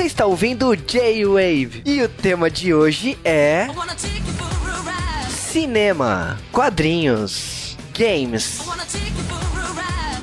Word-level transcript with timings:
Você 0.00 0.06
está 0.06 0.24
ouvindo 0.24 0.74
J-Wave 0.74 1.82
e 1.84 2.00
o 2.00 2.08
tema 2.08 2.50
de 2.50 2.72
hoje 2.72 3.18
é 3.22 3.66
cinema, 5.28 6.38
quadrinhos, 6.50 7.76
games. 7.92 8.62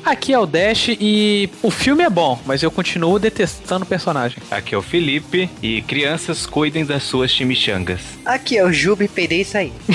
Aqui 0.04 0.32
é 0.32 0.38
o 0.38 0.46
Dash 0.46 0.88
e 0.88 1.48
o 1.62 1.70
filme 1.70 2.02
é 2.02 2.10
bom, 2.10 2.40
mas 2.44 2.64
eu 2.64 2.72
continuo 2.72 3.20
detestando 3.20 3.84
o 3.84 3.88
personagem. 3.88 4.42
Aqui 4.50 4.74
é 4.74 4.78
o 4.78 4.82
Felipe 4.82 5.48
e 5.62 5.80
crianças 5.82 6.44
cuidem 6.44 6.84
das 6.84 7.04
suas 7.04 7.30
chimichangas. 7.30 8.00
Aqui 8.24 8.58
é 8.58 8.64
o 8.64 8.72
Jubi, 8.72 9.06
peidei 9.06 9.42
e 9.42 9.44
saí. 9.44 9.72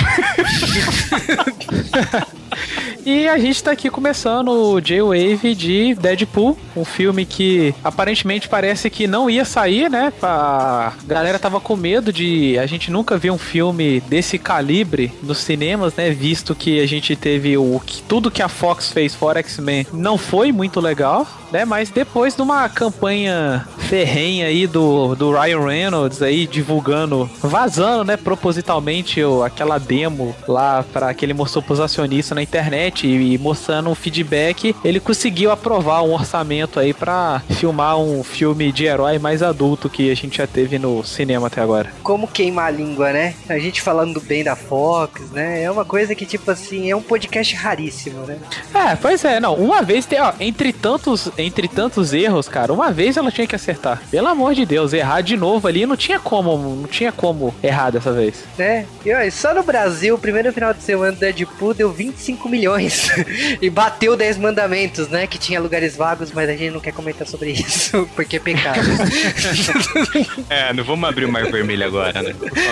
E 3.06 3.28
a 3.28 3.38
gente 3.38 3.62
tá 3.62 3.72
aqui 3.72 3.90
começando 3.90 4.50
o 4.50 4.80
J-Wave 4.80 5.54
de 5.56 5.94
Deadpool, 5.96 6.58
um 6.76 6.86
filme 6.86 7.26
que 7.26 7.76
aparentemente 7.84 8.48
parece 8.48 8.90
que 8.90 9.08
não 9.08 9.30
ia 9.30 9.44
sair, 9.44 9.90
né? 9.90 10.14
A 10.22 10.94
galera 11.06 11.38
tava 11.38 11.60
com 11.60 11.76
medo 11.76 12.14
de. 12.14 12.58
A 12.58 12.66
gente 12.66 12.90
nunca 12.90 13.18
viu 13.18 13.34
um 13.34 13.38
filme 13.38 14.00
desse 14.02 14.38
calibre 14.38 15.12
nos 15.22 15.40
cinemas, 15.40 15.94
né? 15.96 16.12
Visto 16.12 16.56
que 16.56 16.80
a 16.80 16.88
gente 16.88 17.14
teve 17.16 17.58
o 17.58 17.82
tudo 18.08 18.32
que 18.32 18.42
a 18.42 18.48
Fox 18.48 18.92
fez 18.92 19.14
fora 19.14 19.40
X-Men 19.40 19.86
não 19.92 20.18
foi 20.18 20.52
muito 20.54 20.80
legal, 20.80 21.28
né? 21.54 21.64
Mas 21.64 21.90
depois 21.90 22.36
de 22.36 22.42
uma 22.42 22.68
campanha 22.68 23.66
ferrenha 23.88 24.48
aí 24.48 24.68
do, 24.68 25.16
do 25.16 25.32
Ryan 25.32 25.66
Reynolds 25.66 26.22
aí 26.22 26.46
divulgando, 26.46 27.30
vazando, 27.42 28.04
né? 28.04 28.18
Propositalmente 28.18 29.22
aquela 29.46 29.78
demo 29.78 30.36
lá 30.48 30.84
para 30.92 31.14
que 31.14 31.24
ele 31.24 31.34
mostrou 31.34 31.64
pros 31.64 31.80
acionistas 31.80 32.36
na 32.36 32.42
internet 32.42 32.74
internet 32.74 33.08
e, 33.08 33.38
mostrando 33.38 33.90
um 33.90 33.96
feedback, 33.96 34.76
ele 34.84 35.00
conseguiu 35.00 35.52
aprovar 35.52 36.02
um 36.04 36.14
orçamento 36.14 36.80
aí 36.80 36.94
para 36.94 37.42
filmar 37.52 37.98
um 37.98 38.24
filme 38.24 38.72
de 38.72 38.86
herói 38.86 39.20
mais 39.20 39.44
adulto 39.44 39.90
que 39.90 40.10
a 40.10 40.16
gente 40.16 40.38
já 40.38 40.48
teve 40.48 40.80
no 40.80 41.04
cinema 41.04 41.48
até 41.48 41.62
agora. 41.62 41.92
Como 42.02 42.28
queimar 42.28 42.68
a 42.68 42.72
língua, 42.72 43.12
né? 43.12 43.36
A 43.48 43.60
gente 43.60 43.82
falando 43.82 44.20
bem 44.22 44.44
da 44.44 44.56
Fox, 44.56 45.30
né? 45.32 45.64
É 45.64 45.70
uma 45.70 45.86
coisa 45.86 46.16
que, 46.16 46.26
tipo 46.26 46.50
assim, 46.50 46.90
é 46.90 46.96
um 46.96 47.02
podcast 47.02 47.54
raríssimo, 47.56 48.22
né? 48.26 48.38
É, 48.74 48.96
pois 48.96 49.24
é, 49.24 49.40
não. 49.40 49.56
Uma 49.56 49.82
vez 49.82 50.06
tem, 50.06 50.22
ó, 50.22 50.34
entre 50.40 50.72
tantos, 50.72 51.30
entre 51.44 51.68
tantos 51.68 52.14
erros, 52.14 52.48
cara, 52.48 52.74
uma 52.74 52.92
vez 52.92 53.18
ela 53.18 53.32
tinha 53.32 53.48
que 53.48 53.56
acertar. 53.56 54.02
Pelo 54.10 54.28
amor 54.28 54.56
de 54.56 54.66
Deus, 54.66 54.94
errar 54.94 55.22
de 55.22 55.38
novo 55.38 55.68
ali 55.68 55.86
não 55.86 55.96
tinha 55.96 56.20
como, 56.20 56.58
não 56.58 56.88
tinha 56.88 57.12
como 57.12 57.54
errar 57.62 57.92
dessa 57.92 58.12
vez. 58.12 58.44
É, 58.58 58.86
e 59.06 59.14
ó, 59.14 59.32
só 59.32 59.54
no 59.54 59.64
Brasil, 59.64 60.16
o 60.16 60.20
primeiro 60.20 60.52
final 60.52 60.74
de 60.74 60.82
semana 60.82 61.12
do 61.12 61.20
Deadpool 61.20 61.74
deu 61.74 61.92
25 61.92 62.50
milhões 62.50 62.64
milhões 62.64 63.10
e 63.62 63.70
bateu 63.70 64.16
10 64.16 64.38
mandamentos, 64.38 65.10
né? 65.10 65.28
Que 65.28 65.38
tinha 65.38 65.60
lugares 65.60 65.96
vagos, 65.96 66.32
mas 66.32 66.50
a 66.50 66.54
gente 66.54 66.72
não 66.72 66.80
quer 66.80 66.94
comentar 66.94 67.28
sobre 67.28 67.52
isso, 67.52 68.10
porque 68.16 68.38
é 68.38 68.40
pecado. 68.40 68.80
é, 70.50 70.74
não 70.74 70.84
vamos 70.84 71.08
abrir 71.08 71.26
o 71.26 71.32
mar 71.32 71.46
vermelho 71.52 71.86
agora, 71.86 72.22
né? 72.22 72.34
Por 72.34 72.50
favor. 72.50 72.66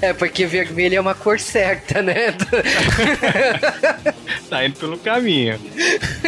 é, 0.00 0.12
porque 0.12 0.46
vermelho 0.46 0.96
é 0.96 1.00
uma 1.00 1.14
cor 1.14 1.38
certa, 1.38 2.02
né? 2.02 2.34
tá 4.48 4.64
indo 4.64 4.76
pelo 4.78 4.98
caminho. 4.98 5.58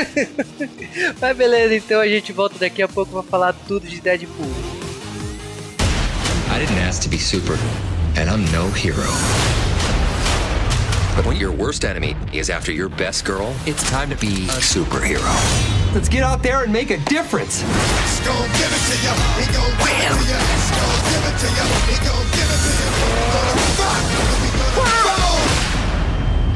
Mas 1.20 1.36
beleza, 1.36 1.74
então 1.74 2.00
a 2.00 2.08
gente 2.08 2.32
volta 2.32 2.58
daqui 2.58 2.82
a 2.82 2.88
pouco 2.88 3.12
pra 3.12 3.22
falar 3.22 3.52
tudo 3.52 3.86
de 3.86 4.00
Deadpool. 4.00 4.46
I 6.50 6.58
didn't 6.58 6.78
ask 6.86 7.02
to 7.02 7.08
be 7.08 7.18
super, 7.18 7.56
and 8.16 8.28
I'm 8.28 8.44
no 8.52 8.70
hero. 8.70 9.10
But 11.16 11.26
when 11.26 11.36
your 11.36 11.52
worst 11.52 11.84
enemy 11.84 12.16
is 12.32 12.48
after 12.48 12.72
your 12.72 12.88
best 12.88 13.24
girl, 13.24 13.54
it's 13.66 13.82
time 13.90 14.08
to 14.10 14.16
be 14.16 14.48
a 14.48 14.60
superhero. 14.60 15.22
Let's 15.94 16.08
get 16.08 16.22
out 16.22 16.42
there 16.42 16.62
and 16.62 16.72
make 16.72 16.90
a 16.90 16.96
difference. 17.04 17.62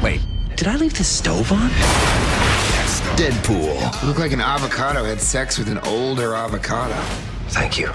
Wait, 0.03 0.21
did 0.55 0.67
I 0.67 0.75
leave 0.75 0.97
the 0.97 1.03
stove 1.03 1.51
on? 1.51 2.56
Deadpool. 3.17 3.73
You 4.03 4.07
look 4.07 4.19
like 4.19 4.31
an 4.31 4.39
avocado 4.39 5.03
had 5.03 5.19
sex 5.19 5.57
with 5.57 5.69
an 5.69 5.79
older 5.87 6.35
avocado. 6.35 6.93
Thank 7.49 7.81
you. 7.81 7.89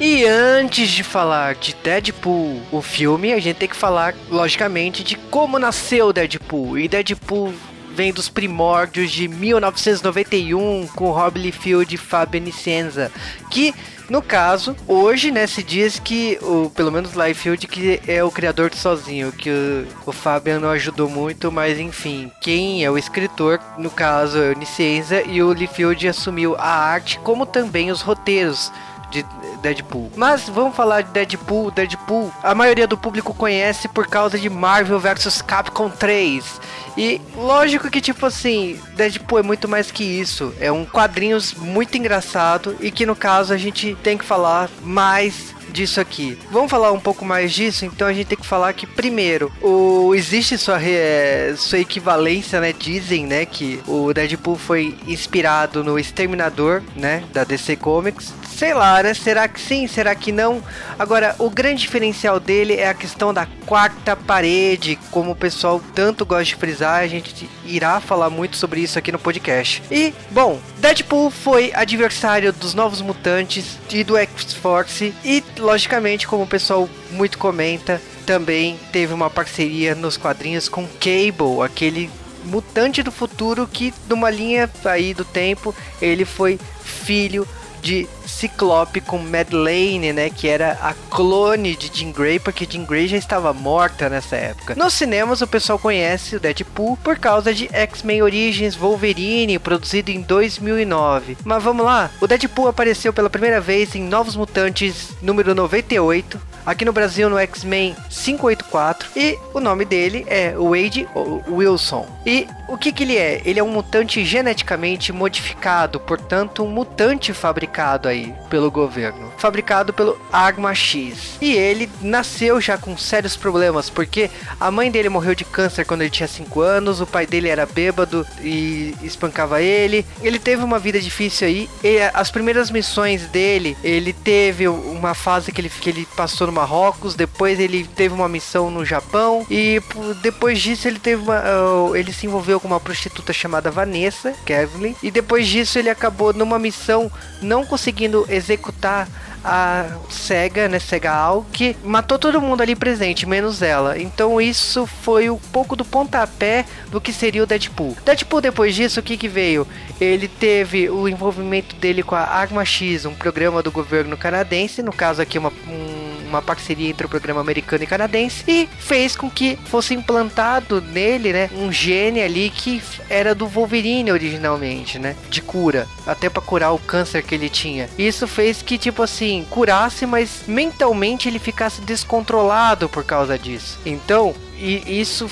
E 0.00 0.24
antes 0.24 0.88
de 0.88 1.04
falar 1.04 1.54
de 1.54 1.74
Deadpool, 1.84 2.62
o 2.72 2.80
filme, 2.80 3.34
a 3.34 3.38
gente 3.38 3.56
tem 3.56 3.68
que 3.68 3.76
falar, 3.76 4.14
logicamente, 4.30 5.04
de 5.04 5.16
como 5.16 5.58
nasceu 5.58 6.14
Deadpool. 6.14 6.78
E 6.78 6.88
Deadpool 6.88 7.52
vem 7.94 8.10
dos 8.10 8.30
primórdios 8.30 9.10
de 9.10 9.28
1991 9.28 10.86
com 10.94 11.10
Rob 11.10 11.38
Liefeld 11.38 11.94
e 11.94 11.98
Fabio 11.98 12.40
Nicenza, 12.40 13.12
que 13.50 13.74
no 14.08 14.22
caso, 14.22 14.76
hoje, 14.86 15.30
né, 15.30 15.46
se 15.46 15.62
diz 15.62 15.98
que, 15.98 16.38
o, 16.42 16.70
pelo 16.70 16.92
menos 16.92 17.12
Liefeld, 17.14 17.66
que 17.66 18.00
é 18.06 18.22
o 18.22 18.30
criador 18.30 18.70
de 18.70 18.76
Sozinho, 18.76 19.32
que 19.32 19.50
o, 19.50 20.10
o 20.10 20.12
Fabian 20.12 20.60
não 20.60 20.70
ajudou 20.70 21.08
muito, 21.08 21.50
mas 21.50 21.78
enfim, 21.78 22.30
quem 22.40 22.84
é 22.84 22.90
o 22.90 22.96
escritor, 22.96 23.60
no 23.78 23.90
caso, 23.90 24.38
é 24.38 24.52
o 24.52 24.58
Nicenza, 24.58 25.22
e 25.22 25.42
o 25.42 25.52
Liefeld 25.52 26.08
assumiu 26.08 26.54
a 26.56 26.68
arte, 26.68 27.18
como 27.20 27.44
também 27.44 27.90
os 27.90 28.00
roteiros 28.00 28.70
de 29.10 29.24
Deadpool. 29.62 30.10
Mas 30.16 30.48
vamos 30.48 30.76
falar 30.76 31.02
de 31.02 31.10
Deadpool. 31.10 31.70
Deadpool, 31.70 32.32
a 32.42 32.54
maioria 32.54 32.86
do 32.86 32.96
público 32.96 33.34
conhece 33.34 33.88
por 33.88 34.06
causa 34.06 34.38
de 34.38 34.50
Marvel 34.50 34.98
vs 34.98 35.42
Capcom 35.42 35.88
3. 35.88 36.60
E 36.96 37.20
lógico 37.36 37.90
que 37.90 38.00
tipo 38.00 38.24
assim, 38.24 38.80
Deadpool 38.94 39.38
é 39.38 39.42
muito 39.42 39.68
mais 39.68 39.90
que 39.90 40.04
isso. 40.04 40.54
É 40.58 40.72
um 40.72 40.84
quadrinhos 40.84 41.54
muito 41.54 41.96
engraçado 41.96 42.76
e 42.80 42.90
que 42.90 43.04
no 43.04 43.14
caso 43.14 43.52
a 43.52 43.56
gente 43.56 43.96
tem 44.02 44.16
que 44.16 44.24
falar 44.24 44.70
mais 44.82 45.54
disso 45.76 46.00
aqui. 46.00 46.38
Vamos 46.50 46.70
falar 46.70 46.90
um 46.92 47.00
pouco 47.00 47.24
mais 47.24 47.52
disso? 47.52 47.84
Então 47.84 48.08
a 48.08 48.12
gente 48.12 48.28
tem 48.28 48.38
que 48.38 48.46
falar 48.46 48.72
que, 48.72 48.86
primeiro, 48.86 49.52
o, 49.60 50.14
existe 50.14 50.56
sua, 50.56 50.78
re, 50.78 51.54
sua 51.56 51.78
equivalência, 51.78 52.60
né? 52.60 52.72
Dizem, 52.72 53.26
né? 53.26 53.44
Que 53.44 53.80
o 53.86 54.12
Deadpool 54.14 54.56
foi 54.56 54.96
inspirado 55.06 55.84
no 55.84 55.98
Exterminador, 55.98 56.82
né? 56.96 57.24
Da 57.32 57.44
DC 57.44 57.76
Comics. 57.76 58.32
Sei 58.56 58.72
lá, 58.72 59.02
né? 59.02 59.12
Será 59.12 59.46
que 59.46 59.60
sim? 59.60 59.86
Será 59.86 60.14
que 60.14 60.32
não? 60.32 60.62
Agora, 60.98 61.36
o 61.38 61.50
grande 61.50 61.82
diferencial 61.82 62.40
dele 62.40 62.72
é 62.72 62.88
a 62.88 62.94
questão 62.94 63.34
da 63.34 63.44
quarta 63.66 64.16
parede, 64.16 64.98
como 65.10 65.32
o 65.32 65.36
pessoal 65.36 65.78
tanto 65.94 66.24
gosta 66.24 66.44
de 66.44 66.54
frisar, 66.54 67.02
a 67.02 67.06
gente 67.06 67.50
irá 67.66 68.00
falar 68.00 68.30
muito 68.30 68.56
sobre 68.56 68.80
isso 68.80 68.98
aqui 68.98 69.12
no 69.12 69.18
podcast. 69.18 69.82
E, 69.90 70.14
bom, 70.30 70.58
Deadpool 70.78 71.30
foi 71.30 71.70
adversário 71.74 72.50
dos 72.50 72.72
Novos 72.72 73.02
Mutantes 73.02 73.78
e 73.90 74.02
do 74.02 74.16
X-Force 74.16 75.14
e, 75.22 75.44
logicamente, 75.58 76.26
como 76.26 76.44
o 76.44 76.48
pessoal 76.48 76.88
muito 77.10 77.36
comenta, 77.36 78.00
também 78.24 78.80
teve 78.90 79.12
uma 79.12 79.28
parceria 79.28 79.94
nos 79.94 80.16
quadrinhos 80.16 80.66
com 80.66 80.88
Cable, 80.98 81.62
aquele 81.62 82.10
mutante 82.46 83.02
do 83.02 83.12
futuro 83.12 83.68
que 83.70 83.92
numa 84.08 84.30
linha 84.30 84.70
aí 84.84 85.12
do 85.12 85.24
tempo 85.26 85.74
ele 86.00 86.24
foi 86.24 86.58
filho 86.82 87.46
de 87.82 88.08
Ciclope 88.26 89.00
com 89.00 89.18
Madeleine, 89.18 90.12
né, 90.12 90.30
que 90.30 90.48
era 90.48 90.78
a 90.82 90.92
clone 91.10 91.76
de 91.76 91.90
Jean 91.92 92.12
Grey, 92.12 92.38
porque 92.38 92.66
Jean 92.68 92.84
Grey 92.84 93.06
já 93.06 93.16
estava 93.16 93.52
morta 93.52 94.08
nessa 94.08 94.36
época. 94.36 94.74
Nos 94.74 94.94
cinemas 94.94 95.40
o 95.40 95.46
pessoal 95.46 95.78
conhece 95.78 96.36
o 96.36 96.40
Deadpool 96.40 96.96
por 96.98 97.18
causa 97.18 97.54
de 97.54 97.68
X-Men 97.72 98.22
Origins 98.22 98.76
Wolverine, 98.76 99.58
produzido 99.58 100.10
em 100.10 100.20
2009. 100.20 101.38
Mas 101.44 101.62
vamos 101.62 101.84
lá, 101.84 102.10
o 102.20 102.26
Deadpool 102.26 102.68
apareceu 102.68 103.12
pela 103.12 103.30
primeira 103.30 103.60
vez 103.60 103.94
em 103.94 104.02
Novos 104.02 104.36
Mutantes 104.36 105.10
número 105.22 105.54
98, 105.54 106.40
aqui 106.64 106.84
no 106.84 106.92
Brasil 106.92 107.30
no 107.30 107.38
X-Men 107.38 107.94
584 108.10 109.10
e 109.16 109.38
o 109.54 109.60
nome 109.60 109.84
dele 109.84 110.26
é 110.28 110.54
Wade 110.56 111.08
Wilson. 111.48 112.06
E 112.26 112.46
o 112.68 112.76
que 112.76 112.92
que 112.92 113.04
ele 113.04 113.16
é? 113.16 113.40
Ele 113.44 113.60
é 113.60 113.62
um 113.62 113.70
mutante 113.70 114.24
geneticamente 114.24 115.12
modificado, 115.12 116.00
portanto 116.00 116.62
um 116.64 116.68
mutante 116.68 117.32
fabricado 117.32 118.08
aí 118.08 118.34
pelo 118.50 118.70
governo, 118.70 119.32
fabricado 119.38 119.92
pelo 119.92 120.18
Argma 120.32 120.74
X. 120.74 121.36
E 121.40 121.52
ele 121.52 121.88
nasceu 122.00 122.60
já 122.60 122.76
com 122.76 122.96
sérios 122.96 123.36
problemas, 123.36 123.88
porque 123.90 124.30
a 124.60 124.70
mãe 124.70 124.90
dele 124.90 125.08
morreu 125.08 125.34
de 125.34 125.44
câncer 125.44 125.84
quando 125.84 126.02
ele 126.02 126.10
tinha 126.10 126.28
5 126.28 126.60
anos, 126.60 127.00
o 127.00 127.06
pai 127.06 127.26
dele 127.26 127.48
era 127.48 127.66
bêbado 127.66 128.26
e 128.40 128.94
espancava 129.02 129.62
ele. 129.62 130.04
Ele 130.20 130.38
teve 130.38 130.62
uma 130.62 130.78
vida 130.78 131.00
difícil 131.00 131.46
aí. 131.46 131.68
E 131.82 131.98
as 132.12 132.30
primeiras 132.30 132.70
missões 132.70 133.26
dele, 133.28 133.76
ele 133.82 134.12
teve 134.12 134.68
uma 134.68 135.14
fase 135.14 135.52
que 135.52 135.60
ele, 135.60 135.70
que 135.70 135.90
ele 135.90 136.06
passou 136.16 136.46
no 136.46 136.52
Marrocos, 136.52 137.14
depois 137.14 137.60
ele 137.60 137.84
teve 137.84 138.14
uma 138.14 138.28
missão 138.28 138.70
no 138.70 138.84
Japão 138.84 139.46
e 139.50 139.80
depois 140.22 140.60
disso 140.60 140.88
ele 140.88 140.98
teve 140.98 141.22
uma, 141.22 141.40
uh, 141.40 141.96
ele 141.96 142.12
se 142.12 142.26
envolveu 142.26 142.55
com 142.60 142.68
uma 142.68 142.80
prostituta 142.80 143.32
chamada 143.32 143.70
Vanessa 143.70 144.32
Kevlin. 144.44 144.94
E 145.02 145.10
depois 145.10 145.46
disso 145.46 145.78
ele 145.78 145.90
acabou 145.90 146.32
numa 146.32 146.58
missão 146.58 147.10
não 147.40 147.64
conseguindo 147.64 148.26
executar 148.28 149.08
a 149.46 149.86
Sega, 150.10 150.68
né, 150.68 150.80
Sega 150.80 151.12
Al, 151.12 151.46
que 151.52 151.76
matou 151.84 152.18
todo 152.18 152.40
mundo 152.40 152.62
ali 152.62 152.74
presente, 152.74 153.26
menos 153.26 153.62
ela. 153.62 153.96
Então 153.96 154.40
isso 154.40 154.86
foi 154.86 155.30
um 155.30 155.38
pouco 155.38 155.76
do 155.76 155.84
pontapé 155.84 156.64
do 156.90 157.00
que 157.00 157.12
seria 157.12 157.44
o 157.44 157.46
Deadpool. 157.46 157.96
Deadpool 158.04 158.40
depois 158.40 158.74
disso, 158.74 158.98
o 158.98 159.02
que 159.02 159.16
que 159.16 159.28
veio? 159.28 159.66
Ele 160.00 160.26
teve 160.26 160.90
o 160.90 161.08
envolvimento 161.08 161.76
dele 161.76 162.02
com 162.02 162.16
a 162.16 162.22
Arma 162.22 162.64
X, 162.64 163.04
um 163.04 163.14
programa 163.14 163.62
do 163.62 163.70
governo 163.70 164.16
canadense, 164.16 164.82
no 164.82 164.92
caso 164.92 165.22
aqui 165.22 165.38
uma, 165.38 165.52
um, 165.68 165.95
uma 166.28 166.42
parceria 166.42 166.90
entre 166.90 167.06
o 167.06 167.08
programa 167.08 167.40
americano 167.40 167.84
e 167.84 167.86
canadense, 167.86 168.44
e 168.46 168.68
fez 168.78 169.16
com 169.16 169.30
que 169.30 169.58
fosse 169.66 169.94
implantado 169.94 170.80
nele, 170.80 171.32
né, 171.32 171.50
um 171.54 171.72
gene 171.72 172.20
ali 172.20 172.50
que 172.50 172.82
era 173.08 173.34
do 173.34 173.46
Wolverine 173.46 174.12
originalmente, 174.12 174.98
né, 174.98 175.16
de 175.28 175.40
cura, 175.40 175.86
até 176.06 176.28
para 176.28 176.42
curar 176.42 176.72
o 176.72 176.78
câncer 176.78 177.22
que 177.22 177.34
ele 177.34 177.48
tinha. 177.48 177.88
Isso 177.98 178.26
fez 178.26 178.62
que 178.62 178.78
tipo 178.78 179.02
assim 179.02 179.46
curasse, 179.50 180.06
mas 180.06 180.42
mentalmente 180.46 181.28
ele 181.28 181.38
ficasse 181.38 181.80
descontrolado 181.80 182.88
por 182.88 183.04
causa 183.04 183.38
disso. 183.38 183.78
Então, 183.84 184.34
e 184.58 185.00
isso 185.00 185.30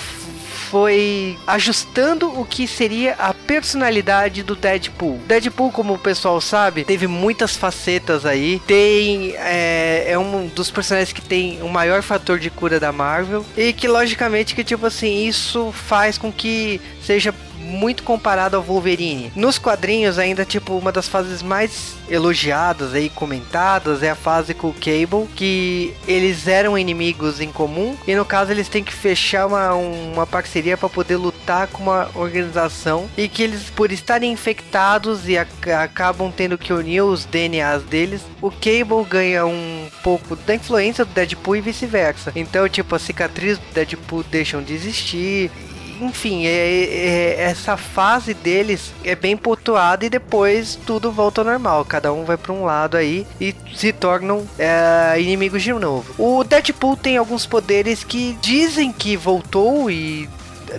foi 0.74 1.38
ajustando 1.46 2.28
o 2.36 2.44
que 2.44 2.66
seria 2.66 3.14
a 3.16 3.32
personalidade 3.32 4.42
do 4.42 4.56
Deadpool. 4.56 5.20
Deadpool, 5.24 5.70
como 5.70 5.94
o 5.94 5.98
pessoal 5.98 6.40
sabe, 6.40 6.82
teve 6.82 7.06
muitas 7.06 7.54
facetas 7.54 8.26
aí. 8.26 8.60
Tem 8.66 9.36
é, 9.36 10.06
é 10.08 10.18
um 10.18 10.48
dos 10.48 10.72
personagens 10.72 11.12
que 11.12 11.22
tem 11.22 11.62
o 11.62 11.68
maior 11.68 12.02
fator 12.02 12.40
de 12.40 12.50
cura 12.50 12.80
da 12.80 12.90
Marvel 12.90 13.46
e 13.56 13.72
que 13.72 13.86
logicamente 13.86 14.52
que 14.52 14.64
tipo 14.64 14.84
assim 14.84 15.28
isso 15.28 15.70
faz 15.70 16.18
com 16.18 16.32
que 16.32 16.80
seja 17.00 17.32
muito 17.64 18.02
comparado 18.02 18.56
ao 18.56 18.62
Wolverine. 18.62 19.32
Nos 19.34 19.58
quadrinhos, 19.58 20.18
ainda, 20.18 20.44
tipo, 20.44 20.76
uma 20.76 20.92
das 20.92 21.08
fases 21.08 21.42
mais 21.42 21.94
elogiadas 22.08 22.94
e 22.94 23.08
comentadas 23.08 24.02
é 24.02 24.10
a 24.10 24.14
fase 24.14 24.54
com 24.54 24.68
o 24.68 24.74
Cable, 24.74 25.26
que 25.34 25.94
eles 26.06 26.46
eram 26.46 26.76
inimigos 26.76 27.40
em 27.40 27.50
comum 27.50 27.96
e 28.06 28.14
no 28.14 28.24
caso 28.24 28.50
eles 28.50 28.68
têm 28.68 28.84
que 28.84 28.92
fechar 28.92 29.46
uma, 29.46 29.74
uma 29.74 30.26
parceria 30.26 30.76
para 30.76 30.88
poder 30.88 31.16
lutar 31.16 31.66
com 31.68 31.82
uma 31.82 32.10
organização 32.14 33.08
e 33.16 33.28
que 33.28 33.42
eles, 33.42 33.70
por 33.70 33.90
estarem 33.90 34.32
infectados 34.32 35.28
e 35.28 35.36
acabam 35.38 36.30
tendo 36.30 36.58
que 36.58 36.72
unir 36.72 37.02
os 37.02 37.24
DNAs 37.24 37.82
deles, 37.84 38.22
o 38.40 38.50
Cable 38.50 39.04
ganha 39.08 39.46
um 39.46 39.88
pouco 40.02 40.36
da 40.36 40.54
influência 40.54 41.04
do 41.04 41.12
Deadpool 41.12 41.56
e 41.56 41.60
vice-versa. 41.60 42.32
Então, 42.36 42.68
tipo, 42.68 42.94
a 42.94 42.98
cicatriz 42.98 43.58
do 43.58 43.64
Deadpool 43.72 44.22
deixam 44.24 44.62
de 44.62 44.74
existir 44.74 45.50
enfim, 46.00 46.46
é, 46.46 46.50
é, 46.50 47.42
essa 47.42 47.76
fase 47.76 48.34
deles 48.34 48.92
é 49.04 49.14
bem 49.14 49.36
pontuada 49.36 50.04
e 50.04 50.10
depois 50.10 50.78
tudo 50.86 51.10
volta 51.10 51.40
ao 51.40 51.44
normal. 51.46 51.84
Cada 51.84 52.12
um 52.12 52.24
vai 52.24 52.36
para 52.36 52.52
um 52.52 52.64
lado 52.64 52.96
aí 52.96 53.26
e 53.40 53.54
se 53.74 53.92
tornam 53.92 54.46
é, 54.58 55.20
inimigos 55.20 55.62
de 55.62 55.72
novo. 55.72 56.14
O 56.18 56.44
Deadpool 56.44 56.96
tem 56.96 57.16
alguns 57.16 57.46
poderes 57.46 58.04
que 58.04 58.36
dizem 58.40 58.92
que 58.92 59.16
voltou 59.16 59.90
e 59.90 60.28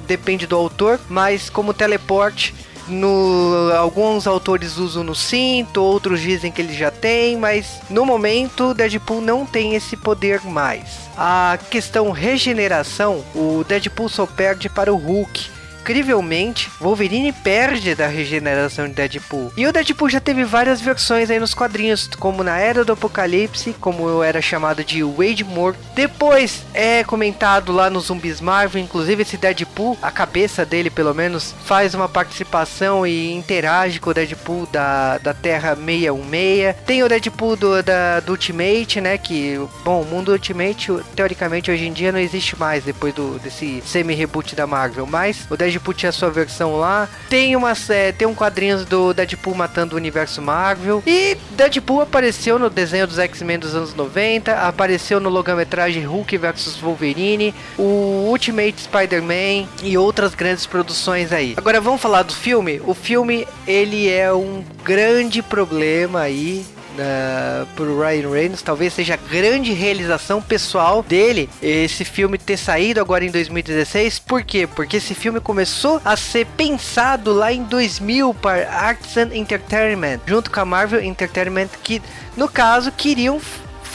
depende 0.07 0.47
do 0.47 0.56
autor, 0.56 1.00
mas 1.09 1.50
como 1.50 1.73
teleporte 1.73 2.53
no, 2.88 3.72
alguns 3.78 4.28
autores 4.28 4.78
usam 4.78 5.04
no 5.04 5.16
cinto, 5.16 5.82
outros 5.82 6.22
dizem 6.22 6.52
que 6.52 6.62
ele 6.62 6.74
já 6.74 6.92
tem, 6.92 7.38
mas 7.38 7.80
no 7.90 8.06
momento 8.06 8.74
Deadpool 8.74 9.22
não 9.22 9.46
tem 9.46 9.76
esse 9.76 9.98
poder 9.98 10.42
mais. 10.44 11.10
A 11.18 11.58
questão 11.70 12.12
regeneração, 12.12 13.24
o 13.34 13.64
Deadpool 13.68 14.10
só 14.10 14.26
perde 14.26 14.70
para 14.70 14.94
o 14.94 14.98
Hulk 14.98 15.55
incrivelmente, 15.86 16.72
Wolverine 16.80 17.32
perde 17.32 17.94
da 17.94 18.08
regeneração 18.08 18.88
de 18.88 18.96
Deadpool. 18.96 19.54
E 19.56 19.68
o 19.68 19.72
Deadpool 19.72 20.10
já 20.10 20.20
teve 20.20 20.44
várias 20.44 20.82
versões 20.82 21.30
aí 21.30 21.40
nos 21.40 21.54
quadrinhos, 21.54 22.10
como 22.20 22.44
na 22.44 22.58
Era 22.58 22.84
do 22.84 22.94
Apocalipse, 22.94 23.76
como 23.80 24.10
eu 24.10 24.24
era 24.24 24.42
chamado 24.42 24.84
de 24.84 25.04
Wade 25.04 25.44
Moore. 25.44 25.78
Depois 25.94 26.64
é 26.74 27.04
comentado 27.04 27.72
lá 27.72 27.88
no 27.88 28.00
Zumbis 28.00 28.42
Marvel, 28.42 28.82
inclusive 28.82 29.22
esse 29.22 29.38
Deadpool, 29.38 29.96
a 30.02 30.10
cabeça 30.10 30.66
dele 30.66 30.90
pelo 30.90 31.14
menos, 31.14 31.54
faz 31.66 31.94
uma 31.94 32.10
participação 32.10 33.06
e 33.06 33.32
interage 33.32 34.00
com 34.00 34.10
o 34.10 34.14
Deadpool 34.14 34.66
da, 34.72 35.20
da 35.20 35.36
Terra 35.36 35.76
616. 35.76 36.76
Tem 36.86 37.04
o 37.04 37.10
Deadpool 37.10 37.56
do, 37.56 37.84
da, 37.84 38.20
do 38.22 38.32
Ultimate, 38.32 39.02
né? 39.02 39.18
Que, 39.20 39.60
bom, 39.84 40.02
o 40.02 40.06
mundo 40.06 40.32
Ultimate, 40.32 40.92
teoricamente, 41.16 41.70
hoje 41.70 41.86
em 41.86 41.94
dia 41.94 42.12
não 42.12 42.20
existe 42.20 42.58
mais 42.58 42.84
depois 42.84 43.14
do, 43.14 43.38
desse 43.40 43.84
semi-reboot 43.86 44.56
da 44.56 44.66
Marvel. 44.66 45.06
Mas 45.06 45.46
o 45.50 45.56
Deadpool 45.56 45.75
Deadpool 45.75 45.94
tinha 45.94 46.12
sua 46.12 46.30
versão 46.30 46.77
lá. 46.77 47.10
Tem 47.30 47.56
uma 47.56 47.74
é, 47.89 48.12
tem 48.12 48.27
um 48.27 48.33
quadrinhos 48.33 48.86
do 48.86 49.13
Deadpool 49.13 49.56
matando 49.56 49.95
o 49.95 49.98
universo 49.98 50.42
Marvel. 50.42 51.04
E 51.06 51.38
Deadpool 51.51 52.01
apareceu 52.01 52.57
no 52.57 52.69
desenho 52.69 53.06
dos 53.06 53.19
X-Men 53.19 53.60
dos 53.60 53.75
anos 53.75 53.94
90, 53.94 54.54
apareceu 54.54 55.19
no 55.19 55.30
longa-metragem 55.30 56.04
Hulk 56.04 56.38
vs 56.38 56.77
Wolverine, 56.77 57.54
o 57.77 58.27
Ultimate 58.30 58.81
Spider-Man 58.81 59.68
e 59.83 59.98
outras 59.98 60.33
grandes 60.33 60.66
produções 60.66 61.31
aí. 61.31 61.54
Agora 61.57 61.81
vamos 61.81 62.01
falar 62.01 62.24
do 62.24 62.33
filme. 62.33 62.81
O 62.86 62.94
filme 62.94 63.48
ele 63.68 64.10
é 64.10 64.31
um 64.31 64.63
grande 64.83 65.42
problema 65.42 66.22
aí 66.22 66.66
uh, 67.00 67.65
por 67.75 67.88
Ryan 67.88 68.30
Reynolds, 68.30 68.62
talvez 68.62 68.94
seja 68.94 69.13
a 69.13 69.18
grande 69.18 69.74
realização 69.74 70.42
pessoal 70.42 71.03
dele, 71.03 71.50
esse 71.62 72.03
filme 72.03 72.38
ter 72.38 72.57
saído 72.57 73.00
agora 73.00 73.25
em 73.25 73.31
2016. 73.31 74.19
Por 74.19 74.44
quê? 74.44 74.68
Porque 74.68 74.97
esse 74.97 75.13
filme 75.13 75.39
começou 75.39 76.01
a 76.03 76.15
ser 76.15 76.45
pensado 76.57 77.33
lá 77.33 77.51
em 77.51 77.63
2000 77.63 78.33
para 78.36 78.69
Arts 78.69 79.18
and 79.18 79.36
Entertainment, 79.36 80.19
junto 80.25 80.51
com 80.51 80.59
a 80.59 80.65
Marvel 80.65 81.03
Entertainment, 81.03 81.69
que 81.83 82.01
no 82.36 82.47
caso 82.47 82.92
queriam 82.92 83.39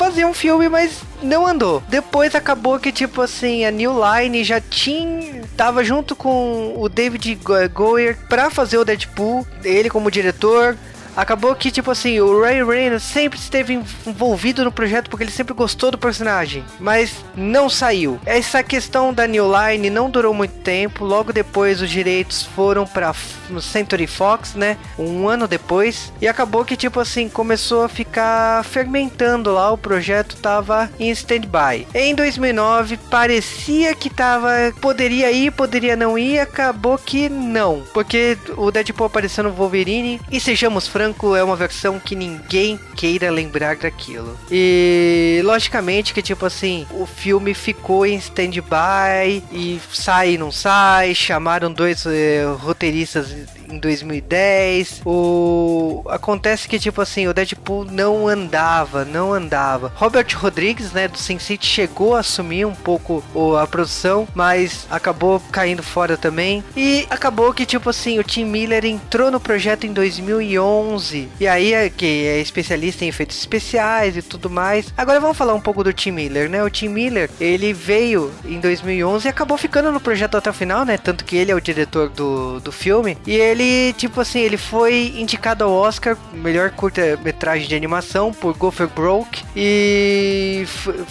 fazer 0.00 0.24
um 0.24 0.32
filme, 0.32 0.66
mas 0.66 1.02
não 1.22 1.46
andou. 1.46 1.82
Depois 1.88 2.34
acabou 2.34 2.80
que, 2.80 2.90
tipo 2.90 3.20
assim, 3.20 3.66
a 3.66 3.70
New 3.70 3.92
Line 3.92 4.42
já 4.42 4.58
tinha. 4.58 5.42
tava 5.56 5.84
junto 5.84 6.16
com 6.16 6.72
o 6.74 6.88
David 6.88 7.38
Goyer 7.74 8.16
pra 8.26 8.48
fazer 8.48 8.78
o 8.78 8.84
Deadpool, 8.84 9.46
ele 9.62 9.90
como 9.90 10.10
diretor 10.10 10.74
acabou 11.20 11.54
que, 11.54 11.70
tipo 11.70 11.90
assim, 11.90 12.18
o 12.20 12.40
Ray 12.40 12.64
Reynolds 12.64 13.02
sempre 13.02 13.38
esteve 13.38 13.74
envolvido 14.06 14.64
no 14.64 14.72
projeto 14.72 15.10
porque 15.10 15.24
ele 15.24 15.30
sempre 15.30 15.54
gostou 15.54 15.90
do 15.90 15.98
personagem, 15.98 16.64
mas 16.78 17.24
não 17.36 17.68
saiu. 17.68 18.18
Essa 18.24 18.62
questão 18.62 19.12
da 19.12 19.26
New 19.26 19.46
Line 19.50 19.90
não 19.90 20.10
durou 20.10 20.32
muito 20.32 20.54
tempo, 20.60 21.04
logo 21.04 21.32
depois 21.32 21.80
os 21.82 21.90
direitos 21.90 22.42
foram 22.42 22.86
para 22.86 23.14
Century 23.60 24.06
Fox, 24.06 24.54
né? 24.54 24.76
Um 24.98 25.28
ano 25.28 25.48
depois, 25.48 26.12
e 26.20 26.28
acabou 26.28 26.64
que, 26.64 26.76
tipo 26.76 27.00
assim, 27.00 27.28
começou 27.28 27.84
a 27.84 27.88
ficar 27.88 28.64
fermentando 28.64 29.52
lá, 29.52 29.72
o 29.72 29.78
projeto 29.78 30.36
tava 30.36 30.90
em 30.98 31.10
stand-by. 31.10 31.86
Em 31.94 32.14
2009, 32.14 32.96
parecia 33.10 33.94
que 33.94 34.08
tava, 34.08 34.50
poderia 34.80 35.30
ir, 35.32 35.50
poderia 35.52 35.96
não 35.96 36.18
ir, 36.18 36.38
acabou 36.38 36.96
que 36.98 37.28
não, 37.28 37.82
porque 37.92 38.38
o 38.56 38.70
Deadpool 38.70 39.06
apareceu 39.06 39.44
no 39.44 39.52
Wolverine, 39.52 40.20
e 40.30 40.40
sejamos 40.40 40.86
francos, 40.86 41.09
é 41.36 41.44
uma 41.44 41.56
versão 41.56 41.98
que 41.98 42.14
ninguém 42.14 42.78
queira 42.96 43.30
lembrar 43.30 43.76
daquilo. 43.76 44.38
E 44.50 45.40
logicamente 45.44 46.12
que 46.14 46.22
tipo 46.22 46.46
assim, 46.46 46.86
o 46.92 47.06
filme 47.06 47.54
ficou 47.54 48.06
em 48.06 48.16
stand-by 48.16 49.42
e 49.52 49.80
sai 49.92 50.32
e 50.34 50.38
não 50.38 50.50
sai, 50.50 51.14
chamaram 51.14 51.72
dois 51.72 52.04
eh, 52.06 52.44
roteiristas 52.58 53.28
em 53.70 53.78
2010. 53.78 55.02
O 55.04 56.04
acontece 56.08 56.68
que 56.68 56.78
tipo 56.78 57.00
assim, 57.00 57.26
o 57.26 57.34
Deadpool 57.34 57.84
não 57.84 58.28
andava, 58.28 59.04
não 59.04 59.32
andava. 59.32 59.92
Robert 59.96 60.26
Rodrigues, 60.36 60.92
né, 60.92 61.08
do 61.08 61.18
Sin 61.18 61.38
City 61.38 61.66
chegou 61.66 62.14
a 62.16 62.20
assumir 62.20 62.64
um 62.64 62.74
pouco 62.74 63.22
a 63.60 63.66
produção, 63.66 64.26
mas 64.34 64.86
acabou 64.90 65.40
caindo 65.52 65.82
fora 65.82 66.16
também. 66.16 66.62
E 66.76 67.06
acabou 67.10 67.52
que 67.52 67.66
tipo 67.66 67.90
assim, 67.90 68.18
o 68.18 68.24
Tim 68.24 68.44
Miller 68.44 68.84
entrou 68.84 69.30
no 69.30 69.40
projeto 69.40 69.86
em 69.86 69.92
2011. 69.92 71.28
E 71.38 71.46
aí 71.46 71.72
é 71.72 71.88
que 71.88 72.26
é 72.26 72.40
especialista 72.40 73.04
em 73.04 73.08
efeitos 73.08 73.38
especiais 73.38 74.16
e 74.16 74.22
tudo 74.22 74.50
mais. 74.50 74.92
Agora 74.96 75.20
vamos 75.20 75.36
falar 75.36 75.54
um 75.54 75.60
pouco 75.60 75.84
do 75.84 75.92
Tim 75.92 76.12
Miller, 76.12 76.48
né? 76.48 76.62
O 76.62 76.70
Tim 76.70 76.88
Miller, 76.88 77.30
ele 77.40 77.72
veio 77.72 78.32
em 78.44 78.60
2011 78.60 79.26
e 79.26 79.30
acabou 79.30 79.56
ficando 79.56 79.92
no 79.92 80.00
projeto 80.00 80.36
até 80.36 80.50
o 80.50 80.54
final, 80.54 80.84
né? 80.84 80.96
Tanto 80.96 81.24
que 81.24 81.36
ele 81.36 81.50
é 81.50 81.54
o 81.54 81.60
diretor 81.60 82.08
do, 82.08 82.60
do 82.60 82.72
filme. 82.72 83.16
E 83.26 83.34
ele 83.34 83.59
ele, 83.60 83.92
tipo 83.92 84.20
assim, 84.20 84.40
ele 84.40 84.56
foi 84.56 85.14
indicado 85.16 85.64
ao 85.64 85.72
Oscar, 85.72 86.16
melhor 86.32 86.70
curta-metragem 86.70 87.68
de 87.68 87.74
animação 87.74 88.32
por 88.32 88.56
Gopher 88.56 88.88
Broke 88.88 89.44
e 89.54 90.64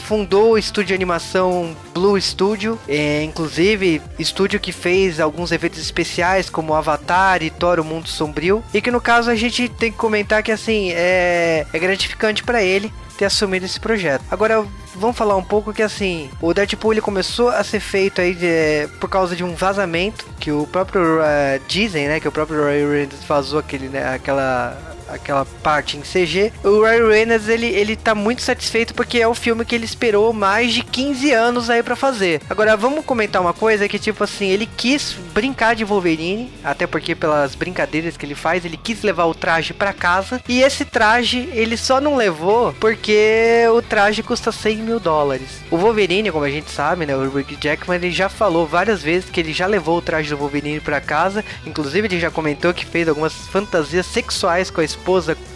fundou 0.08 0.54
o 0.54 0.58
estúdio 0.58 0.88
de 0.90 0.94
animação 0.96 1.76
Blue 1.94 2.20
Studio, 2.20 2.80
é, 2.88 3.24
inclusive 3.24 4.02
estúdio 4.18 4.60
que 4.60 4.72
fez 4.72 5.20
alguns 5.20 5.52
eventos 5.52 5.80
especiais 5.80 6.50
como 6.50 6.74
Avatar 6.74 7.44
e 7.44 7.50
Thor: 7.50 7.80
O 7.80 7.84
Mundo 7.84 8.10
Sombrio, 8.10 8.64
e 8.74 8.82
que 8.82 8.92
no 8.92 9.00
caso 9.00 9.30
a 9.30 9.36
gente 9.36 9.70
tem 9.70 9.92
que 9.92 9.98
comentar 9.98 10.42
que 10.42 10.52
assim 10.52 10.92
é, 10.92 11.66
é 11.72 11.80
gratificante 11.80 12.44
para 12.44 12.64
ele 12.64 12.92
ter 13.20 13.26
assumido 13.26 13.66
esse 13.66 13.78
projeto. 13.78 14.24
Agora, 14.32 14.66
vamos 14.96 15.18
falar 15.18 15.36
um 15.36 15.44
pouco 15.44 15.74
que 15.74 15.84
assim, 15.84 16.30
o 16.42 16.54
Deadpool 16.54 16.94
ele 16.94 17.02
começou 17.02 17.50
a 17.50 17.62
ser 17.66 17.82
feito 17.82 18.22
aí 18.22 18.34
de, 18.34 18.88
por 18.98 19.10
causa 19.10 19.36
de 19.36 19.44
um 19.44 19.54
vazamento 19.54 20.26
que 20.40 20.54
o 20.54 20.66
próprio 20.66 21.20
uh, 21.20 21.60
dizem, 21.68 22.08
né, 22.08 22.22
que 22.22 22.28
o 22.30 22.32
próprio 22.32 22.66
Ryan 22.66 22.90
Reynolds 22.90 23.24
vazou 23.28 23.60
aquele, 23.60 23.90
né, 23.90 24.16
aquela 24.16 24.78
aquela 25.12 25.46
parte 25.46 25.98
em 25.98 26.02
CG. 26.02 26.52
O 26.64 26.82
Ryan 26.82 27.08
Reynolds, 27.08 27.48
ele, 27.48 27.68
ele 27.68 27.96
tá 27.96 28.14
muito 28.16 28.42
satisfeito 28.42 28.94
porque 28.94 29.20
é 29.20 29.28
o 29.28 29.34
filme 29.34 29.66
que 29.66 29.76
ele 29.76 29.86
esperou 29.86 30.32
mais 30.34 30.74
de 30.74 30.84
15 30.84 31.32
anos 31.32 31.70
aí 31.70 31.84
para 31.84 31.96
fazer. 31.96 32.42
Agora, 32.50 32.76
vamos 32.78 33.06
comentar 33.06 33.42
uma 33.42 33.54
coisa 33.54 33.88
que, 33.88 34.00
tipo 34.00 34.24
assim, 34.24 34.48
ele 34.48 34.66
quis 34.66 35.16
brincar 35.34 35.76
de 35.76 35.84
Wolverine, 35.84 36.52
até 36.64 36.86
porque 36.88 37.16
pelas 37.16 37.56
brincadeiras 37.56 38.18
que 38.18 38.26
ele 38.26 38.36
faz, 38.36 38.66
ele 38.66 38.78
quis 38.78 39.02
levar 39.04 39.26
o 39.26 39.34
traje 39.34 39.74
para 39.74 39.94
casa, 39.94 40.42
e 40.48 40.62
esse 40.62 40.86
traje 40.86 41.50
ele 41.54 41.78
só 41.78 42.00
não 42.00 42.16
levou 42.16 42.74
porque 42.80 43.66
o 43.74 43.82
traje 43.82 44.24
custa 44.24 44.52
100 44.52 44.78
mil 44.78 45.00
dólares. 45.00 45.62
O 45.72 45.78
Wolverine, 45.78 46.32
como 46.32 46.46
a 46.46 46.50
gente 46.50 46.70
sabe, 46.72 47.06
né, 47.06 47.16
o 47.16 47.30
Rick 47.30 47.58
Jackman, 47.62 47.98
ele 47.98 48.12
já 48.12 48.30
falou 48.30 48.68
várias 48.68 49.02
vezes 49.02 49.30
que 49.30 49.40
ele 49.40 49.54
já 49.54 49.66
levou 49.66 49.98
o 49.98 50.02
traje 50.02 50.30
do 50.30 50.38
Wolverine 50.38 50.80
para 50.80 51.02
casa, 51.02 51.44
inclusive 51.66 52.08
ele 52.08 52.20
já 52.20 52.32
comentou 52.32 52.74
que 52.74 52.86
fez 52.86 53.08
algumas 53.08 53.34
fantasias 53.34 54.06
sexuais 54.06 54.70
com 54.70 54.82
a 54.82 54.84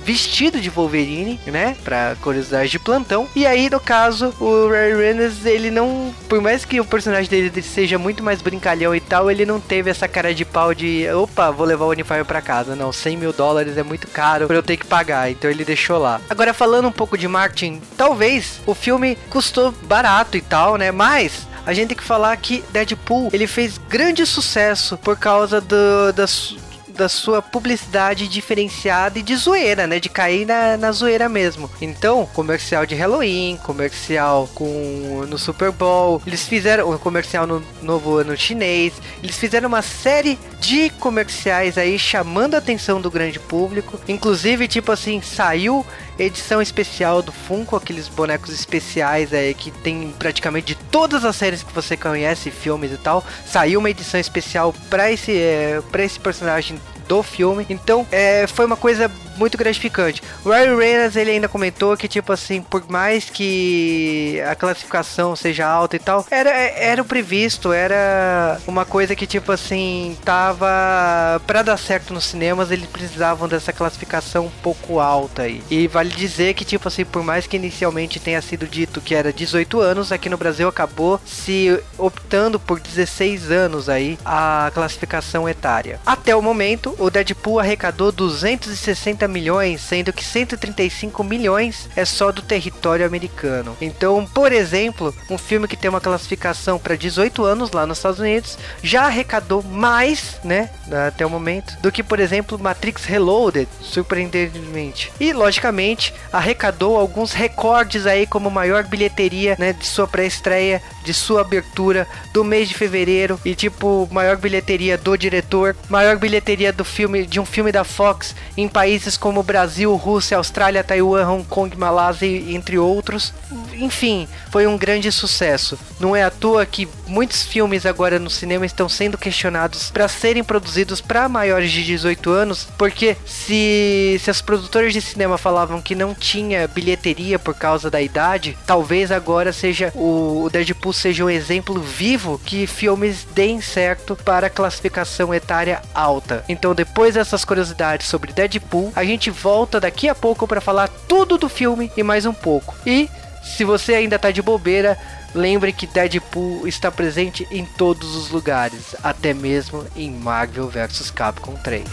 vestido 0.03 0.59
de 0.59 0.69
Wolverine, 0.69 1.39
né? 1.47 1.75
Pra 1.83 2.15
curiosidade 2.21 2.69
de 2.69 2.79
plantão. 2.79 3.27
E 3.35 3.45
aí, 3.45 3.69
no 3.69 3.79
caso, 3.79 4.33
o 4.39 4.69
Ray 4.69 4.93
Reynolds, 4.95 5.45
ele 5.45 5.71
não. 5.71 6.13
Por 6.27 6.41
mais 6.41 6.65
que 6.65 6.79
o 6.79 6.85
personagem 6.85 7.29
dele 7.29 7.61
seja 7.61 7.97
muito 7.97 8.23
mais 8.23 8.41
brincalhão 8.41 8.93
e 8.93 8.99
tal, 8.99 9.31
ele 9.31 9.45
não 9.45 9.59
teve 9.59 9.89
essa 9.89 10.07
cara 10.07 10.33
de 10.33 10.45
pau 10.45 10.73
de 10.73 11.07
opa, 11.11 11.51
vou 11.51 11.65
levar 11.65 11.85
o 11.85 11.89
uniforme 11.89 12.23
pra 12.23 12.41
casa. 12.41 12.75
Não, 12.75 12.91
100 12.91 13.17
mil 13.17 13.33
dólares 13.33 13.77
é 13.77 13.83
muito 13.83 14.07
caro 14.07 14.47
pra 14.47 14.55
eu 14.55 14.63
ter 14.63 14.77
que 14.77 14.85
pagar. 14.85 15.31
Então 15.31 15.49
ele 15.49 15.65
deixou 15.65 15.97
lá. 15.97 16.19
Agora, 16.29 16.53
falando 16.53 16.87
um 16.87 16.91
pouco 16.91 17.17
de 17.17 17.27
marketing, 17.27 17.81
talvez 17.97 18.59
o 18.65 18.73
filme 18.73 19.17
custou 19.29 19.71
barato 19.83 20.37
e 20.37 20.41
tal, 20.41 20.75
né? 20.75 20.91
Mas 20.91 21.47
a 21.65 21.73
gente 21.73 21.89
tem 21.89 21.97
que 21.97 22.03
falar 22.03 22.35
que 22.37 22.63
Deadpool 22.71 23.29
ele 23.31 23.47
fez 23.47 23.77
grande 23.77 24.25
sucesso 24.25 24.97
por 24.97 25.17
causa 25.17 25.61
do, 25.61 26.11
das, 26.13 26.55
da 26.95 27.09
sua 27.09 27.41
publicidade 27.41 28.27
diferenciada 28.27 29.19
e 29.19 29.21
de 29.21 29.35
zoeira, 29.35 29.87
né? 29.87 29.99
De 29.99 30.09
cair 30.09 30.45
na, 30.45 30.77
na 30.77 30.91
zoeira 30.91 31.27
mesmo. 31.27 31.69
Então, 31.81 32.25
comercial 32.33 32.85
de 32.85 32.95
Halloween, 32.95 33.59
comercial 33.63 34.49
com 34.53 35.25
no 35.27 35.37
Super 35.37 35.71
Bowl, 35.71 36.21
eles 36.25 36.47
fizeram 36.47 36.89
o 36.89 36.99
comercial 36.99 37.47
no 37.47 37.63
novo 37.81 38.17
ano 38.17 38.37
chinês, 38.37 38.93
eles 39.21 39.37
fizeram 39.37 39.67
uma 39.67 39.81
série 39.81 40.37
de 40.59 40.89
comerciais 40.91 41.77
aí 41.77 41.97
chamando 41.97 42.55
a 42.55 42.59
atenção 42.59 43.01
do 43.01 43.11
grande 43.11 43.39
público. 43.39 43.99
Inclusive, 44.07 44.67
tipo 44.67 44.91
assim, 44.91 45.21
saiu 45.21 45.85
edição 46.17 46.61
especial 46.61 47.21
do 47.21 47.31
Funko, 47.31 47.75
aqueles 47.75 48.07
bonecos 48.07 48.53
especiais 48.53 49.33
aí 49.33 49.53
que 49.53 49.71
tem 49.71 50.13
praticamente 50.17 50.67
de 50.67 50.75
todas 50.75 51.25
as 51.25 51.35
séries 51.35 51.63
que 51.63 51.73
você 51.73 51.97
conhece, 51.97 52.51
filmes 52.51 52.91
e 52.91 52.97
tal. 52.97 53.23
Saiu 53.45 53.79
uma 53.79 53.89
edição 53.89 54.19
especial 54.19 54.73
para 54.89 55.11
esse, 55.11 55.31
é, 55.31 55.81
pra 55.91 56.03
esse 56.03 56.19
personagem 56.19 56.79
do 57.07 57.23
filme. 57.23 57.65
Então, 57.69 58.07
é, 58.11 58.47
foi 58.47 58.65
uma 58.65 58.77
coisa 58.77 59.09
muito 59.37 59.57
gratificante. 59.57 60.21
O 60.43 60.49
Ryan 60.49 60.77
Reynolds 60.77 61.15
ele 61.15 61.31
ainda 61.31 61.47
comentou 61.47 61.95
que 61.97 62.07
tipo 62.07 62.31
assim, 62.31 62.61
por 62.61 62.89
mais 62.89 63.29
que 63.29 64.41
a 64.47 64.55
classificação 64.55 65.35
seja 65.35 65.67
alta 65.67 65.95
e 65.95 65.99
tal, 65.99 66.25
era 66.29 66.49
era 66.49 67.01
o 67.01 67.05
previsto, 67.05 67.71
era 67.71 68.59
uma 68.67 68.85
coisa 68.85 69.15
que 69.15 69.25
tipo 69.25 69.51
assim, 69.51 70.17
tava 70.23 71.41
para 71.45 71.61
dar 71.61 71.77
certo 71.77 72.13
nos 72.13 72.25
cinemas, 72.25 72.71
eles 72.71 72.87
precisavam 72.87 73.47
dessa 73.47 73.73
classificação 73.73 74.45
um 74.45 74.51
pouco 74.61 74.99
alta 74.99 75.43
aí. 75.43 75.63
E 75.69 75.87
vale 75.87 76.09
dizer 76.09 76.53
que 76.53 76.65
tipo 76.65 76.87
assim, 76.87 77.05
por 77.05 77.23
mais 77.23 77.47
que 77.47 77.57
inicialmente 77.57 78.19
tenha 78.19 78.41
sido 78.41 78.67
dito 78.67 79.01
que 79.01 79.15
era 79.15 79.33
18 79.33 79.79
anos, 79.79 80.11
aqui 80.11 80.29
no 80.29 80.37
Brasil 80.37 80.67
acabou 80.67 81.19
se 81.25 81.79
optando 81.97 82.59
por 82.59 82.79
16 82.79 83.51
anos 83.51 83.89
aí 83.89 84.17
a 84.23 84.71
classificação 84.73 85.47
etária. 85.47 85.99
Até 86.05 86.35
o 86.35 86.41
momento, 86.41 86.95
o 86.97 87.09
Deadpool 87.09 87.59
arrecadou 87.59 88.11
260 88.11 89.22
milhões, 89.27 89.81
sendo 89.81 90.13
que 90.13 90.23
135 90.23 91.23
milhões 91.23 91.89
é 91.95 92.05
só 92.05 92.31
do 92.31 92.41
território 92.41 93.05
americano. 93.05 93.75
Então, 93.81 94.25
por 94.25 94.51
exemplo, 94.51 95.13
um 95.29 95.37
filme 95.37 95.67
que 95.67 95.77
tem 95.77 95.89
uma 95.89 96.01
classificação 96.01 96.79
para 96.79 96.95
18 96.95 97.43
anos 97.43 97.71
lá 97.71 97.85
nos 97.85 97.97
Estados 97.97 98.19
Unidos 98.19 98.57
já 98.81 99.05
arrecadou 99.05 99.63
mais, 99.63 100.37
né, 100.43 100.69
até 101.07 101.25
o 101.25 101.29
momento, 101.29 101.77
do 101.81 101.91
que, 101.91 102.03
por 102.03 102.19
exemplo, 102.19 102.59
Matrix 102.59 103.05
Reloaded, 103.05 103.67
surpreendentemente. 103.81 105.11
E, 105.19 105.33
logicamente, 105.33 106.13
arrecadou 106.31 106.97
alguns 106.97 107.33
recordes 107.33 108.05
aí 108.05 108.25
como 108.25 108.49
maior 108.49 108.83
bilheteria, 108.83 109.55
né, 109.59 109.73
de 109.73 109.85
sua 109.85 110.07
pré-estreia, 110.07 110.81
de 111.03 111.13
sua 111.13 111.41
abertura 111.41 112.07
do 112.33 112.43
mês 112.43 112.69
de 112.69 112.75
fevereiro 112.75 113.39
e 113.43 113.53
tipo 113.55 114.07
maior 114.11 114.37
bilheteria 114.37 114.97
do 114.97 115.17
diretor, 115.17 115.75
maior 115.89 116.17
bilheteria 116.17 116.71
do 116.73 116.85
filme 116.85 117.25
de 117.25 117.39
um 117.39 117.45
filme 117.45 117.71
da 117.71 117.83
Fox 117.83 118.35
em 118.57 118.67
países 118.67 119.17
como 119.17 119.43
Brasil, 119.43 119.93
Rússia, 119.95 120.37
Austrália, 120.37 120.83
Taiwan, 120.83 121.27
Hong 121.27 121.43
Kong, 121.45 121.77
Malásia, 121.77 122.27
entre 122.27 122.77
outros. 122.77 123.33
Enfim, 123.73 124.27
foi 124.51 124.67
um 124.67 124.77
grande 124.77 125.11
sucesso. 125.11 125.77
Não 125.99 126.15
é 126.15 126.23
à 126.23 126.31
toa 126.31 126.65
que 126.65 126.87
muitos 127.07 127.43
filmes 127.43 127.85
agora 127.85 128.19
no 128.19 128.29
cinema 128.29 128.65
estão 128.65 128.87
sendo 128.87 129.17
questionados 129.17 129.91
para 129.91 130.07
serem 130.07 130.43
produzidos 130.43 131.01
para 131.01 131.29
maiores 131.29 131.71
de 131.71 131.83
18 131.83 132.29
anos, 132.29 132.67
porque 132.77 133.15
se, 133.25 134.19
se 134.23 134.29
as 134.29 134.41
produtoras 134.41 134.93
de 134.93 135.01
cinema 135.01 135.37
falavam 135.37 135.81
que 135.81 135.95
não 135.95 136.13
tinha 136.13 136.67
bilheteria 136.67 137.37
por 137.37 137.53
causa 137.53 137.89
da 137.89 138.01
idade, 138.01 138.57
talvez 138.65 139.11
agora 139.11 139.53
seja 139.53 139.91
o, 139.95 140.43
o 140.45 140.49
Deadpool 140.93 141.01
seja 141.01 141.25
um 141.25 141.29
exemplo 141.29 141.81
vivo 141.81 142.39
que 142.45 142.67
filmes 142.67 143.25
deem 143.33 143.59
certo 143.59 144.15
para 144.15 144.49
classificação 144.49 145.33
etária 145.33 145.81
alta. 145.93 146.45
Então, 146.47 146.75
depois 146.75 147.15
dessas 147.15 147.43
curiosidades 147.43 148.07
sobre 148.07 148.31
Deadpool, 148.31 148.93
a 148.95 149.03
gente 149.03 149.31
volta 149.31 149.79
daqui 149.79 150.07
a 150.07 150.15
pouco 150.15 150.47
para 150.47 150.61
falar 150.61 150.87
tudo 151.07 151.37
do 151.37 151.49
filme 151.49 151.91
e 151.97 152.03
mais 152.03 152.25
um 152.25 152.33
pouco. 152.33 152.75
E 152.85 153.09
se 153.43 153.65
você 153.65 153.95
ainda 153.95 154.19
tá 154.19 154.31
de 154.31 154.41
bobeira, 154.41 154.97
lembre 155.33 155.73
que 155.73 155.87
Deadpool 155.87 156.67
está 156.67 156.91
presente 156.91 157.47
em 157.51 157.65
todos 157.65 158.15
os 158.15 158.29
lugares, 158.29 158.95
até 159.03 159.33
mesmo 159.33 159.85
em 159.95 160.11
Marvel 160.11 160.69
vs 160.69 161.11
Capcom 161.11 161.55
3. 161.55 161.83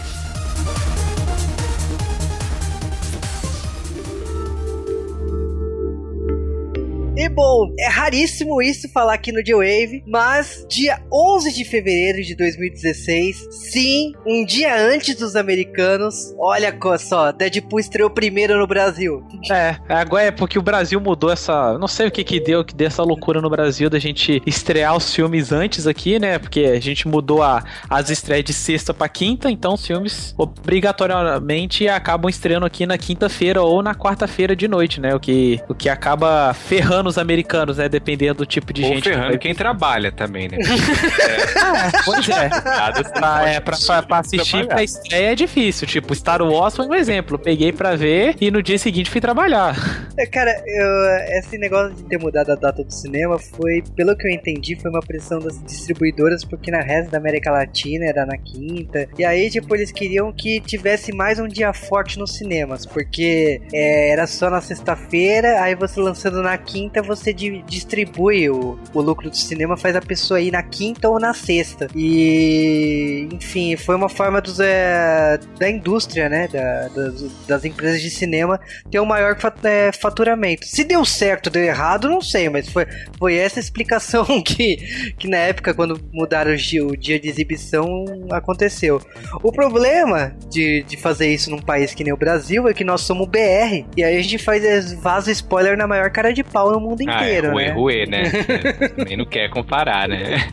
E 7.15 7.27
bom, 7.27 7.73
é 7.77 7.89
raríssimo 7.89 8.61
isso 8.61 8.87
falar 8.89 9.15
aqui 9.15 9.33
no 9.33 9.43
J-Wave, 9.43 10.01
mas 10.07 10.65
dia 10.69 11.01
11 11.11 11.51
de 11.51 11.65
fevereiro 11.65 12.23
de 12.23 12.33
2016, 12.37 13.47
sim, 13.51 14.13
um 14.25 14.45
dia 14.45 14.73
antes 14.73 15.15
dos 15.15 15.35
americanos, 15.35 16.33
olha 16.39 16.73
só, 16.97 17.33
Deadpool 17.33 17.81
estreou 17.81 18.09
primeiro 18.09 18.57
no 18.57 18.65
Brasil. 18.65 19.21
É, 19.51 19.75
agora 19.89 20.23
é 20.23 20.31
porque 20.31 20.57
o 20.57 20.61
Brasil 20.61 21.01
mudou 21.01 21.29
essa, 21.29 21.77
não 21.77 21.87
sei 21.87 22.07
o 22.07 22.11
que 22.11 22.23
que 22.23 22.39
deu, 22.39 22.63
que 22.63 22.73
deu 22.73 22.87
essa 22.87 23.03
loucura 23.03 23.41
no 23.41 23.49
Brasil 23.49 23.89
da 23.89 23.99
gente 23.99 24.41
estrear 24.45 24.95
os 24.95 25.13
filmes 25.13 25.51
antes 25.51 25.87
aqui, 25.87 26.17
né? 26.17 26.39
Porque 26.39 26.61
a 26.61 26.79
gente 26.79 27.09
mudou 27.09 27.43
a, 27.43 27.61
as 27.89 28.09
estreias 28.09 28.45
de 28.45 28.53
sexta 28.53 28.93
para 28.93 29.09
quinta, 29.09 29.51
então 29.51 29.73
os 29.73 29.85
filmes 29.85 30.33
obrigatoriamente 30.37 31.89
acabam 31.89 32.29
estreando 32.29 32.65
aqui 32.65 32.85
na 32.85 32.97
quinta-feira 32.97 33.61
ou 33.61 33.83
na 33.83 33.93
quarta-feira 33.93 34.55
de 34.55 34.69
noite, 34.69 35.01
né? 35.01 35.13
O 35.13 35.19
que, 35.19 35.59
o 35.67 35.75
que 35.75 35.89
acaba 35.89 36.53
ferrando 36.53 37.00
os 37.09 37.17
americanos, 37.17 37.77
né? 37.77 37.87
Dependendo 37.87 38.39
do 38.39 38.45
tipo 38.45 38.73
de 38.73 38.83
Ou 38.83 38.89
gente. 38.89 39.03
ferrando 39.03 39.31
que 39.33 39.39
quem 39.39 39.55
trabalha 39.55 40.11
também, 40.11 40.47
né? 40.47 40.57
é. 40.61 42.03
pois 42.05 42.29
é. 42.29 42.49
pra, 42.49 43.49
é 43.49 43.59
pra, 43.59 43.77
pra, 43.77 44.03
pra 44.03 44.17
assistir 44.19 44.67
pra 44.67 44.83
estreia 44.83 45.31
é 45.31 45.35
difícil. 45.35 45.87
Tipo, 45.87 46.13
Star 46.15 46.41
Wars 46.41 46.75
foi 46.75 46.85
um 46.85 46.93
exemplo. 46.93 47.37
Peguei 47.37 47.71
pra 47.71 47.95
ver 47.95 48.35
e 48.39 48.51
no 48.51 48.61
dia 48.61 48.77
seguinte 48.77 49.09
fui 49.09 49.21
trabalhar. 49.21 49.75
É, 50.17 50.25
cara, 50.25 50.51
eu, 50.65 51.37
esse 51.39 51.57
negócio 51.57 51.95
de 51.95 52.03
ter 52.03 52.17
mudado 52.17 52.51
a 52.51 52.55
data 52.55 52.83
do 52.83 52.91
cinema 52.91 53.39
foi, 53.39 53.83
pelo 53.95 54.15
que 54.15 54.27
eu 54.27 54.31
entendi, 54.31 54.75
foi 54.75 54.91
uma 54.91 54.99
pressão 54.99 55.39
das 55.39 55.61
distribuidoras, 55.63 56.43
porque 56.43 56.71
na 56.71 56.81
resto 56.81 57.11
da 57.11 57.17
América 57.17 57.51
Latina 57.51 58.05
era 58.05 58.25
na 58.25 58.37
quinta. 58.37 59.07
E 59.17 59.23
aí, 59.23 59.49
tipo, 59.49 59.73
eles 59.75 59.91
queriam 59.91 60.31
que 60.31 60.59
tivesse 60.61 61.13
mais 61.13 61.39
um 61.39 61.47
dia 61.47 61.73
forte 61.73 62.19
nos 62.19 62.35
cinemas, 62.35 62.85
porque 62.85 63.61
é, 63.73 64.11
era 64.11 64.27
só 64.27 64.49
na 64.49 64.61
sexta-feira, 64.61 65.61
aí 65.61 65.75
você 65.75 65.99
lançando 65.99 66.41
na 66.41 66.57
quinta, 66.57 66.90
você 66.99 67.31
di 67.31 67.61
distribui 67.67 68.49
o, 68.49 68.79
o 68.93 69.01
lucro 69.01 69.29
do 69.29 69.35
cinema, 69.35 69.77
faz 69.77 69.95
a 69.95 70.01
pessoa 70.01 70.41
ir 70.41 70.51
na 70.51 70.63
quinta 70.63 71.07
ou 71.07 71.19
na 71.19 71.33
sexta. 71.33 71.87
E, 71.95 73.29
enfim, 73.31 73.75
foi 73.75 73.95
uma 73.95 74.09
forma 74.09 74.41
dos, 74.41 74.59
é, 74.59 75.39
da 75.59 75.69
indústria, 75.69 76.27
né? 76.27 76.47
Da, 76.47 76.87
das, 76.87 77.21
das, 77.47 77.65
empresas 77.65 78.01
de 78.01 78.09
cinema 78.09 78.59
ter 78.89 78.99
um 78.99 79.05
maior 79.05 79.37
é, 79.63 79.91
faturamento. 79.91 80.65
Se 80.65 80.83
deu 80.83 81.05
certo 81.05 81.49
deu 81.49 81.63
errado, 81.63 82.09
não 82.09 82.21
sei, 82.21 82.49
mas 82.49 82.67
foi, 82.67 82.87
foi 83.19 83.35
essa 83.35 83.59
explicação 83.59 84.25
que, 84.41 85.13
que 85.17 85.27
na 85.27 85.37
época, 85.37 85.73
quando 85.73 86.01
mudaram 86.11 86.53
o 86.53 86.57
dia, 86.57 86.85
o 86.85 86.97
dia 86.97 87.19
de 87.19 87.29
exibição, 87.29 88.05
aconteceu. 88.31 89.01
O 89.43 89.51
problema 89.51 90.35
de, 90.49 90.83
de 90.83 90.97
fazer 90.97 91.31
isso 91.31 91.51
num 91.51 91.61
país 91.61 91.93
que 91.93 92.03
nem 92.03 92.13
o 92.13 92.17
Brasil 92.17 92.67
é 92.67 92.73
que 92.73 92.83
nós 92.83 93.01
somos 93.01 93.27
BR 93.27 93.85
e 93.95 94.03
aí 94.03 94.17
a 94.17 94.21
gente 94.21 94.37
faz 94.37 94.63
é, 94.63 94.81
vaza 94.95 95.31
spoiler 95.31 95.77
na 95.77 95.87
maior 95.87 96.09
cara 96.09 96.33
de 96.33 96.43
pau 96.43 96.71
mundo 96.81 97.03
ah, 97.07 97.15
inteiro. 97.15 97.47
É, 97.47 97.51
ruê, 97.51 97.65
né? 97.65 97.73
ruê, 97.73 98.05
né? 98.05 98.23
Também 98.97 99.17
não 99.17 99.25
quer 99.25 99.49
comparar, 99.49 100.07
né? 100.07 100.37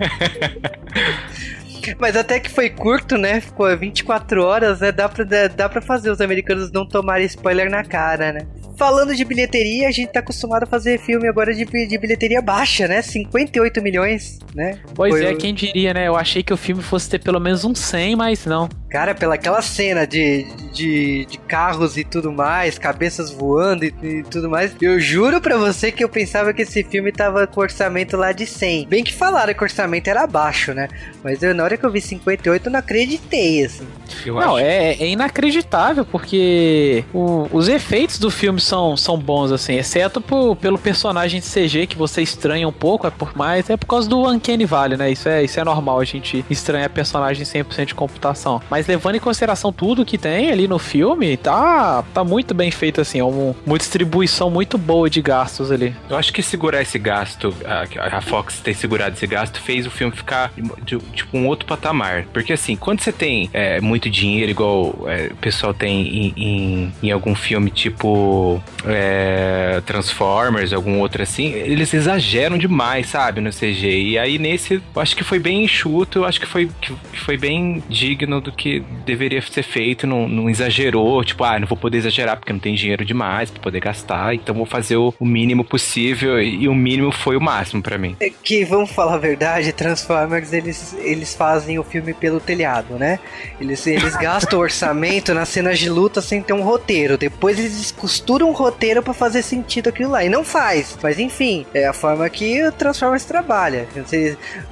Mas 1.98 2.16
até 2.16 2.38
que 2.38 2.50
foi 2.50 2.68
curto, 2.68 3.16
né? 3.16 3.40
Ficou 3.40 3.74
24 3.76 4.44
horas, 4.44 4.80
né? 4.80 4.92
Dá 4.92 5.08
pra, 5.08 5.24
dá 5.24 5.68
pra 5.68 5.80
fazer 5.80 6.10
os 6.10 6.20
americanos 6.20 6.70
não 6.70 6.86
tomarem 6.86 7.26
spoiler 7.26 7.70
na 7.70 7.82
cara, 7.82 8.32
né? 8.32 8.46
Falando 8.78 9.12
de 9.12 9.24
bilheteria, 9.24 9.88
a 9.88 9.90
gente 9.90 10.12
tá 10.12 10.20
acostumado 10.20 10.62
a 10.62 10.66
fazer 10.66 11.00
filme 11.00 11.28
agora 11.28 11.52
de, 11.52 11.64
de 11.64 11.98
bilheteria 11.98 12.40
baixa, 12.40 12.86
né? 12.86 13.02
58 13.02 13.82
milhões, 13.82 14.38
né? 14.54 14.78
Pois 14.94 15.12
Foi 15.12 15.24
é, 15.24 15.32
o... 15.32 15.36
quem 15.36 15.52
diria, 15.52 15.92
né? 15.92 16.06
Eu 16.06 16.14
achei 16.14 16.44
que 16.44 16.52
o 16.52 16.56
filme 16.56 16.80
fosse 16.80 17.10
ter 17.10 17.18
pelo 17.18 17.40
menos 17.40 17.64
um 17.64 17.74
100, 17.74 18.14
mas 18.14 18.46
não. 18.46 18.68
Cara, 18.88 19.16
pela 19.16 19.34
aquela 19.34 19.60
cena 19.60 20.06
de, 20.06 20.46
de, 20.72 21.26
de 21.26 21.38
carros 21.38 21.96
e 21.96 22.04
tudo 22.04 22.32
mais, 22.32 22.78
cabeças 22.78 23.30
voando 23.30 23.84
e, 23.84 23.94
e, 24.02 24.22
tudo 24.22 24.48
mais, 24.48 24.74
eu 24.80 24.98
juro 24.98 25.40
pra 25.40 25.58
você 25.58 25.92
que 25.92 26.02
eu 26.02 26.08
pensava 26.08 26.54
que 26.54 26.62
esse 26.62 26.82
filme 26.84 27.12
tava 27.12 27.46
com 27.46 27.60
orçamento 27.60 28.16
lá 28.16 28.32
de 28.32 28.46
100. 28.46 28.86
Bem 28.86 29.04
que 29.04 29.12
falaram 29.12 29.52
que 29.52 29.60
o 29.60 29.64
orçamento 29.64 30.08
era 30.08 30.26
baixo, 30.26 30.72
né? 30.72 30.88
Mas 31.22 31.42
eu, 31.42 31.54
na 31.54 31.64
hora 31.64 31.76
que 31.76 31.84
eu 31.84 31.90
vi 31.90 32.00
58, 32.00 32.66
eu 32.66 32.72
não 32.72 32.78
acreditei, 32.78 33.64
assim. 33.64 33.86
Eu 34.24 34.34
não, 34.34 34.56
acho... 34.56 34.64
é, 34.64 34.92
é, 34.94 35.06
inacreditável, 35.08 36.04
porque 36.04 37.04
o, 37.12 37.48
os 37.52 37.68
efeitos 37.68 38.18
do 38.18 38.30
filme 38.30 38.60
são, 38.68 38.96
são 38.96 39.18
bons, 39.18 39.50
assim, 39.50 39.74
exceto 39.74 40.20
por, 40.20 40.56
pelo 40.56 40.78
personagem 40.78 41.40
de 41.40 41.46
CG 41.46 41.86
que 41.86 41.96
você 41.96 42.22
estranha 42.22 42.68
um 42.68 42.72
pouco, 42.72 43.06
é 43.06 43.10
por 43.10 43.36
mais, 43.36 43.68
é 43.70 43.76
por 43.76 43.86
causa 43.86 44.08
do 44.08 44.28
Uncanny 44.28 44.66
Valley, 44.66 44.98
né? 44.98 45.10
Isso 45.10 45.28
é, 45.28 45.42
isso 45.42 45.58
é 45.58 45.64
normal, 45.64 45.98
a 46.00 46.04
gente 46.04 46.44
estranha 46.50 46.88
personagem 46.88 47.44
100% 47.44 47.86
de 47.86 47.94
computação. 47.94 48.60
Mas 48.70 48.86
levando 48.86 49.16
em 49.16 49.20
consideração 49.20 49.72
tudo 49.72 50.04
que 50.04 50.18
tem 50.18 50.50
ali 50.50 50.68
no 50.68 50.78
filme, 50.78 51.36
tá, 51.36 52.04
tá 52.12 52.22
muito 52.22 52.54
bem 52.54 52.70
feito, 52.70 53.00
assim, 53.00 53.20
é 53.20 53.24
uma, 53.24 53.54
uma 53.64 53.78
distribuição 53.78 54.50
muito 54.50 54.76
boa 54.76 55.08
de 55.08 55.22
gastos 55.22 55.72
ali. 55.72 55.94
Eu 56.08 56.16
acho 56.16 56.32
que 56.32 56.42
segurar 56.42 56.82
esse 56.82 56.98
gasto, 56.98 57.54
a, 57.64 58.18
a 58.18 58.20
Fox 58.20 58.60
ter 58.60 58.74
segurado 58.74 59.14
esse 59.14 59.26
gasto, 59.26 59.60
fez 59.60 59.86
o 59.86 59.90
filme 59.90 60.14
ficar 60.14 60.52
de, 60.82 60.98
tipo 61.14 61.36
um 61.36 61.46
outro 61.46 61.66
patamar. 61.66 62.26
Porque 62.32 62.52
assim, 62.52 62.76
quando 62.76 63.00
você 63.00 63.12
tem 63.12 63.48
é, 63.52 63.80
muito 63.80 64.10
dinheiro, 64.10 64.50
igual 64.50 64.94
é, 65.06 65.28
o 65.32 65.36
pessoal 65.36 65.72
tem 65.72 66.06
em, 66.06 66.34
em, 66.36 66.92
em 67.02 67.10
algum 67.10 67.34
filme 67.34 67.70
tipo 67.70 68.57
é, 68.84 69.82
Transformers, 69.86 70.72
algum 70.72 70.98
outro 70.98 71.22
assim, 71.22 71.52
eles 71.52 71.92
exageram 71.92 72.58
demais, 72.58 73.08
sabe, 73.08 73.40
no 73.40 73.50
CG. 73.50 73.88
E 73.88 74.18
aí 74.18 74.38
nesse, 74.38 74.74
eu 74.74 75.02
acho 75.02 75.16
que 75.16 75.24
foi 75.24 75.38
bem 75.38 75.64
enxuto, 75.64 76.20
eu 76.20 76.24
acho 76.24 76.40
que 76.40 76.46
foi, 76.46 76.70
que 76.80 76.94
foi 77.18 77.36
bem 77.36 77.82
digno 77.88 78.40
do 78.40 78.52
que 78.52 78.82
deveria 79.04 79.40
ser 79.42 79.62
feito, 79.62 80.06
não, 80.06 80.28
não 80.28 80.48
exagerou, 80.48 81.24
tipo, 81.24 81.44
ah, 81.44 81.58
não 81.58 81.66
vou 81.66 81.76
poder 81.76 81.98
exagerar 81.98 82.36
porque 82.36 82.52
não 82.52 82.60
tem 82.60 82.74
dinheiro 82.74 83.04
demais 83.04 83.50
pra 83.50 83.62
poder 83.62 83.80
gastar, 83.80 84.34
então 84.34 84.54
vou 84.54 84.66
fazer 84.66 84.96
o, 84.96 85.14
o 85.18 85.26
mínimo 85.26 85.64
possível 85.64 86.40
e 86.40 86.68
o 86.68 86.74
mínimo 86.74 87.12
foi 87.12 87.36
o 87.36 87.40
máximo 87.40 87.82
para 87.82 87.98
mim. 87.98 88.16
É 88.20 88.30
que, 88.30 88.64
vamos 88.64 88.90
falar 88.90 89.14
a 89.14 89.18
verdade, 89.18 89.72
Transformers, 89.72 90.52
eles, 90.52 90.96
eles 91.00 91.34
fazem 91.34 91.78
o 91.78 91.84
filme 91.84 92.14
pelo 92.14 92.40
telhado, 92.40 92.94
né? 92.94 93.18
Eles, 93.60 93.86
eles 93.86 94.16
gastam 94.16 94.58
orçamento 94.60 95.34
nas 95.34 95.48
cenas 95.48 95.78
de 95.78 95.88
luta 95.88 96.20
sem 96.20 96.42
ter 96.42 96.52
um 96.52 96.62
roteiro, 96.62 97.16
depois 97.16 97.58
eles 97.58 97.90
costuram 97.92 98.47
um 98.48 98.52
roteiro 98.52 99.02
para 99.02 99.14
fazer 99.14 99.42
sentido 99.42 99.88
aquilo 99.88 100.10
lá, 100.10 100.24
e 100.24 100.28
não 100.28 100.44
faz, 100.44 100.98
mas 101.02 101.18
enfim, 101.18 101.66
é 101.74 101.86
a 101.86 101.92
forma 101.92 102.28
que 102.28 102.62
o 102.64 102.72
Transformers 102.72 103.24
trabalha. 103.24 103.86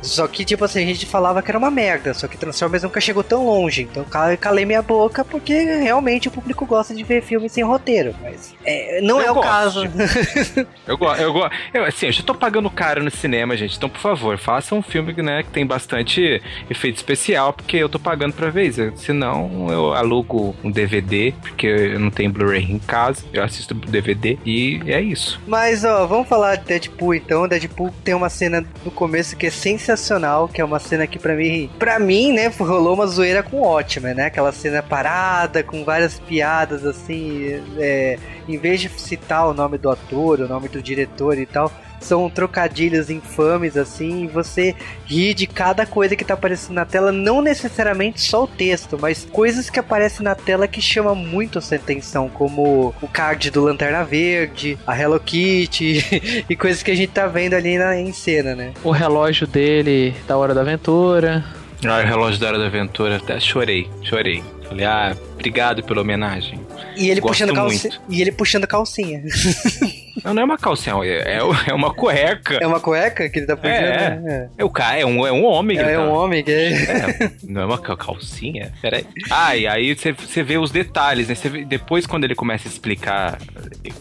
Só 0.03 0.27
que, 0.27 0.45
tipo 0.45 0.65
assim, 0.65 0.83
a 0.83 0.87
gente 0.87 1.07
falava 1.07 1.43
que 1.43 1.51
era 1.51 1.59
uma 1.59 1.71
merda, 1.71 2.15
só 2.15 2.27
que 2.27 2.37
Transformers 2.37 2.83
nunca 2.83 3.01
chegou 3.01 3.23
tão 3.23 3.47
longe, 3.47 3.83
então 3.83 4.05
calei 4.41 4.65
minha 4.65 4.83
boca 4.83 5.25
porque 5.25 5.55
realmente 5.55 6.29
o 6.29 6.31
público 6.31 6.65
gosta 6.67 6.95
de 6.95 7.03
ver 7.03 7.23
filmes 7.23 7.53
sem 7.53 7.65
roteiro, 7.65 8.15
mas 8.23 8.55
é, 8.65 9.01
não 9.03 9.21
eu 9.21 9.27
é 9.27 9.33
o 9.33 9.41
caso. 9.41 9.83
eu 10.87 10.97
gosto, 10.97 11.23
eu 11.23 11.33
gosto. 11.33 11.53
Assim, 11.87 12.07
eu 12.07 12.13
já 12.13 12.23
tô 12.23 12.35
pagando 12.35 12.71
caro 12.71 13.03
no 13.03 13.11
cinema, 13.11 13.57
gente, 13.57 13.77
então 13.77 13.89
por 13.89 14.01
favor, 14.01 14.39
faça 14.39 14.75
um 14.75 14.83
filme 14.83 15.13
né, 15.23 15.43
que 15.43 15.51
tem 15.51 15.67
bastante 15.67 16.43
efeito 16.71 16.97
especial, 16.97 17.53
porque 17.53 17.77
eu 17.77 17.89
tô 17.89 17.99
pagando 17.99 18.33
pra 18.33 18.51
ver 18.51 18.67
isso. 18.67 18.93
Senão 18.97 19.69
eu 19.71 19.95
alugo 19.95 20.55
um 20.63 20.71
DVD, 20.71 21.33
porque 21.41 21.67
eu 21.67 22.01
não 22.01 22.11
tenho 22.11 22.31
Blu-ray 22.31 22.65
em 22.65 22.79
casa, 22.79 23.25
eu 23.33 23.43
assisto 23.43 23.56
DVD 23.65 24.39
e 24.45 24.81
é 24.87 25.01
isso. 25.01 25.41
Mas 25.47 25.85
ó, 25.85 26.07
vamos 26.07 26.29
falar 26.29 26.57
de 26.57 26.65
Deadpool 26.65 27.15
então. 27.15 27.49
Deadpool 27.49 27.93
tem 28.05 28.15
uma 28.15 28.29
cena 28.29 28.65
no 28.85 28.91
começo 28.91 29.37
que 29.37 29.47
é 29.47 29.51
sensacional, 29.51 30.49
que 30.49 30.61
é 30.61 30.65
uma 30.65 30.79
cena 30.79 31.07
que 31.07 31.19
para 31.19 31.35
mim, 31.35 31.71
para 31.79 31.99
mim, 31.99 32.33
né, 32.33 32.49
rolou 32.49 32.95
uma 32.95 33.07
zoeira 33.07 33.43
com 33.43 33.63
ótima, 33.63 34.13
né? 34.15 34.27
Aquela 34.27 34.53
cena 34.53 34.83
parada, 34.83 35.63
com 35.63 35.85
várias 35.85 36.19
piadas 36.19 36.85
assim, 36.85 37.61
é, 37.79 38.19
em 38.49 38.59
vez 38.59 38.81
de 38.81 38.89
citar 38.89 39.49
o 39.49 39.55
nome 39.55 39.79
do 39.79 39.91
ator, 39.91 40.41
o 40.41 40.49
nome 40.49 40.69
do 40.69 40.83
diretor 40.83 41.39
e 41.39 41.47
tal, 41.47 41.71
são 42.01 42.29
trocadilhos 42.31 43.11
infames 43.11 43.77
assim, 43.77 44.25
e 44.25 44.27
você 44.27 44.75
ri 45.05 45.35
de 45.35 45.47
cada 45.47 45.87
coisa 45.87 46.17
que 46.17 46.25
tá 46.25 46.35
aparecendo 46.35 46.75
na 46.75 46.85
tela, 46.85 47.11
não 47.13 47.41
necessariamente 47.41 48.21
só 48.21 48.45
o 48.45 48.47
texto, 48.47 48.99
mas 49.01 49.27
coisas 49.31 49.71
que 49.71 49.79
aparecem 49.79 50.25
na 50.25 50.35
tela 50.35 50.69
que 50.69 50.81
chamam 50.81 51.15
muito 51.15 51.59
a 51.59 51.63
sua 51.63 51.77
atenção, 51.77 52.29
como 52.29 52.95
o 53.01 53.09
card 53.09 53.51
do 53.51 53.63
Lanterna 53.63 54.05
Verde, 54.05 54.79
a 54.87 54.99
Hello 54.99 55.21
Kitty 55.21 56.45
e 56.49 56.57
coisas 56.57 56.83
que 56.83 56.91
a 56.91 56.95
gente 56.95 57.13
tá 57.13 57.27
vendo 57.27 57.55
ali 57.55 57.79
na, 57.79 57.99
em 57.99 58.13
cena, 58.13 58.55
né? 58.55 58.73
O 58.83 58.91
relógio 58.91 59.47
dele 59.47 60.15
da 60.27 60.37
Hora 60.37 60.55
da 60.55 60.61
Aventura. 60.61 61.45
Ah, 61.85 62.01
o 62.03 62.07
relógio 62.07 62.41
da 62.41 62.49
Hora 62.49 62.59
da 62.59 62.67
Aventura, 62.67 63.17
até 63.17 63.39
chorei, 63.39 63.89
chorei. 64.03 64.43
Falei, 64.69 64.85
ah, 64.85 65.17
obrigado 65.35 65.83
pela 65.85 66.01
homenagem. 66.01 66.61
E 66.97 67.11
ele, 67.11 67.21
puxando 67.21 67.55
calcinha, 67.55 68.01
e 68.09 68.21
ele 68.21 68.33
puxando 68.33 68.67
calcinha. 68.67 69.23
Não, 70.25 70.35
não 70.35 70.43
é 70.43 70.45
uma 70.45 70.59
calcinha, 70.59 70.95
é, 71.05 71.39
é 71.67 71.75
uma 71.75 71.93
cueca. 71.93 72.59
É 72.61 72.67
uma 72.67 72.81
cueca 72.81 73.29
que 73.29 73.39
ele 73.39 73.47
tá 73.47 73.57
puxando? 73.57 73.75
É, 73.75 74.23
é. 74.27 74.49
é 74.59 74.65
o 74.65 74.71
cara, 74.71 74.99
é 74.99 75.07
um, 75.07 75.27
é 75.27 75.33
um 75.33 75.45
homem. 75.45 75.79
É, 75.79 75.93
é 75.93 75.99
um 75.99 76.07
tá... 76.07 76.13
homem 76.13 76.43
que 76.43 76.51
é... 76.51 76.73
é. 76.73 77.33
Não 77.45 77.63
é 77.63 77.67
uma 77.67 77.79
calcinha? 77.79 78.73
Peraí. 78.81 79.07
Ah, 79.31 79.57
e 79.57 79.67
aí 79.67 79.95
você 79.95 80.43
vê 80.43 80.59
os 80.59 80.71
detalhes, 80.71 81.29
né? 81.29 81.35
Vê, 81.35 81.65
depois, 81.65 82.07
quando 82.07 82.25
ele 82.25 82.35
começa 82.35 82.69
a 82.69 82.71
explicar, 82.71 83.39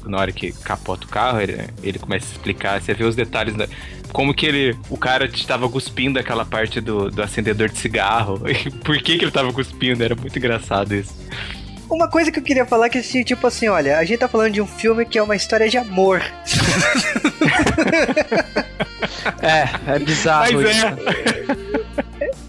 na 0.06 0.18
hora 0.18 0.32
que 0.32 0.52
capota 0.52 1.06
o 1.06 1.10
carro, 1.10 1.42
ele, 1.42 1.58
ele 1.84 2.00
começa 2.00 2.28
a 2.28 2.32
explicar, 2.32 2.82
você 2.82 2.94
vê 2.94 3.04
os 3.04 3.16
detalhes 3.16 3.56
da, 3.56 3.68
como 4.16 4.34
que 4.34 4.46
ele. 4.46 4.78
O 4.90 4.98
cara 4.98 5.26
estava 5.26 5.68
cuspindo 5.68 6.18
aquela 6.18 6.46
parte 6.46 6.80
do, 6.80 7.12
do 7.12 7.22
acendedor 7.22 7.70
de 7.70 7.78
cigarro. 7.78 8.40
Por 8.84 8.98
que, 8.98 9.18
que 9.18 9.24
ele 9.24 9.28
estava 9.28 9.52
cuspindo? 9.52 10.04
Era 10.04 10.16
muito 10.16 10.38
engraçado 10.38 10.96
isso. 10.96 11.14
Uma 11.90 12.08
coisa 12.08 12.32
que 12.32 12.40
eu 12.40 12.44
queria 12.44 12.66
falar 12.66 12.88
é 12.88 12.90
que, 12.90 13.24
tipo 13.24 13.46
assim, 13.46 13.68
olha, 13.68 13.98
a 13.98 14.06
gente 14.06 14.20
tá 14.20 14.28
falando 14.28 14.54
de 14.54 14.62
um 14.62 14.68
filme 14.68 15.06
que 15.06 15.18
é 15.18 15.24
uma 15.24 15.36
história 15.36 15.70
de 15.70 15.78
amor. 15.78 16.22
é, 19.42 19.94
é 19.94 20.00
bizarro 20.00 20.54
Mas 20.54 20.76
isso. 20.76 20.86
É. 20.86 20.96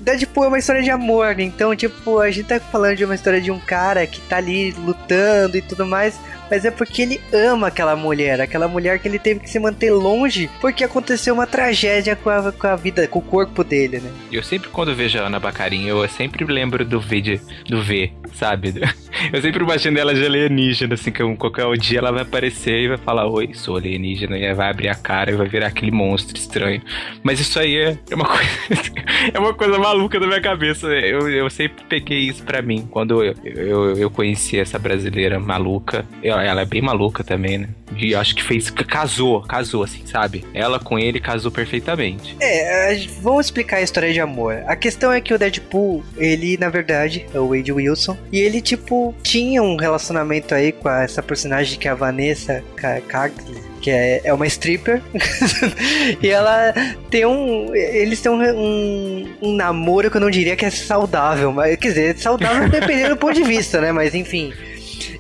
Deadpool 0.01 0.45
é 0.45 0.49
uma 0.49 0.59
história 0.59 0.83
de 0.83 0.91
amor, 0.91 1.41
então, 1.41 1.75
tipo, 1.75 2.21
a 2.21 2.31
gente 2.31 2.47
tá 2.47 2.61
falando 2.61 2.97
de 2.97 3.05
uma 3.05 3.15
história 3.17 3.41
de 3.41 3.51
um 3.51 3.59
cara 3.59 4.07
que 4.07 4.21
tá 4.21 4.37
ali 4.37 4.71
lutando 4.71 5.57
e 5.57 5.63
tudo 5.63 5.85
mais, 5.85 6.15
mas 6.51 6.65
é 6.65 6.71
porque 6.71 7.03
ele 7.03 7.21
ama 7.33 7.69
aquela 7.69 7.97
mulher, 7.97 8.41
aquela 8.41 8.69
mulher 8.69 8.99
que 8.99 9.09
ele 9.09 9.19
teve 9.19 9.41
que 9.41 9.51
se 9.51 9.59
manter 9.59 9.91
longe 9.91 10.51
porque 10.61 10.85
aconteceu 10.85 11.35
uma 11.35 11.47
tragédia 11.47 12.17
com 12.17 12.31
a, 12.31 12.53
com 12.53 12.67
a 12.67 12.77
vida, 12.77 13.07
com 13.09 13.19
o 13.19 13.23
corpo 13.23 13.63
dele, 13.63 14.01
né? 14.01 14.11
Eu 14.31 14.43
sempre, 14.43 14.69
quando 14.69 14.95
vejo 14.95 15.19
a 15.19 15.27
Ana 15.27 15.41
Bacarin, 15.41 15.87
eu 15.87 16.07
sempre 16.09 16.45
lembro 16.45 16.85
do 16.85 17.01
V, 17.01 17.21
de, 17.21 17.41
do 17.69 17.83
V, 17.83 18.13
sabe? 18.33 18.75
Eu 19.33 19.41
sempre 19.41 19.63
imagino 19.63 19.99
ela 19.99 20.15
de 20.15 20.25
alienígena, 20.25 20.95
assim, 20.95 21.11
que 21.11 21.23
qualquer 21.37 21.67
dia 21.79 21.99
ela 22.01 22.13
vai 22.13 22.23
aparecer 22.23 22.81
e 22.83 22.89
vai 22.89 22.99
falar: 22.99 23.27
Oi, 23.27 23.55
sou 23.55 23.77
alienígena, 23.77 24.37
e 24.37 24.53
vai 24.53 24.69
abrir 24.69 24.89
a 24.89 24.95
cara 24.95 25.31
e 25.31 25.35
vai 25.35 25.49
virar 25.49 25.69
aquele 25.69 25.91
monstro 25.91 26.37
estranho. 26.37 26.83
Mas 27.23 27.41
isso 27.41 27.59
aí 27.59 27.77
é, 27.77 27.99
é 28.11 28.15
uma 28.15 28.27
coisa. 28.29 28.93
é 29.33 29.39
uma 29.39 29.55
coisa 29.55 29.79
maluca 29.79 30.21
da 30.21 30.27
minha 30.27 30.41
cabeça. 30.41 30.87
Eu, 30.89 31.31
eu 31.31 31.49
sempre 31.49 31.83
peguei 31.89 32.21
isso 32.21 32.45
pra 32.45 32.61
mim. 32.61 32.87
Quando 32.91 33.25
eu, 33.25 33.35
eu, 33.43 33.97
eu 33.97 34.11
conheci 34.11 34.59
essa 34.59 34.79
brasileira 34.79 35.41
maluca, 35.41 36.05
eu, 36.23 36.36
ela 36.41 36.63
é 36.63 36.65
bem 36.65 36.83
maluca 36.83 37.23
também, 37.23 37.59
né? 37.59 37.69
E 37.97 38.15
acho 38.15 38.35
que 38.35 38.43
fez. 38.43 38.71
Casou, 38.71 39.43
casou, 39.43 39.83
assim, 39.83 40.05
sabe? 40.07 40.45
Ela 40.53 40.79
com 40.79 40.99
ele 40.99 41.21
casou 41.21 41.51
perfeitamente. 41.51 42.37
É, 42.41 42.97
vamos 43.21 43.47
explicar 43.47 43.79
a 43.79 43.83
história 43.83 44.13
de 44.13 44.21
amor. 44.21 44.63
A 44.67 44.77
questão 44.77 45.13
é 45.13 45.21
que 45.21 45.33
o 45.33 45.39
Deadpool, 45.39 46.05
ele, 46.17 46.57
na 46.59 46.69
verdade, 46.69 47.27
é 47.33 47.39
o 47.39 47.49
Wade 47.49 47.73
Wilson. 47.73 48.17
E 48.33 48.41
ele, 48.41 48.61
tipo, 48.61 49.15
tinha 49.23 49.63
um 49.63 49.77
relacionamento 49.77 50.55
aí 50.55 50.73
com 50.73 50.89
essa 50.89 51.23
personagem 51.23 51.79
que 51.79 51.89
é 51.89 51.91
a 51.91 51.95
Vanessa 51.95 52.63
Cartley 53.09 53.67
que 53.87 53.91
é, 53.93 54.21
é 54.25 54.35
uma 54.35 54.49
stripper. 54.49 55.01
e 56.21 56.29
ela 56.29 56.75
tem 57.09 57.25
um. 57.25 57.73
Eles 57.73 58.21
têm 58.21 58.33
um, 58.33 58.43
um, 58.43 59.29
um, 59.43 59.55
namoro 59.55 60.11
que 60.11 60.17
eu 60.17 60.21
não 60.21 60.29
diria 60.29 60.57
que 60.57 60.65
é 60.65 60.71
saudável, 60.71 61.53
mas 61.53 61.77
quer 61.77 61.89
dizer, 61.89 62.19
saudável 62.19 62.69
dependendo 62.69 63.11
do 63.11 63.17
ponto 63.17 63.35
de 63.35 63.45
vista, 63.45 63.81
né? 63.81 63.93
Mas 63.93 64.13
enfim. 64.13 64.53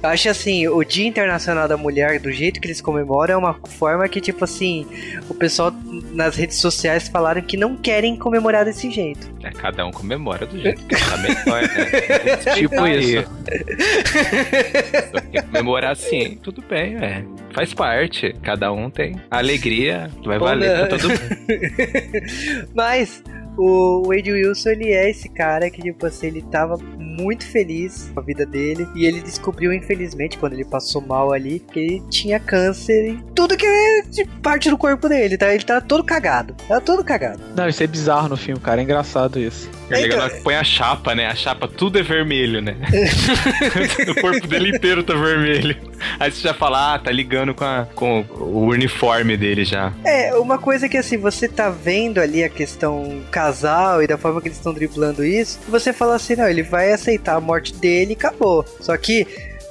Eu 0.06 0.10
acho 0.10 0.28
assim, 0.28 0.68
o 0.68 0.84
Dia 0.84 1.04
Internacional 1.04 1.66
da 1.66 1.76
Mulher, 1.76 2.20
do 2.20 2.30
jeito 2.30 2.60
que 2.60 2.68
eles 2.68 2.80
comemoram, 2.80 3.34
é 3.34 3.36
uma 3.36 3.54
forma 3.54 4.08
que, 4.08 4.20
tipo 4.20 4.44
assim, 4.44 4.86
o 5.28 5.34
pessoal 5.34 5.72
nas 6.12 6.36
redes 6.36 6.58
sociais 6.58 7.08
falaram 7.08 7.42
que 7.42 7.56
não 7.56 7.76
querem 7.76 8.14
comemorar 8.16 8.64
desse 8.64 8.88
jeito. 8.88 9.28
É, 9.42 9.50
cada 9.50 9.84
um 9.84 9.90
comemora 9.90 10.46
do 10.46 10.56
jeito 10.62 10.80
que 10.86 10.94
tá 10.94 11.16
melhor, 11.16 11.62
né? 11.62 12.36
tipo 12.54 12.86
isso. 12.86 13.28
comemorar 15.50 15.90
assim, 15.90 16.38
tudo 16.40 16.62
bem, 16.62 16.94
é. 16.98 17.24
Faz 17.52 17.74
parte. 17.74 18.32
Cada 18.42 18.72
um 18.72 18.88
tem. 18.88 19.20
A 19.28 19.38
alegria 19.38 20.08
vai 20.24 20.38
valer 20.38 20.86
pra 20.86 20.86
todo 20.86 21.08
mundo. 21.10 22.70
Mas 22.72 23.24
o 23.56 24.02
Wade 24.06 24.32
Wilson, 24.32 24.70
ele 24.70 24.92
é 24.92 25.10
esse 25.10 25.28
cara 25.28 25.70
que, 25.70 25.82
tipo 25.82 26.06
assim, 26.06 26.28
ele 26.28 26.42
tava 26.42 26.76
muito 26.98 27.46
feliz 27.46 28.10
com 28.12 28.20
a 28.20 28.22
vida 28.22 28.44
dele. 28.44 28.86
E 28.94 29.06
ele 29.06 29.20
descobriu, 29.20 29.72
infelizmente, 29.72 30.38
quando 30.38 30.52
ele 30.52 30.64
passou 30.64 31.00
mal 31.00 31.32
ali, 31.32 31.60
que 31.60 31.80
ele 31.80 32.02
tinha 32.10 32.38
câncer 32.38 33.08
em 33.08 33.24
tudo 33.34 33.56
que 33.56 33.66
é 33.66 34.02
de 34.02 34.24
parte 34.42 34.70
do 34.70 34.78
corpo 34.78 35.08
dele. 35.08 35.36
Tá? 35.36 35.52
Ele 35.52 35.64
tá 35.64 35.80
todo 35.80 36.04
cagado. 36.04 36.54
Tá 36.68 36.80
todo 36.80 37.04
cagado. 37.04 37.40
Não, 37.54 37.68
isso 37.68 37.82
é 37.82 37.86
bizarro 37.86 38.28
no 38.28 38.36
filme, 38.36 38.60
cara. 38.60 38.80
É 38.80 38.84
engraçado 38.84 39.38
isso. 39.38 39.70
É 39.90 40.00
legal 40.00 40.26
então... 40.26 40.42
põe 40.42 40.54
a 40.54 40.64
chapa, 40.64 41.14
né? 41.14 41.26
A 41.26 41.34
chapa 41.34 41.68
tudo 41.68 41.98
é 41.98 42.02
vermelho, 42.02 42.60
né? 42.60 42.76
o 44.08 44.20
corpo 44.20 44.46
dele 44.46 44.70
inteiro 44.70 45.02
tá 45.02 45.14
vermelho. 45.14 45.76
Aí 46.18 46.30
você 46.30 46.42
já 46.42 46.54
fala, 46.54 46.94
ah, 46.94 46.98
tá 46.98 47.10
ligando 47.10 47.54
com, 47.54 47.64
a, 47.64 47.86
com 47.94 48.24
o 48.30 48.66
uniforme 48.66 49.36
dele 49.36 49.64
já. 49.64 49.92
É, 50.04 50.34
uma 50.34 50.58
coisa 50.58 50.88
que 50.88 50.96
assim, 50.96 51.16
você 51.16 51.48
tá 51.48 51.70
vendo 51.70 52.18
ali 52.18 52.42
a 52.42 52.48
questão 52.48 53.22
casal 53.30 54.02
e 54.02 54.06
da 54.06 54.18
forma 54.18 54.40
que 54.40 54.48
eles 54.48 54.58
estão 54.58 54.72
driblando 54.72 55.24
isso, 55.24 55.58
você 55.68 55.92
fala 55.92 56.16
assim, 56.16 56.36
não, 56.36 56.48
ele 56.48 56.62
vai 56.62 56.92
aceitar 56.92 57.36
a 57.36 57.40
morte 57.40 57.74
dele 57.74 58.12
e 58.12 58.14
acabou. 58.14 58.64
Só 58.80 58.96
que 58.96 59.26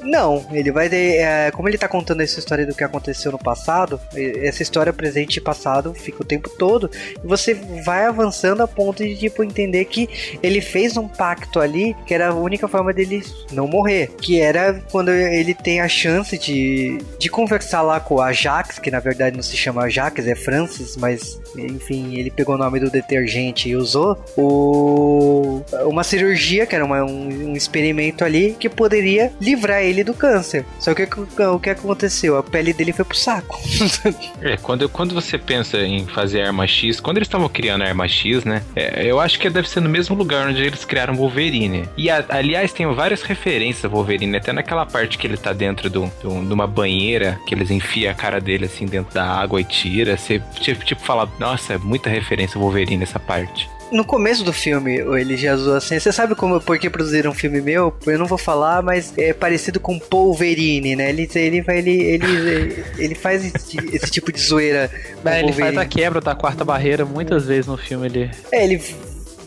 não, 0.06 0.46
ele 0.52 0.72
vai. 0.72 0.88
É, 0.88 1.52
como 1.52 1.68
ele 1.68 1.78
tá 1.78 1.88
contando 1.88 2.22
essa 2.22 2.40
história 2.40 2.66
do 2.66 2.76
que 2.76 2.84
aconteceu 2.84 3.32
no 3.32 3.40
passado, 3.40 4.00
essa 4.14 4.62
história 4.62 4.94
presente 4.94 5.38
e 5.38 5.42
passado 5.42 5.94
fica 5.94 6.22
o 6.22 6.26
tempo 6.26 6.50
todo, 6.50 6.90
e 7.24 7.28
você 7.28 7.54
vai 7.84 8.06
avançando 8.06 8.62
a 8.62 8.68
ponto 8.68 9.04
de, 9.04 9.16
tipo, 9.16 9.44
entender 9.44 9.86
que 9.86 10.38
ele 10.42 10.62
fez 10.62 10.98
um 10.98 11.08
pacto 11.08 11.60
ali 11.60 11.96
que 12.06 12.14
era 12.14 12.30
a 12.30 12.34
única 12.34 12.68
forma 12.68 12.94
dele 12.94 13.24
não 13.52 13.68
morrer. 13.68 14.12
Que 14.22 14.40
era 14.40 14.82
quando 14.92 15.10
ele 15.10 15.54
tem 15.54 15.82
a 15.82 15.88
chance 15.88 16.38
de, 16.38 17.00
de 17.20 17.30
conversar 17.30 17.82
lá 17.82 18.00
com 18.00 18.22
a 18.22 18.32
Jax, 18.32 18.80
que 18.80 18.92
na 18.92 19.00
verdade 19.00 19.36
não 19.36 19.44
se 19.44 19.58
chama 19.58 19.90
Jax, 19.90 20.28
é 20.28 20.36
Francis, 20.36 20.96
mas 20.98 21.40
enfim, 21.58 22.18
ele 22.18 22.30
pegou 22.30 22.56
o 22.56 22.58
nome 22.58 22.80
do 22.80 22.90
detergente 22.90 23.70
e 23.70 23.76
usou 23.76 24.18
o, 24.38 25.62
uma 25.86 26.04
cirurgia, 26.04 26.66
que 26.66 26.76
era 26.76 26.84
uma, 26.84 27.04
um, 27.04 27.52
um 27.52 27.54
experimento 27.54 28.24
ali, 28.24 28.56
que 28.60 28.70
poderia 28.70 29.32
livrar 29.40 29.82
ele 29.82 29.95
do 30.04 30.14
câncer. 30.14 30.66
Só 30.80 30.94
que 30.94 31.04
o 31.04 31.60
que 31.60 31.70
aconteceu? 31.70 32.38
A 32.38 32.44
pele 32.44 32.74
dele 32.74 32.94
foi 32.94 33.06
pro 33.06 33.18
saco. 33.18 33.60
é, 34.42 34.58
quando, 34.58 34.88
quando 34.90 35.14
você 35.14 35.38
pensa 35.38 35.78
em 35.80 36.06
fazer 36.06 36.42
arma 36.42 36.68
X, 36.68 37.00
quando 37.00 37.18
eles 37.18 37.28
estavam 37.28 37.50
criando 37.50 37.84
a 37.84 37.88
arma 37.88 38.08
X, 38.08 38.44
né? 38.44 38.62
É, 38.76 39.06
eu 39.06 39.20
acho 39.20 39.40
que 39.40 39.50
deve 39.50 39.70
ser 39.70 39.80
no 39.80 39.90
mesmo 39.90 40.16
lugar 40.16 40.48
onde 40.48 40.62
eles 40.62 40.86
criaram 40.86 41.16
Wolverine. 41.16 41.88
E 41.98 42.10
a, 42.10 42.24
aliás, 42.30 42.74
tem 42.74 42.86
várias 42.94 43.22
referências 43.22 43.86
a 43.86 43.88
Wolverine, 43.88 44.38
até 44.38 44.52
naquela 44.52 44.86
parte 44.86 45.18
que 45.18 45.28
ele 45.28 45.38
tá 45.38 45.54
dentro 45.54 45.90
de 45.90 45.98
uma 46.28 46.68
banheira, 46.68 47.40
que 47.48 47.54
eles 47.54 47.72
enfiam 47.72 48.12
a 48.12 48.16
cara 48.16 48.40
dele 48.40 48.66
assim 48.66 48.86
dentro 48.86 49.14
da 49.14 49.26
água 49.26 49.60
e 49.60 49.64
tira. 49.64 50.18
Você 50.18 50.42
tipo, 50.60 50.84
tipo 50.84 51.02
fala, 51.02 51.30
nossa, 51.40 51.74
é 51.74 51.78
muita 51.78 52.10
referência 52.10 52.58
a 52.58 52.62
Wolverine 52.62 52.98
nessa 52.98 53.20
parte 53.20 53.75
no 53.96 54.04
começo 54.04 54.44
do 54.44 54.52
filme, 54.52 54.98
ele 54.98 55.38
já 55.38 55.56
usou 55.56 55.76
assim. 55.76 55.98
Você 55.98 56.12
sabe 56.12 56.36
como, 56.36 56.60
por 56.60 56.78
que 56.78 56.90
produziram 56.90 57.32
um 57.32 57.34
filme 57.34 57.62
meu? 57.62 57.96
Eu 58.06 58.20
não 58.20 58.26
vou 58.26 58.38
falar, 58.38 58.82
mas 58.82 59.14
é 59.18 59.34
parecido 59.34 59.80
com 59.80 60.00
Wolverine, 60.12 60.96
né? 60.96 61.10
Ele, 61.10 61.30
ele, 61.34 61.64
ele, 61.68 62.04
ele, 62.04 62.86
ele 62.98 63.16
faz 63.16 63.46
esse, 63.46 63.78
esse 63.94 64.12
tipo 64.12 64.32
de 64.32 64.40
zoeira. 64.40 64.92
É, 65.24 65.40
ele 65.40 65.54
faz 65.54 65.78
a 65.78 65.86
quebra 65.86 66.20
da 66.20 66.36
quarta 66.36 66.66
barreira 66.66 67.06
muitas 67.06 67.46
vezes 67.46 67.68
no 67.68 67.78
filme. 67.78 68.06
Ele... 68.08 68.32
É, 68.52 68.64
ele 68.64 68.82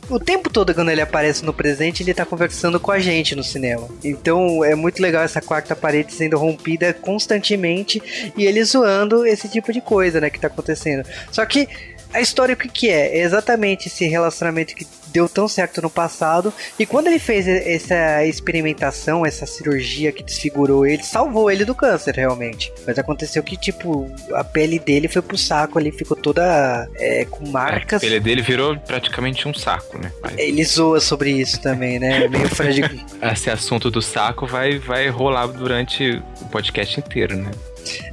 o 0.08 0.18
tempo 0.18 0.48
todo 0.48 0.74
quando 0.74 0.90
ele 0.90 1.02
aparece 1.02 1.44
no 1.44 1.52
presente, 1.52 2.02
ele 2.02 2.14
tá 2.14 2.24
conversando 2.24 2.80
com 2.80 2.90
a 2.90 2.98
gente 2.98 3.34
no 3.34 3.44
cinema. 3.44 3.86
Então 4.02 4.64
é 4.64 4.74
muito 4.74 5.02
legal 5.02 5.22
essa 5.22 5.42
quarta 5.42 5.76
parede 5.76 6.14
sendo 6.14 6.38
rompida 6.38 6.94
constantemente 6.94 8.32
e 8.34 8.46
ele 8.46 8.64
zoando 8.64 9.26
esse 9.26 9.48
tipo 9.48 9.70
de 9.70 9.82
coisa, 9.82 10.18
né, 10.20 10.30
que 10.30 10.40
tá 10.40 10.46
acontecendo. 10.46 11.06
Só 11.30 11.44
que 11.44 11.68
a 12.12 12.20
história 12.20 12.54
o 12.54 12.56
que, 12.56 12.68
que 12.68 12.88
é? 12.88 13.18
É 13.18 13.20
exatamente 13.20 13.88
esse 13.88 14.06
relacionamento 14.06 14.74
que 14.74 14.86
deu 15.12 15.28
tão 15.28 15.48
certo 15.48 15.82
no 15.82 15.90
passado. 15.90 16.52
E 16.78 16.86
quando 16.86 17.08
ele 17.08 17.18
fez 17.18 17.46
essa 17.48 18.24
experimentação, 18.24 19.24
essa 19.24 19.46
cirurgia 19.46 20.12
que 20.12 20.22
desfigurou 20.22 20.86
ele, 20.86 21.02
salvou 21.02 21.50
ele 21.50 21.64
do 21.64 21.74
câncer, 21.74 22.14
realmente. 22.14 22.72
Mas 22.86 22.98
aconteceu 22.98 23.42
que, 23.42 23.56
tipo, 23.56 24.10
a 24.32 24.44
pele 24.44 24.78
dele 24.78 25.08
foi 25.08 25.22
pro 25.22 25.36
saco 25.36 25.78
ali, 25.78 25.90
ficou 25.90 26.16
toda 26.16 26.88
é, 26.96 27.24
com 27.24 27.48
marcas. 27.48 28.02
A 28.02 28.06
pele 28.06 28.20
dele 28.20 28.42
virou 28.42 28.76
praticamente 28.78 29.48
um 29.48 29.54
saco, 29.54 29.98
né? 29.98 30.12
Mas... 30.22 30.38
Ele 30.38 30.64
zoa 30.64 31.00
sobre 31.00 31.30
isso 31.30 31.60
também, 31.60 31.98
né? 31.98 32.24
É 32.24 32.28
meio 32.28 32.48
frágil. 32.48 32.84
Esse 33.22 33.50
assunto 33.50 33.90
do 33.90 34.02
saco 34.02 34.46
vai, 34.46 34.78
vai 34.78 35.08
rolar 35.08 35.46
durante 35.46 36.22
o 36.40 36.44
podcast 36.46 36.98
inteiro, 36.98 37.36
né? 37.36 37.50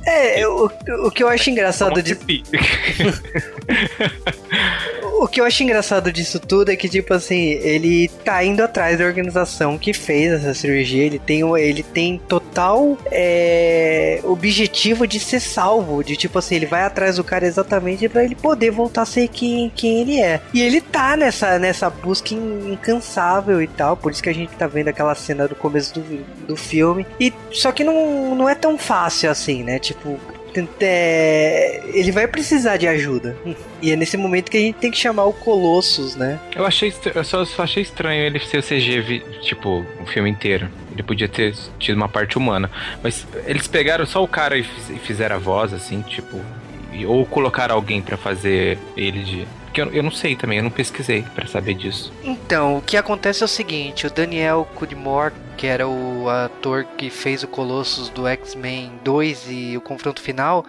É, 0.05 0.47
o, 0.47 0.69
o 1.05 1.11
que 1.11 1.23
eu 1.23 1.27
acho 1.27 1.49
engraçado 1.49 2.01
de. 2.01 2.17
o 5.25 5.27
que 5.27 5.41
eu 5.41 5.45
acho 5.45 5.63
engraçado 5.63 6.11
disso 6.11 6.39
tudo 6.39 6.69
é 6.69 6.75
que, 6.75 6.88
tipo 6.88 7.11
assim, 7.11 7.53
ele 7.53 8.07
tá 8.23 8.43
indo 8.43 8.61
atrás 8.61 8.99
da 8.99 9.05
organização 9.05 9.75
que 9.75 9.91
fez 9.91 10.31
essa 10.31 10.53
cirurgia. 10.53 11.03
Ele 11.03 11.17
tem, 11.17 11.41
ele 11.59 11.81
tem 11.81 12.21
total 12.27 12.95
é, 13.11 14.19
objetivo 14.23 15.07
de 15.07 15.19
ser 15.19 15.39
salvo. 15.39 16.03
De 16.03 16.15
tipo 16.15 16.38
assim, 16.38 16.53
ele 16.53 16.67
vai 16.67 16.83
atrás 16.83 17.15
do 17.15 17.23
cara 17.23 17.43
exatamente 17.43 18.07
para 18.07 18.23
ele 18.23 18.35
poder 18.35 18.69
voltar 18.69 19.01
a 19.01 19.05
ser 19.05 19.27
quem, 19.27 19.71
quem 19.75 20.01
ele 20.01 20.21
é. 20.21 20.41
E 20.53 20.61
ele 20.61 20.79
tá 20.79 21.17
nessa, 21.17 21.57
nessa 21.57 21.89
busca 21.89 22.35
incansável 22.35 23.59
e 23.63 23.67
tal. 23.67 23.97
Por 23.97 24.11
isso 24.11 24.21
que 24.21 24.29
a 24.29 24.33
gente 24.33 24.55
tá 24.55 24.67
vendo 24.67 24.89
aquela 24.89 25.15
cena 25.15 25.47
do 25.47 25.55
começo 25.55 25.99
do, 25.99 26.23
do 26.45 26.55
filme. 26.55 27.03
E 27.19 27.33
só 27.51 27.71
que 27.71 27.83
não, 27.83 28.35
não 28.35 28.47
é 28.47 28.53
tão 28.53 28.77
fácil 28.77 29.31
assim, 29.31 29.63
né? 29.63 29.79
Tipo, 29.79 30.19
é, 30.79 31.81
ele 31.93 32.11
vai 32.11 32.27
precisar 32.27 32.77
de 32.77 32.87
ajuda. 32.87 33.35
E 33.81 33.91
é 33.91 33.95
nesse 33.95 34.17
momento 34.17 34.49
que 34.49 34.57
a 34.57 34.59
gente 34.59 34.77
tem 34.77 34.89
que 34.89 34.97
chamar 34.97 35.25
o 35.25 35.33
Colossus, 35.33 36.15
né? 36.15 36.39
Eu 36.55 36.65
achei 36.65 36.91
eu 37.13 37.23
só, 37.23 37.45
só 37.45 37.63
achei 37.63 37.83
estranho 37.83 38.23
ele 38.23 38.39
ser 38.39 38.63
CG, 38.63 39.21
tipo, 39.41 39.85
o 40.01 40.05
filme 40.07 40.27
inteiro. 40.27 40.69
Ele 40.91 41.03
podia 41.03 41.27
ter 41.27 41.53
tido 41.77 41.95
uma 41.95 42.09
parte 42.09 42.35
humana. 42.35 42.71
Mas 43.03 43.27
eles 43.45 43.67
pegaram 43.67 44.03
só 44.03 44.23
o 44.23 44.27
cara 44.27 44.57
e 44.57 44.63
fizeram 44.63 45.35
a 45.35 45.39
voz, 45.39 45.71
assim, 45.71 46.01
tipo. 46.01 46.41
Ou 47.05 47.25
colocaram 47.27 47.75
alguém 47.75 48.01
para 48.01 48.17
fazer 48.17 48.79
ele 48.97 49.21
de 49.23 49.47
porque 49.75 49.81
eu, 49.81 49.91
eu 49.91 50.03
não 50.03 50.11
sei 50.11 50.38
também, 50.38 50.57
eu 50.57 50.63
não 50.63 50.71
pesquisei 50.71 51.23
para 51.35 51.47
saber 51.47 51.73
disso. 51.73 52.13
Então, 52.23 52.77
o 52.77 52.81
que 52.81 52.95
acontece 52.95 53.43
é 53.43 53.45
o 53.45 53.49
seguinte: 53.49 54.07
o 54.07 54.09
Daniel 54.09 54.65
Cudmore, 54.73 55.33
que 55.57 55.67
era 55.67 55.85
o 55.85 56.29
ator 56.29 56.85
que 56.97 57.09
fez 57.09 57.43
o 57.43 57.47
Colossus 57.47 58.07
do 58.07 58.25
X-Men 58.25 58.93
2 59.03 59.47
e 59.49 59.77
o 59.77 59.81
confronto 59.81 60.21
final, 60.21 60.65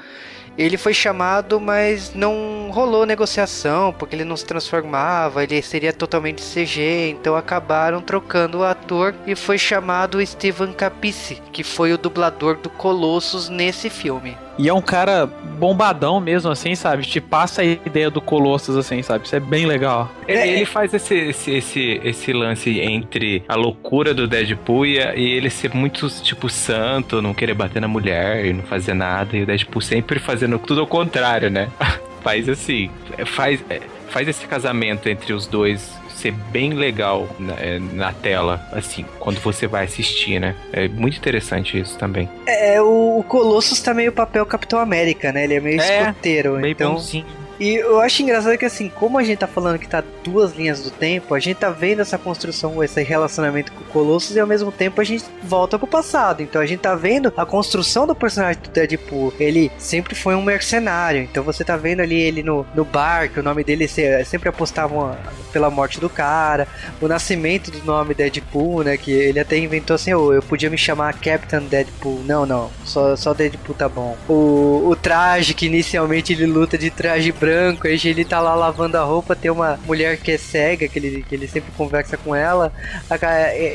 ele 0.59 0.77
foi 0.77 0.93
chamado, 0.93 1.61
mas 1.61 2.15
não 2.15 2.69
rolou 2.73 3.07
negociação, 3.07 3.93
porque 3.93 4.17
ele 4.17 4.25
não 4.25 4.37
se 4.37 4.45
transformava, 4.45 5.45
ele 5.45 5.63
seria 5.63 5.93
totalmente 5.93 6.43
CG, 6.43 7.11
então 7.11 7.37
acabaram 7.37 8.01
trocando 8.01 8.59
o 8.59 8.65
ator 8.65 9.15
e 9.25 9.37
foi 9.37 9.57
chamado 9.57 10.25
Steven 10.25 10.73
Capice, 10.73 11.41
que 11.53 11.63
foi 11.63 11.93
o 11.93 11.99
dublador 11.99 12.57
do 12.57 12.71
Colossus 12.71 13.49
nesse 13.49 13.89
filme. 13.89 14.37
E 14.59 14.69
é 14.69 14.75
um 14.75 14.81
cara 14.81 15.27
bombadão 15.27 16.21
mesmo, 16.21 16.51
assim, 16.51 16.75
sabe? 16.75 17.03
Te 17.05 17.21
passa 17.21 17.63
a 17.63 17.65
ideia 17.65 18.11
do 18.11 18.21
Colossus, 18.21 18.77
assim, 18.77 19.03
sabe? 19.03 19.27
Isso 19.27 19.37
é 19.37 19.41
bem 19.41 19.67
legal. 19.67 20.11
Ele, 20.27 20.39
é, 20.39 20.49
ele 20.49 20.65
faz 20.65 20.93
esse, 20.95 21.15
esse, 21.15 21.51
esse, 21.51 22.01
esse, 22.03 22.33
lance 22.33 22.81
entre 22.81 23.43
a 23.49 23.55
loucura 23.55 24.15
do 24.15 24.27
Deadpool 24.27 24.87
e, 24.87 24.99
e, 24.99 25.33
ele 25.33 25.51
ser 25.51 25.75
muito, 25.75 26.09
tipo, 26.23 26.49
santo, 26.49 27.21
não 27.21 27.35
querer 27.35 27.55
bater 27.55 27.81
na 27.81 27.89
mulher 27.89 28.45
e 28.45 28.53
não 28.53 28.63
fazer 28.63 28.95
nada, 28.95 29.37
e 29.37 29.43
o 29.43 29.47
Deadpool 29.47 29.83
sempre 29.83 30.19
fazendo 30.19 30.59
tudo 30.59 30.81
ao 30.81 30.87
contrário, 30.87 31.51
né? 31.51 31.69
faz 32.23 32.49
assim, 32.49 32.91
faz, 33.25 33.65
faz 34.09 34.27
esse 34.27 34.47
casamento 34.47 35.09
entre 35.09 35.33
os 35.33 35.47
dois 35.47 35.97
ser 36.27 36.33
bem 36.33 36.73
legal 36.75 37.29
na, 37.39 37.55
é, 37.55 37.79
na, 37.79 38.13
tela, 38.13 38.67
assim, 38.73 39.05
quando 39.19 39.39
você 39.41 39.67
vai 39.67 39.85
assistir, 39.85 40.41
né? 40.41 40.55
É 40.73 40.89
muito 40.89 41.17
interessante 41.17 41.79
isso 41.79 41.97
também. 41.99 42.29
É, 42.47 42.81
o, 42.83 43.19
o 43.19 43.23
Colossus 43.23 43.81
tá 43.81 43.95
meio 43.95 44.13
papel 44.13 44.45
Capitão 44.45 44.79
América, 44.79 45.33
né? 45.33 45.45
Ele 45.45 45.55
é 45.55 45.61
meio 45.61 45.81
é, 45.81 46.01
escoteiro, 46.01 46.55
meio 46.55 46.73
então... 46.73 46.95
Bonzinho. 46.95 47.46
E 47.59 47.77
eu 47.77 48.01
acho 48.01 48.23
engraçado 48.23 48.57
que 48.59 48.65
assim, 48.65 48.89
como 48.89 49.19
a 49.19 49.23
gente 49.23 49.39
tá 49.39 49.47
falando 49.47 49.79
que 49.79 49.89
tá 49.89 50.03
duas 50.23 50.55
linhas 50.55 50.83
do 50.83 50.91
tempo, 50.91 51.35
a 51.35 51.39
gente 51.39 51.57
tá 51.59 51.71
vendo 51.71 52.01
essa 52.03 52.19
construção, 52.19 52.83
esse 52.83 53.03
relacionamento 53.03 53.73
com 53.73 53.81
o 53.81 53.87
Colossus 53.87 54.37
e 54.37 54.41
ao 54.41 54.47
mesmo 54.47 54.71
tempo 54.71 55.01
a 55.01 55.05
gente 55.05 55.25
volta 55.43 55.79
pro 55.79 55.87
passado. 55.87 56.43
Então 56.43 56.61
a 56.61 56.67
gente 56.67 56.81
tá 56.81 56.95
vendo 56.95 57.33
a 57.37 57.47
construção 57.47 58.07
do 58.07 58.15
personagem 58.15 58.61
do 58.63 58.71
Deadpool. 58.71 59.33
Ele 59.39 59.71
sempre 59.79 60.15
foi 60.15 60.35
um 60.35 60.43
mercenário. 60.43 61.23
Então 61.23 61.43
você 61.43 61.65
tá 61.65 61.77
vendo 61.77 62.01
ali 62.01 62.21
ele 62.21 62.43
no, 62.43 62.67
no 62.75 62.85
bar, 62.85 63.31
que 63.31 63.41
o 63.41 63.43
nome 63.43 63.65
dele 63.65 63.89
sempre 63.89 64.49
apostavam 64.49 65.17
pela 65.53 65.71
morte 65.71 65.99
do 65.99 66.11
cara. 66.11 66.69
O 67.01 67.09
nascimento 67.09 67.71
do 67.71 67.83
nome 67.85 68.15
Deadpool, 68.15 68.83
né? 68.83 68.97
Que 68.97 69.13
ele 69.13 69.41
até 69.41 69.57
inventou 69.57 69.95
assim, 69.95 70.13
oh, 70.13 70.33
eu 70.33 70.43
podia 70.43 70.69
me 70.69 70.77
chamar 70.77 71.15
Captain 71.15 71.61
Deadpool. 71.67 72.23
Não, 72.25 72.45
não, 72.45 72.71
só, 72.85 73.17
só 73.17 73.33
Deadpool 73.33 73.75
tá 73.75 73.89
bom. 73.89 74.17
O, 74.29 74.89
o 74.89 74.97
traje, 74.97 75.55
que 75.55 75.67
inicialmente 75.67 76.33
ele 76.33 76.47
luta 76.47 76.77
de 76.77 76.91
traje 76.91 77.33
branco, 77.33 77.46
aí 77.51 78.01
ele 78.05 78.25
tá 78.25 78.41
lá 78.41 78.55
lavando 78.55 78.97
a 78.97 79.03
roupa, 79.03 79.37
tem 79.37 79.51
uma 79.51 79.79
mulher 79.87 80.17
que 80.17 80.33
é 80.33 80.39
cega, 80.39 80.89
que 80.89 80.99
ele, 80.99 81.23
que 81.23 81.35
ele 81.35 81.47
sempre 81.47 81.73
conversa 81.77 82.17
com 82.17 82.35
ela. 82.35 82.73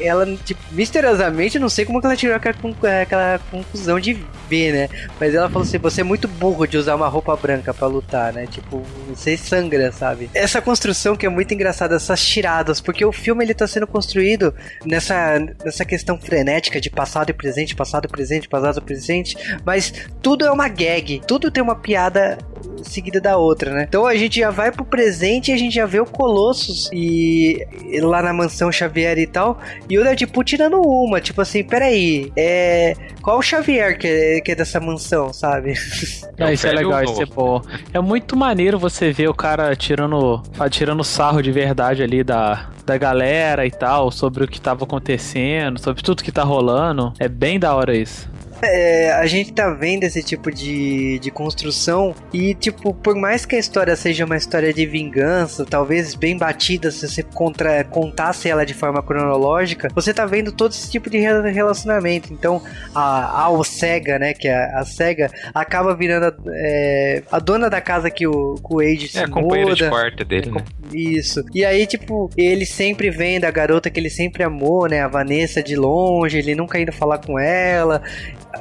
Ela, 0.03 0.25
tipo, 0.37 0.61
misteriosamente, 0.71 1.59
não 1.59 1.69
sei 1.69 1.85
como 1.85 1.99
que 1.99 2.05
ela 2.05 2.15
tirou 2.15 2.35
aquela, 2.35 2.55
aquela 3.01 3.39
conclusão 3.49 3.99
de 3.99 4.17
ver, 4.49 4.73
né? 4.73 4.89
Mas 5.19 5.33
ela 5.33 5.49
falou 5.49 5.63
assim: 5.63 5.77
você 5.77 6.01
é 6.01 6.03
muito 6.03 6.27
burro 6.27 6.67
de 6.67 6.77
usar 6.77 6.95
uma 6.95 7.07
roupa 7.07 7.35
branca 7.35 7.73
para 7.73 7.87
lutar, 7.87 8.33
né? 8.33 8.47
Tipo, 8.47 8.83
você 9.09 9.37
sangra, 9.37 9.91
sabe? 9.91 10.29
Essa 10.33 10.61
construção 10.61 11.15
que 11.15 11.25
é 11.25 11.29
muito 11.29 11.53
engraçada, 11.53 11.95
essas 11.95 12.25
tiradas, 12.25 12.81
porque 12.81 13.05
o 13.05 13.11
filme 13.11 13.43
ele 13.43 13.53
tá 13.53 13.67
sendo 13.67 13.87
construído 13.87 14.53
nessa, 14.85 15.39
nessa 15.63 15.85
questão 15.85 16.19
frenética 16.19 16.81
de 16.81 16.89
passado 16.89 17.29
e 17.29 17.33
presente, 17.33 17.75
passado 17.75 18.05
e 18.05 18.07
presente, 18.07 18.49
passado 18.49 18.79
e 18.79 18.81
presente, 18.81 19.37
mas 19.65 19.93
tudo 20.21 20.45
é 20.45 20.51
uma 20.51 20.67
gag, 20.67 21.21
tudo 21.27 21.51
tem 21.51 21.63
uma 21.63 21.75
piada 21.75 22.37
seguida 22.83 23.19
da 23.19 23.37
outra, 23.37 23.73
né? 23.73 23.85
Então 23.87 24.05
a 24.05 24.15
gente 24.15 24.39
já 24.39 24.49
vai 24.49 24.71
pro 24.71 24.85
presente 24.85 25.51
e 25.51 25.53
a 25.53 25.57
gente 25.57 25.73
já 25.73 25.85
vê 25.85 25.99
o 25.99 26.05
Colossus 26.05 26.89
e, 26.93 27.65
lá 28.01 28.21
na 28.21 28.33
mansão 28.33 28.71
Xavier 28.71 29.17
e 29.17 29.27
tal, 29.27 29.59
e 29.89 29.97
o 29.97 30.03
Deadpool 30.03 30.43
tirando 30.43 30.81
uma, 30.81 31.19
tipo 31.21 31.41
assim, 31.41 31.63
peraí, 31.63 32.31
é. 32.35 32.93
Qual 33.21 33.37
o 33.37 33.41
Xavier 33.41 33.97
que 33.97 34.07
é, 34.07 34.41
que 34.41 34.51
é 34.51 34.55
dessa 34.55 34.79
mansão, 34.79 35.31
sabe? 35.31 35.73
Não, 36.37 36.51
isso 36.51 36.65
é 36.65 36.71
legal, 36.71 37.03
isso 37.03 37.21
é 37.21 37.25
bom. 37.25 37.61
É 37.93 37.99
muito 37.99 38.35
maneiro 38.35 38.79
você 38.79 39.11
ver 39.11 39.29
o 39.29 39.33
cara 39.33 39.75
tirando, 39.75 40.41
tirando 40.71 41.03
sarro 41.03 41.41
de 41.41 41.51
verdade 41.51 42.01
ali 42.01 42.23
da, 42.23 42.69
da 42.85 42.97
galera 42.97 43.65
e 43.65 43.71
tal, 43.71 44.11
sobre 44.11 44.43
o 44.43 44.47
que 44.47 44.59
tava 44.59 44.85
acontecendo, 44.85 45.79
sobre 45.79 46.01
tudo 46.01 46.23
que 46.23 46.31
tá 46.31 46.43
rolando. 46.43 47.13
É 47.19 47.27
bem 47.27 47.59
da 47.59 47.75
hora 47.75 47.95
isso. 47.95 48.30
É, 48.63 49.11
a 49.13 49.25
gente 49.25 49.51
tá 49.53 49.69
vendo 49.71 50.03
esse 50.03 50.21
tipo 50.21 50.51
de, 50.51 51.17
de 51.19 51.31
construção 51.31 52.13
e, 52.31 52.53
tipo, 52.53 52.93
por 52.93 53.15
mais 53.15 53.45
que 53.45 53.55
a 53.55 53.59
história 53.59 53.95
seja 53.95 54.25
uma 54.25 54.37
história 54.37 54.73
de 54.73 54.85
vingança, 54.85 55.65
talvez 55.65 56.13
bem 56.13 56.37
batida 56.37 56.91
se 56.91 57.07
você 57.07 57.23
contra, 57.23 57.83
contasse 57.83 58.49
ela 58.49 58.65
de 58.65 58.73
forma 58.73 59.01
cronológica, 59.01 59.89
você 59.93 60.13
tá 60.13 60.25
vendo 60.25 60.51
todo 60.51 60.71
esse 60.71 60.91
tipo 60.91 61.09
de 61.09 61.17
relacionamento. 61.17 62.31
Então, 62.31 62.61
a, 62.93 63.47
a 63.47 63.63
SEGA, 63.63 64.19
né, 64.19 64.33
que 64.33 64.47
é 64.47 64.63
a 64.75 64.85
SEGA, 64.85 65.31
acaba 65.53 65.95
virando 65.95 66.25
a, 66.25 66.33
é, 66.53 67.23
a 67.31 67.39
dona 67.39 67.69
da 67.69 67.81
casa 67.81 68.09
que 68.09 68.27
o, 68.27 68.55
que 68.55 68.73
o 68.73 68.79
Age 68.79 69.07
se 69.07 69.17
é, 69.17 69.27
muda. 69.27 69.41
companheira 69.41 69.75
de 69.75 69.89
quarta 69.89 70.25
dele, 70.25 70.51
né? 70.51 70.63
Isso. 70.93 71.43
E 71.53 71.65
aí, 71.65 71.85
tipo, 71.85 72.29
ele 72.37 72.65
sempre 72.65 73.09
vem 73.09 73.39
da 73.39 73.49
garota 73.49 73.89
que 73.89 73.99
ele 73.99 74.09
sempre 74.09 74.43
amou, 74.43 74.87
né, 74.87 75.01
a 75.01 75.07
Vanessa 75.07 75.63
de 75.63 75.75
longe, 75.75 76.37
ele 76.37 76.53
nunca 76.53 76.79
indo 76.79 76.91
falar 76.91 77.17
com 77.19 77.39
ela 77.39 78.01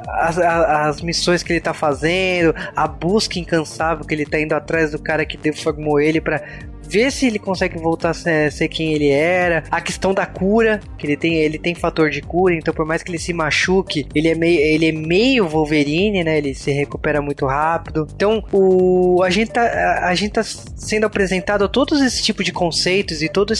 as, 0.07 0.37
as, 0.37 1.01
missões 1.01 1.43
que 1.43 1.53
ele 1.53 1.61
tá 1.61 1.73
fazendo, 1.73 2.55
a 2.75 2.87
busca 2.87 3.39
incansável 3.39 4.05
que 4.05 4.13
ele 4.13 4.25
tá 4.25 4.39
indo 4.39 4.53
atrás 4.53 4.91
do 4.91 4.99
cara 4.99 5.25
que 5.25 5.37
deformou 5.37 5.99
ele 5.99 6.21
para 6.21 6.43
ver 6.91 7.11
se 7.11 7.27
ele 7.27 7.39
consegue 7.39 7.77
voltar 7.77 8.09
a 8.09 8.13
ser, 8.13 8.51
ser, 8.51 8.67
quem 8.67 8.93
ele 8.93 9.09
era. 9.09 9.63
A 9.71 9.79
questão 9.79 10.13
da 10.13 10.25
cura, 10.25 10.79
que 10.97 11.07
ele 11.07 11.15
tem, 11.15 11.35
ele 11.35 11.57
tem 11.57 11.73
fator 11.73 12.09
de 12.09 12.21
cura, 12.21 12.53
então 12.53 12.73
por 12.73 12.85
mais 12.85 13.01
que 13.01 13.09
ele 13.09 13.19
se 13.19 13.33
machuque, 13.33 14.07
ele 14.13 14.27
é 14.27 14.35
meio, 14.35 14.59
ele 14.59 14.87
é 14.87 14.91
meio 14.91 15.47
Wolverine, 15.47 16.23
né? 16.23 16.37
Ele 16.37 16.53
se 16.53 16.71
recupera 16.71 17.21
muito 17.21 17.45
rápido. 17.45 18.07
Então, 18.13 18.43
o 18.51 19.21
a 19.23 19.29
gente 19.29 19.51
tá, 19.51 19.61
a, 19.61 20.09
a 20.09 20.15
gente 20.15 20.33
tá 20.33 20.43
sendo 20.43 21.05
apresentado 21.05 21.63
a 21.63 21.67
todos 21.67 22.01
esses 22.01 22.21
tipos 22.21 22.43
de 22.45 22.51
conceitos 22.51 23.21
e 23.21 23.29
toda 23.29 23.53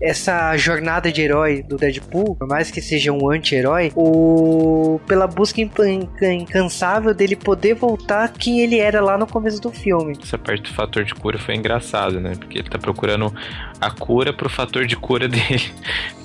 essa 0.00 0.56
jornada 0.56 1.12
de 1.12 1.22
herói 1.22 1.62
do 1.62 1.76
Deadpool, 1.76 2.36
por 2.36 2.48
mais 2.48 2.70
que 2.70 2.80
seja 2.80 3.12
um 3.12 3.30
anti-herói, 3.30 3.92
o 3.94 5.00
pela 5.06 5.26
busca 5.26 5.60
incansável 5.60 7.14
dele 7.14 7.36
poder 7.36 7.74
voltar 7.74 8.32
quem 8.32 8.60
ele 8.60 8.78
era 8.78 9.00
lá 9.00 9.18
no 9.18 9.26
começo 9.26 9.60
do 9.60 9.70
filme. 9.70 10.16
Essa 10.22 10.38
parte 10.38 10.62
do 10.62 10.74
fator 10.74 11.04
de 11.04 11.14
cura 11.14 11.38
foi 11.38 11.54
engraçado, 11.56 12.20
né? 12.20 12.32
Porque 12.38 12.58
ele 12.58 12.68
tá 12.68 12.77
procurando 12.78 13.32
a 13.80 13.90
cura 13.90 14.32
pro 14.32 14.48
fator 14.48 14.86
de 14.86 14.96
cura 14.96 15.26
dele. 15.28 15.72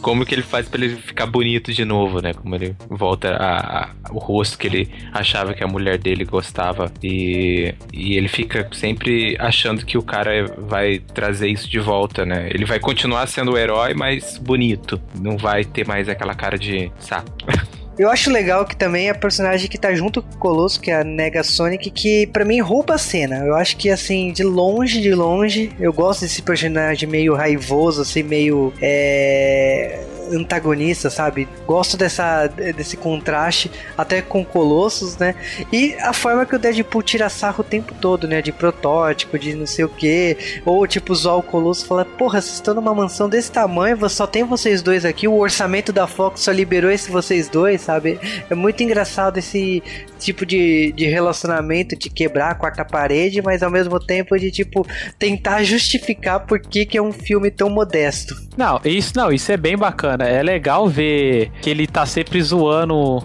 Como 0.01 0.25
que 0.25 0.35
ele 0.35 0.41
faz 0.41 0.67
para 0.67 0.83
ele 0.83 0.95
ficar 0.95 1.25
bonito 1.25 1.71
de 1.71 1.85
novo, 1.85 2.21
né? 2.21 2.33
Como 2.33 2.53
ele 2.55 2.75
volta 2.89 3.35
a, 3.35 3.83
a, 3.83 3.89
o 4.11 4.19
rosto 4.19 4.57
que 4.57 4.67
ele 4.67 4.89
achava 5.13 5.53
que 5.53 5.63
a 5.63 5.67
mulher 5.67 5.97
dele 5.97 6.25
gostava. 6.25 6.91
E, 7.01 7.73
e 7.91 8.15
ele 8.17 8.27
fica 8.27 8.67
sempre 8.73 9.37
achando 9.39 9.85
que 9.85 9.97
o 9.97 10.03
cara 10.03 10.45
vai 10.57 10.99
trazer 10.99 11.47
isso 11.47 11.69
de 11.69 11.79
volta, 11.79 12.25
né? 12.25 12.49
Ele 12.49 12.65
vai 12.65 12.79
continuar 12.79 13.27
sendo 13.27 13.53
o 13.53 13.57
herói, 13.57 13.93
mas 13.93 14.37
bonito. 14.37 15.01
Não 15.19 15.37
vai 15.37 15.63
ter 15.63 15.87
mais 15.87 16.09
aquela 16.09 16.35
cara 16.35 16.57
de 16.57 16.91
saco. 16.99 17.31
Eu 17.97 18.09
acho 18.09 18.31
legal 18.31 18.65
que 18.65 18.75
também 18.75 19.09
a 19.09 19.15
personagem 19.15 19.69
que 19.69 19.77
tá 19.77 19.93
junto 19.93 20.21
com 20.21 20.35
o 20.35 20.37
Colosso, 20.37 20.79
que 20.79 20.89
é 20.89 21.01
a 21.01 21.03
Nega 21.03 21.43
Sonic, 21.43 21.91
que 21.91 22.27
para 22.27 22.43
mim 22.43 22.59
rouba 22.59 22.95
a 22.95 22.97
cena. 22.97 23.45
Eu 23.45 23.55
acho 23.55 23.77
que 23.77 23.89
assim, 23.89 24.31
de 24.31 24.43
longe, 24.43 24.99
de 24.99 25.13
longe, 25.13 25.71
eu 25.79 25.93
gosto 25.93 26.21
desse 26.21 26.41
personagem 26.41 27.07
meio 27.07 27.35
raivoso, 27.35 28.01
assim, 28.01 28.23
meio. 28.23 28.73
É 28.81 30.07
antagonista, 30.31 31.09
sabe? 31.09 31.47
Gosto 31.65 31.97
dessa, 31.97 32.47
desse 32.47 32.95
contraste, 32.95 33.71
até 33.97 34.21
com 34.21 34.43
Colossus, 34.45 35.17
né? 35.17 35.35
E 35.71 35.95
a 35.95 36.13
forma 36.13 36.45
que 36.45 36.55
o 36.55 36.59
Deadpool 36.59 37.01
tira 37.01 37.29
sarro 37.29 37.61
o 37.61 37.63
tempo 37.63 37.93
todo, 37.99 38.27
né? 38.27 38.41
De 38.41 38.51
protótipo, 38.51 39.37
de 39.37 39.55
não 39.55 39.65
sei 39.65 39.85
o 39.85 39.89
que. 39.89 40.61
Ou 40.65 40.85
tipo, 40.87 41.11
usar 41.11 41.33
o 41.33 41.43
Colossus 41.43 41.83
e 41.83 41.87
falar: 41.87 42.05
Porra, 42.05 42.41
vocês 42.41 42.55
estão 42.55 42.73
numa 42.73 42.93
mansão 42.93 43.27
desse 43.27 43.51
tamanho, 43.51 43.97
só 44.09 44.27
tem 44.27 44.43
vocês 44.43 44.81
dois 44.81 45.05
aqui. 45.05 45.27
O 45.27 45.37
orçamento 45.37 45.91
da 45.91 46.07
Fox 46.07 46.41
só 46.41 46.51
liberou 46.51 46.91
esse 46.91 47.11
vocês 47.11 47.47
dois, 47.47 47.82
sabe? 47.83 48.19
É 48.49 48.55
muito 48.55 48.81
engraçado 48.81 49.37
esse 49.37 49.83
tipo 50.19 50.45
de, 50.45 50.91
de 50.93 51.05
relacionamento, 51.05 51.97
de 51.97 52.09
quebrar 52.09 52.51
a 52.51 52.55
quarta 52.55 52.85
parede, 52.85 53.41
mas 53.41 53.61
ao 53.61 53.69
mesmo 53.69 53.99
tempo 53.99 54.37
de 54.37 54.51
tipo 54.51 54.85
tentar 55.19 55.63
justificar 55.63 56.41
por 56.41 56.59
que, 56.59 56.85
que 56.85 56.97
é 56.97 57.01
um 57.01 57.11
filme 57.11 57.51
tão 57.51 57.69
modesto. 57.69 58.35
Não, 58.55 58.79
isso 58.85 59.13
não, 59.15 59.31
isso 59.31 59.51
é 59.51 59.57
bem 59.57 59.77
bacana. 59.77 60.25
É 60.25 60.41
legal 60.41 60.87
ver 60.87 61.51
que 61.61 61.69
ele 61.69 61.87
tá 61.87 62.05
sempre 62.05 62.41
zoando 62.41 63.21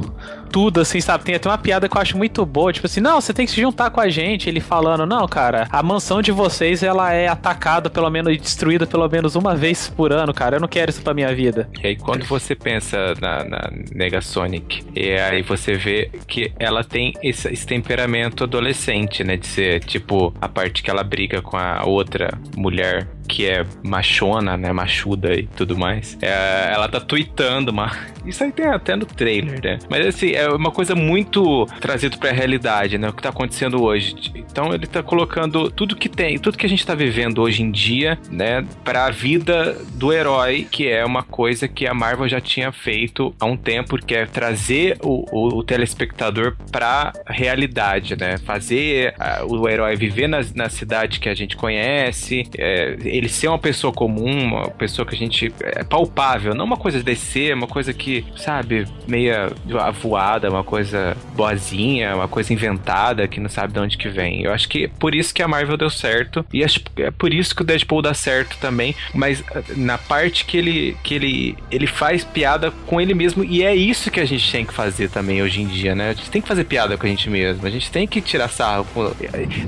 tudo, 0.48 0.80
assim, 0.80 1.00
sabe? 1.00 1.24
Tem 1.24 1.34
até 1.34 1.48
uma 1.48 1.58
piada 1.58 1.88
que 1.88 1.96
eu 1.96 2.00
acho 2.00 2.16
muito 2.16 2.44
boa, 2.44 2.72
tipo 2.72 2.86
assim, 2.86 3.00
não, 3.00 3.20
você 3.20 3.32
tem 3.32 3.46
que 3.46 3.52
se 3.52 3.60
juntar 3.60 3.90
com 3.90 4.00
a 4.00 4.08
gente. 4.08 4.48
Ele 4.48 4.60
falando, 4.60 5.06
não, 5.06 5.26
cara, 5.26 5.68
a 5.70 5.82
mansão 5.82 6.22
de 6.22 6.32
vocês, 6.32 6.82
ela 6.82 7.12
é 7.12 7.28
atacada 7.28 7.90
pelo 7.90 8.10
menos 8.10 8.32
e 8.32 8.36
destruída 8.36 8.86
pelo 8.86 9.08
menos 9.08 9.34
uma 9.34 9.54
vez 9.54 9.88
por 9.88 10.12
ano, 10.12 10.32
cara. 10.32 10.56
Eu 10.56 10.60
não 10.60 10.68
quero 10.68 10.90
isso 10.90 11.02
pra 11.02 11.14
minha 11.14 11.34
vida. 11.34 11.68
E 11.82 11.86
aí, 11.86 11.96
quando 11.96 12.24
você 12.24 12.54
pensa 12.54 13.14
na, 13.20 13.44
na 13.44 13.70
Negasonic, 13.94 14.84
e 14.94 15.12
aí 15.12 15.42
você 15.42 15.74
vê 15.74 16.10
que 16.26 16.52
ela 16.58 16.82
tem 16.82 17.12
esse, 17.22 17.48
esse 17.48 17.66
temperamento 17.66 18.44
adolescente, 18.44 19.22
né? 19.22 19.36
De 19.36 19.46
ser, 19.46 19.80
tipo, 19.84 20.32
a 20.40 20.48
parte 20.48 20.82
que 20.82 20.90
ela 20.90 21.02
briga 21.02 21.42
com 21.42 21.56
a 21.56 21.84
outra 21.84 22.38
mulher 22.56 23.08
que 23.28 23.46
é 23.46 23.64
machona, 23.84 24.56
né? 24.56 24.72
Machuda 24.72 25.34
e 25.34 25.46
tudo 25.46 25.76
mais. 25.76 26.16
É, 26.22 26.72
ela 26.72 26.88
tá 26.88 26.98
tweetando, 26.98 27.72
mas 27.72 27.92
isso 28.24 28.42
aí 28.42 28.50
tem 28.50 28.66
até 28.66 28.96
no 28.96 29.04
trailer, 29.04 29.62
né? 29.62 29.78
Mas 29.88 30.06
assim, 30.06 30.30
é 30.38 30.48
uma 30.48 30.70
coisa 30.70 30.94
muito 30.94 31.66
trazida 31.80 32.16
pra 32.16 32.30
realidade, 32.30 32.96
né? 32.96 33.08
O 33.08 33.12
que 33.12 33.22
tá 33.22 33.30
acontecendo 33.30 33.82
hoje. 33.82 34.14
Então 34.34 34.72
ele 34.72 34.86
tá 34.86 35.02
colocando 35.02 35.70
tudo 35.70 35.96
que 35.96 36.08
tem, 36.08 36.38
tudo 36.38 36.56
que 36.56 36.64
a 36.64 36.68
gente 36.68 36.86
tá 36.86 36.94
vivendo 36.94 37.42
hoje 37.42 37.62
em 37.62 37.70
dia, 37.70 38.18
né? 38.30 38.64
Pra 38.84 39.10
vida 39.10 39.76
do 39.94 40.12
herói, 40.12 40.66
que 40.70 40.88
é 40.88 41.04
uma 41.04 41.22
coisa 41.22 41.66
que 41.66 41.86
a 41.86 41.94
Marvel 41.94 42.28
já 42.28 42.40
tinha 42.40 42.70
feito 42.70 43.34
há 43.40 43.46
um 43.46 43.56
tempo, 43.56 43.96
que 43.98 44.14
é 44.14 44.26
trazer 44.26 44.96
o, 45.02 45.24
o, 45.32 45.58
o 45.58 45.64
telespectador 45.64 46.56
pra 46.70 47.12
realidade, 47.26 48.16
né? 48.16 48.38
Fazer 48.38 49.14
uh, 49.18 49.46
o 49.46 49.68
herói 49.68 49.96
viver 49.96 50.28
na, 50.28 50.40
na 50.54 50.68
cidade 50.68 51.18
que 51.18 51.28
a 51.28 51.34
gente 51.34 51.56
conhece, 51.56 52.48
é, 52.56 52.96
ele 53.02 53.28
ser 53.28 53.48
uma 53.48 53.58
pessoa 53.58 53.92
comum, 53.92 54.44
uma 54.44 54.70
pessoa 54.70 55.04
que 55.04 55.14
a 55.14 55.18
gente 55.18 55.52
é 55.62 55.82
palpável, 55.82 56.54
não 56.54 56.64
uma 56.64 56.76
coisa 56.76 57.02
de 57.02 57.16
ser, 57.16 57.54
uma 57.54 57.66
coisa 57.66 57.92
que, 57.92 58.24
sabe, 58.36 58.86
meia 59.06 59.50
avoar 59.80 60.27
uma 60.50 60.64
coisa 60.64 61.16
boazinha, 61.34 62.14
uma 62.14 62.28
coisa 62.28 62.52
inventada 62.52 63.26
que 63.28 63.40
não 63.40 63.48
sabe 63.48 63.72
de 63.72 63.80
onde 63.80 63.96
que 63.96 64.08
vem. 64.08 64.42
Eu 64.42 64.52
acho 64.52 64.68
que 64.68 64.84
é 64.84 64.88
por 64.88 65.14
isso 65.14 65.34
que 65.34 65.42
a 65.42 65.48
Marvel 65.48 65.76
deu 65.76 65.90
certo 65.90 66.44
e 66.52 66.62
é 66.62 67.10
por 67.10 67.32
isso 67.32 67.54
que 67.54 67.62
o 67.62 67.64
Deadpool 67.64 68.02
dá 68.02 68.14
certo 68.14 68.56
também, 68.58 68.94
mas 69.14 69.42
ah, 69.54 69.62
na 69.76 69.98
parte 69.98 70.44
que 70.44 70.56
ele 70.56 70.96
que 71.02 71.14
ele 71.14 71.56
ele 71.70 71.86
faz 71.86 72.24
piada 72.24 72.70
com 72.86 73.00
ele 73.00 73.14
mesmo 73.14 73.44
e 73.44 73.62
é 73.62 73.74
isso 73.74 74.10
que 74.10 74.20
a 74.20 74.24
gente 74.24 74.50
tem 74.50 74.64
que 74.64 74.74
fazer 74.74 75.08
também 75.08 75.42
hoje 75.42 75.62
em 75.62 75.66
dia, 75.66 75.94
né? 75.94 76.10
A 76.10 76.12
gente 76.12 76.30
tem 76.30 76.42
que 76.42 76.48
fazer 76.48 76.64
piada 76.64 76.96
com 76.96 77.06
a 77.06 77.08
gente 77.08 77.30
mesmo. 77.30 77.66
A 77.66 77.70
gente 77.70 77.90
tem 77.90 78.06
que 78.06 78.20
tirar 78.20 78.48
sarro, 78.48 78.86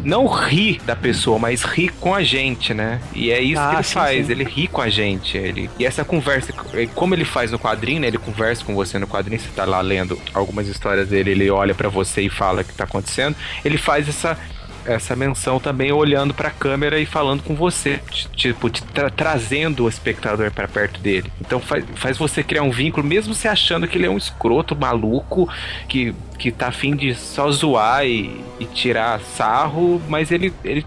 não 0.04 0.26
rir 0.26 0.80
da 0.84 0.96
pessoa, 0.96 1.38
mas 1.38 1.62
rir 1.62 1.90
com 2.00 2.14
a 2.14 2.22
gente, 2.22 2.74
né? 2.74 3.00
E 3.14 3.30
é 3.30 3.40
isso 3.40 3.60
ah, 3.60 3.70
que 3.70 3.76
ele 3.76 3.82
sim, 3.84 3.94
faz, 3.94 4.26
sim. 4.26 4.32
ele 4.32 4.44
ri 4.44 4.66
com 4.66 4.80
a 4.80 4.88
gente, 4.88 5.36
ele 5.36 5.70
e 5.78 5.84
essa 5.84 6.04
conversa, 6.04 6.52
como 6.94 7.14
ele 7.14 7.24
faz 7.24 7.50
no 7.50 7.58
quadrinho, 7.58 8.00
né? 8.00 8.08
Ele 8.08 8.18
conversa 8.18 8.64
com 8.64 8.74
você 8.74 8.98
no 8.98 9.06
quadrinho, 9.06 9.40
você 9.40 9.48
tá 9.54 9.64
lá 9.64 9.80
lendo 9.80 10.18
algumas 10.50 10.66
histórias 10.66 11.08
dele, 11.08 11.30
ele 11.30 11.50
olha 11.50 11.74
para 11.74 11.88
você 11.88 12.22
e 12.22 12.28
fala 12.28 12.62
o 12.62 12.64
que 12.64 12.74
tá 12.74 12.84
acontecendo. 12.84 13.36
Ele 13.64 13.78
faz 13.78 14.08
essa 14.08 14.36
essa 14.84 15.14
menção 15.14 15.60
também 15.60 15.92
olhando 15.92 16.32
para 16.32 16.48
a 16.48 16.50
câmera 16.50 16.98
e 16.98 17.04
falando 17.04 17.42
com 17.42 17.54
você, 17.54 18.00
tipo, 18.34 18.70
tra 18.70 19.10
trazendo 19.10 19.84
o 19.84 19.88
espectador 19.88 20.50
para 20.50 20.66
perto 20.66 21.00
dele. 21.00 21.30
Então 21.40 21.60
faz, 21.60 21.84
faz 21.94 22.16
você 22.16 22.42
criar 22.42 22.62
um 22.62 22.70
vínculo, 22.70 23.06
mesmo 23.06 23.34
você 23.34 23.46
achando 23.46 23.86
que 23.86 23.98
ele 23.98 24.06
é 24.06 24.10
um 24.10 24.16
escroto 24.16 24.74
maluco 24.74 25.48
que, 25.86 26.14
que 26.38 26.50
tá 26.50 26.68
afim 26.68 26.96
de 26.96 27.14
só 27.14 27.50
zoar 27.50 28.06
e, 28.06 28.40
e 28.58 28.64
tirar 28.64 29.20
sarro, 29.20 30.00
mas 30.08 30.30
ele, 30.30 30.52
ele 30.64 30.84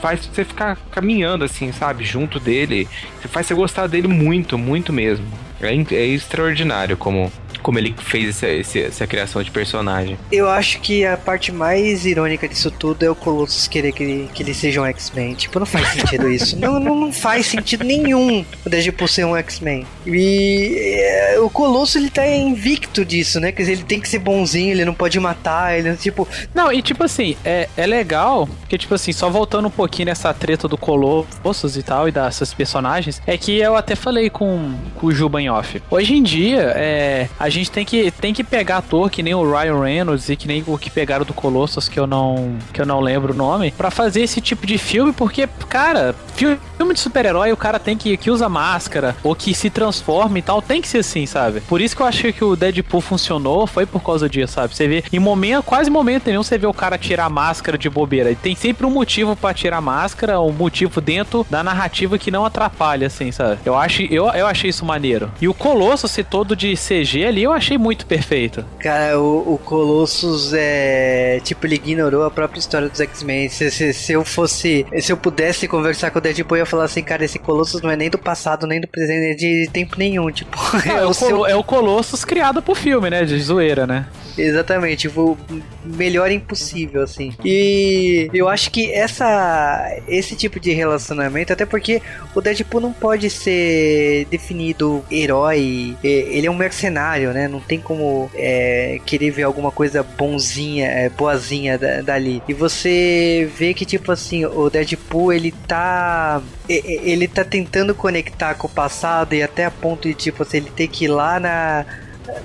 faz 0.00 0.24
você 0.24 0.44
ficar 0.44 0.76
caminhando 0.90 1.44
assim, 1.44 1.70
sabe, 1.72 2.04
junto 2.04 2.40
dele. 2.40 2.88
Você 3.20 3.28
faz 3.28 3.46
você 3.46 3.54
gostar 3.54 3.86
dele 3.86 4.08
muito, 4.08 4.56
muito 4.56 4.92
mesmo. 4.92 5.26
É, 5.60 5.74
é 5.94 6.06
extraordinário 6.06 6.96
como 6.96 7.30
como 7.60 7.78
ele 7.78 7.94
fez 7.98 8.42
essa, 8.42 8.78
essa, 8.78 9.06
criação 9.06 9.42
de 9.42 9.50
personagem. 9.50 10.18
Eu 10.32 10.48
acho 10.48 10.80
que 10.80 11.04
a 11.04 11.16
parte 11.16 11.52
mais 11.52 12.06
irônica 12.06 12.48
disso 12.48 12.70
tudo 12.70 13.04
é 13.04 13.10
o 13.10 13.14
Colossus 13.14 13.68
querer 13.68 13.92
que 13.92 14.02
ele, 14.02 14.30
que 14.32 14.42
ele 14.42 14.54
seja 14.54 14.80
um 14.80 14.86
X-Men. 14.86 15.34
Tipo, 15.34 15.58
não 15.58 15.66
faz 15.66 15.88
sentido 15.88 16.28
isso. 16.32 16.58
não, 16.58 16.80
não, 16.80 16.94
não, 16.94 17.12
faz 17.12 17.46
sentido 17.46 17.84
nenhum 17.84 18.44
o 18.64 18.70
Deadpool 18.70 19.08
ser 19.08 19.24
um 19.24 19.36
X-Men. 19.36 19.86
E 20.06 20.76
é, 20.78 21.40
o 21.40 21.50
Colossus, 21.50 21.96
ele 21.96 22.10
tá 22.10 22.26
invicto 22.26 23.04
disso, 23.04 23.38
né? 23.38 23.52
Quer 23.52 23.62
dizer, 23.62 23.72
ele 23.72 23.84
tem 23.84 24.00
que 24.00 24.08
ser 24.08 24.18
bonzinho, 24.18 24.70
ele 24.70 24.84
não 24.84 24.94
pode 24.94 25.18
matar, 25.20 25.78
ele, 25.78 25.94
tipo... 25.96 26.26
Não, 26.54 26.72
e 26.72 26.82
tipo 26.82 27.04
assim, 27.04 27.36
é, 27.44 27.68
é 27.76 27.86
legal, 27.86 28.48
que 28.68 28.78
tipo 28.78 28.94
assim, 28.94 29.12
só 29.12 29.28
voltando 29.28 29.68
um 29.68 29.70
pouquinho 29.70 30.06
nessa 30.06 30.32
treta 30.32 30.66
do 30.66 30.78
Colossus 30.78 31.76
e 31.76 31.82
tal, 31.82 32.08
e 32.08 32.12
dessas 32.12 32.54
personagens, 32.54 33.20
é 33.26 33.36
que 33.36 33.58
eu 33.58 33.76
até 33.76 33.94
falei 33.94 34.30
com, 34.30 34.74
com 34.96 35.08
o 35.08 35.12
Juba 35.12 35.40
em 35.42 35.50
off. 35.50 35.82
Hoje 35.90 36.14
em 36.14 36.22
dia, 36.22 36.72
é, 36.76 37.28
a 37.38 37.49
a 37.49 37.49
gente 37.50 37.70
tem 37.70 37.84
que, 37.84 38.10
tem 38.10 38.32
que 38.32 38.44
pegar 38.44 38.78
ator 38.78 39.10
que 39.10 39.22
nem 39.22 39.34
o 39.34 39.50
Ryan 39.50 39.80
Reynolds 39.80 40.28
e 40.28 40.36
que 40.36 40.46
nem 40.46 40.64
o 40.66 40.78
que 40.78 40.90
pegaram 40.90 41.24
do 41.24 41.34
Colossus, 41.34 41.88
que 41.88 41.98
eu 41.98 42.06
não, 42.06 42.56
que 42.72 42.80
eu 42.80 42.86
não 42.86 43.00
lembro 43.00 43.32
o 43.32 43.36
nome, 43.36 43.70
para 43.72 43.90
fazer 43.90 44.22
esse 44.22 44.40
tipo 44.40 44.66
de 44.66 44.78
filme, 44.78 45.12
porque, 45.12 45.48
cara, 45.68 46.14
filme 46.34 46.94
de 46.94 47.00
super-herói, 47.00 47.52
o 47.52 47.56
cara 47.56 47.78
tem 47.78 47.96
que, 47.96 48.16
que 48.16 48.30
usa 48.30 48.48
máscara 48.48 49.16
ou 49.22 49.34
que 49.34 49.54
se 49.54 49.68
transforma 49.70 50.38
e 50.38 50.42
tal, 50.42 50.62
tem 50.62 50.80
que 50.80 50.88
ser 50.88 50.98
assim, 50.98 51.26
sabe? 51.26 51.60
Por 51.62 51.80
isso 51.80 51.94
que 51.94 52.02
eu 52.02 52.06
achei 52.06 52.32
que 52.32 52.44
o 52.44 52.56
Deadpool 52.56 53.00
funcionou, 53.00 53.66
foi 53.66 53.86
por 53.86 54.02
causa 54.02 54.28
disso, 54.28 54.54
sabe? 54.54 54.74
Você 54.74 54.88
vê, 54.88 55.04
em 55.12 55.18
momento, 55.18 55.64
quase 55.64 55.90
momento 55.90 56.26
nenhum, 56.26 56.42
você 56.42 56.58
vê 56.58 56.66
o 56.66 56.74
cara 56.74 56.96
tirar 56.98 57.26
a 57.26 57.30
máscara 57.30 57.76
de 57.76 57.88
bobeira. 57.88 58.34
Tem 58.34 58.54
sempre 58.54 58.86
um 58.86 58.90
motivo 58.90 59.36
para 59.36 59.54
tirar 59.54 59.78
a 59.78 59.80
máscara, 59.80 60.40
um 60.40 60.52
motivo 60.52 61.00
dentro 61.00 61.46
da 61.50 61.62
narrativa 61.62 62.18
que 62.18 62.30
não 62.30 62.44
atrapalha, 62.44 63.06
assim, 63.06 63.30
sabe? 63.32 63.60
Eu, 63.64 63.76
acho, 63.76 64.02
eu, 64.02 64.28
eu 64.28 64.46
achei 64.46 64.70
isso 64.70 64.84
maneiro. 64.84 65.30
E 65.40 65.48
o 65.48 65.54
Colosso, 65.54 66.08
se 66.08 66.24
todo 66.24 66.56
de 66.56 66.74
CG 66.74 67.24
ali, 67.24 67.39
eu 67.42 67.52
achei 67.52 67.78
muito 67.78 68.06
perfeito. 68.06 68.64
Cara, 68.78 69.18
o, 69.18 69.54
o 69.54 69.58
Colossus 69.58 70.52
é. 70.54 71.40
Tipo, 71.42 71.66
ele 71.66 71.76
ignorou 71.76 72.24
a 72.24 72.30
própria 72.30 72.58
história 72.58 72.88
dos 72.88 73.00
X-Men. 73.00 73.48
Se, 73.48 73.70
se, 73.70 73.92
se, 73.92 74.12
eu 74.12 74.24
fosse. 74.24 74.86
Se 75.00 75.12
eu 75.12 75.16
pudesse 75.16 75.68
conversar 75.68 76.10
com 76.10 76.18
o 76.18 76.22
Deadpool, 76.22 76.56
eu 76.56 76.62
ia 76.62 76.66
falar 76.66 76.84
assim, 76.84 77.02
cara, 77.02 77.24
esse 77.24 77.38
Colossus 77.38 77.80
não 77.82 77.90
é 77.90 77.96
nem 77.96 78.10
do 78.10 78.18
passado, 78.18 78.66
nem 78.66 78.80
do 78.80 78.88
presente, 78.88 79.36
de 79.36 79.70
tempo 79.72 79.96
nenhum. 79.98 80.30
Tipo, 80.30 80.58
é, 80.86 81.02
é, 81.02 81.06
o, 81.06 81.14
seu... 81.14 81.46
é 81.46 81.56
o 81.56 81.64
Colossus 81.64 82.24
criado 82.24 82.62
pro 82.62 82.74
filme, 82.74 83.10
né? 83.10 83.24
De 83.24 83.40
zoeira, 83.40 83.86
né? 83.86 84.06
Exatamente, 84.36 85.08
tipo, 85.08 85.36
melhor 85.84 86.30
impossível, 86.30 87.02
assim. 87.02 87.32
E 87.44 88.30
eu 88.32 88.48
acho 88.48 88.70
que 88.70 88.92
essa, 88.92 89.98
esse 90.08 90.34
tipo 90.36 90.58
de 90.58 90.72
relacionamento, 90.72 91.52
até 91.52 91.66
porque 91.66 92.00
o 92.34 92.40
Deadpool 92.40 92.80
não 92.80 92.92
pode 92.92 93.28
ser 93.28 94.26
definido 94.30 95.04
herói, 95.10 95.96
ele 96.02 96.46
é 96.46 96.50
um 96.50 96.56
mercenário, 96.56 97.29
né? 97.32 97.48
Não 97.48 97.60
tem 97.60 97.80
como 97.80 98.30
é, 98.34 99.00
querer 99.04 99.30
ver 99.30 99.42
alguma 99.42 99.70
coisa 99.70 100.02
bonzinha, 100.02 100.86
é, 100.86 101.08
boazinha 101.08 101.78
dali. 102.04 102.42
E 102.48 102.54
você 102.54 103.50
vê 103.56 103.74
que, 103.74 103.84
tipo 103.84 104.12
assim, 104.12 104.44
o 104.44 104.68
Deadpool, 104.70 105.32
ele 105.32 105.52
tá. 105.66 106.42
Ele 106.68 107.26
tá 107.26 107.44
tentando 107.44 107.94
conectar 107.94 108.54
com 108.54 108.66
o 108.66 108.70
passado 108.70 109.34
e 109.34 109.42
até 109.42 109.64
a 109.64 109.70
ponto 109.70 110.06
de, 110.06 110.14
tipo 110.14 110.42
assim, 110.42 110.58
ele 110.58 110.70
ter 110.70 110.86
que 110.88 111.06
ir 111.06 111.08
lá 111.08 111.40
na 111.40 111.84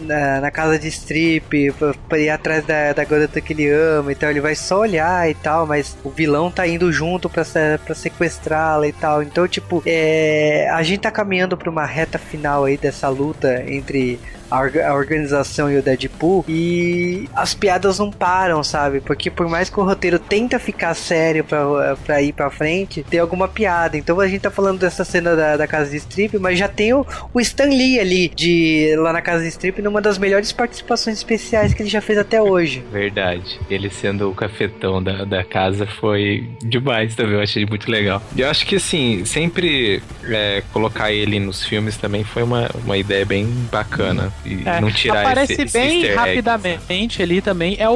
na, 0.02 0.42
na 0.42 0.52
casa 0.52 0.80
de 0.80 0.88
strip 0.88 1.74
pra, 2.08 2.20
ir 2.20 2.30
atrás 2.30 2.66
da, 2.66 2.94
da 2.94 3.04
garota 3.04 3.42
que 3.42 3.54
ele 3.54 3.70
ama 3.70 4.12
e 4.12 4.16
tal. 4.16 4.30
Ele 4.30 4.42
vai 4.42 4.56
só 4.56 4.80
olhar 4.80 5.30
e 5.30 5.34
tal, 5.34 5.66
mas 5.66 5.98
o 6.04 6.10
vilão 6.10 6.50
tá 6.50 6.68
indo 6.68 6.92
junto 6.92 7.30
pra, 7.30 7.44
pra 7.84 7.96
sequestrá-la 7.96 8.88
e 8.88 8.94
tal. 8.94 9.22
Então, 9.22 9.48
tipo, 9.48 9.84
é, 9.86 10.70
a 10.72 10.82
gente 10.84 11.02
tá 11.02 11.12
caminhando 11.12 11.58
pra 11.58 11.70
uma 11.70 11.86
reta 11.86 12.18
final 12.18 12.66
aí 12.66 12.78
dessa 12.78 13.08
luta 13.10 13.64
entre 13.68 14.20
a, 14.56 14.94
organização 14.94 15.72
e 15.72 15.78
o 15.78 15.82
Deadpool. 15.82 16.46
E 16.48 17.30
as 17.36 17.54
piadas 17.54 18.00
não 18.00 18.12
param, 18.12 18.64
sabe? 18.64 19.02
Porque 19.02 19.30
por 19.30 19.48
mais 19.48 19.70
que 19.70 19.80
o 19.80 19.84
roteiro 19.84 20.20
tenta 20.20 20.60
ficar 20.60 20.94
sério 20.94 21.44
pra, 21.44 21.96
pra 22.06 22.22
ir 22.22 22.34
pra 22.34 22.50
frente, 22.50 23.04
tem 23.04 23.20
alguma 23.20 23.48
piada. 23.48 23.98
Então 23.98 24.20
a 24.20 24.28
gente 24.28 24.42
tá 24.42 24.52
falando 24.52 24.80
dessa 24.80 25.04
cena 25.04 25.36
da, 25.36 25.58
da 25.58 25.68
casa 25.68 25.92
de 25.92 25.98
strip, 25.98 26.38
mas 26.40 26.58
já 26.58 26.68
tem 26.68 26.94
o, 26.94 27.06
o 27.34 27.40
Stan 27.40 27.66
Lee 27.66 28.00
ali, 28.00 28.30
de 28.30 28.96
lá 28.98 29.14
na 29.14 29.22
casa 29.22 29.44
de 29.44 29.50
strip, 29.50 29.82
numa 29.82 30.02
das 30.02 30.18
melhores 30.18 30.52
participações 30.52 31.18
especiais 31.18 31.74
que 31.74 31.82
ele 31.82 31.90
já 31.90 32.02
fez 32.02 32.18
até 32.18 32.42
hoje. 32.42 32.84
Verdade. 32.92 33.60
Ele 33.70 33.90
sendo 33.90 34.30
o 34.30 34.36
cafetão 34.36 35.02
da, 35.02 35.26
da 35.26 35.44
casa 35.44 35.86
foi 35.86 36.50
demais 36.62 37.16
também, 37.16 37.36
eu 37.36 37.42
achei 37.42 37.66
muito 37.66 37.90
legal. 37.90 38.22
E 38.36 38.42
eu 38.42 38.50
acho 38.50 38.66
que 38.66 38.76
assim, 38.76 39.26
sempre 39.26 40.02
é, 40.26 40.64
colocar 40.72 41.12
ele 41.12 41.40
nos 41.40 41.64
filmes 41.64 41.98
também 41.98 42.24
foi 42.24 42.44
uma, 42.44 42.70
uma 42.84 42.98
ideia 42.98 43.26
bem 43.26 43.46
bacana 43.72 44.32
e 44.46 44.62
é, 44.66 44.80
não 44.80 44.92
tirar 44.92 45.22
aparece 45.22 45.54
esse, 45.54 45.74
bem 45.74 46.04
esse 46.04 46.14
rapidamente 46.14 47.22
ali 47.22 47.42
também 47.42 47.76
é 47.80 47.90
o, 47.90 47.94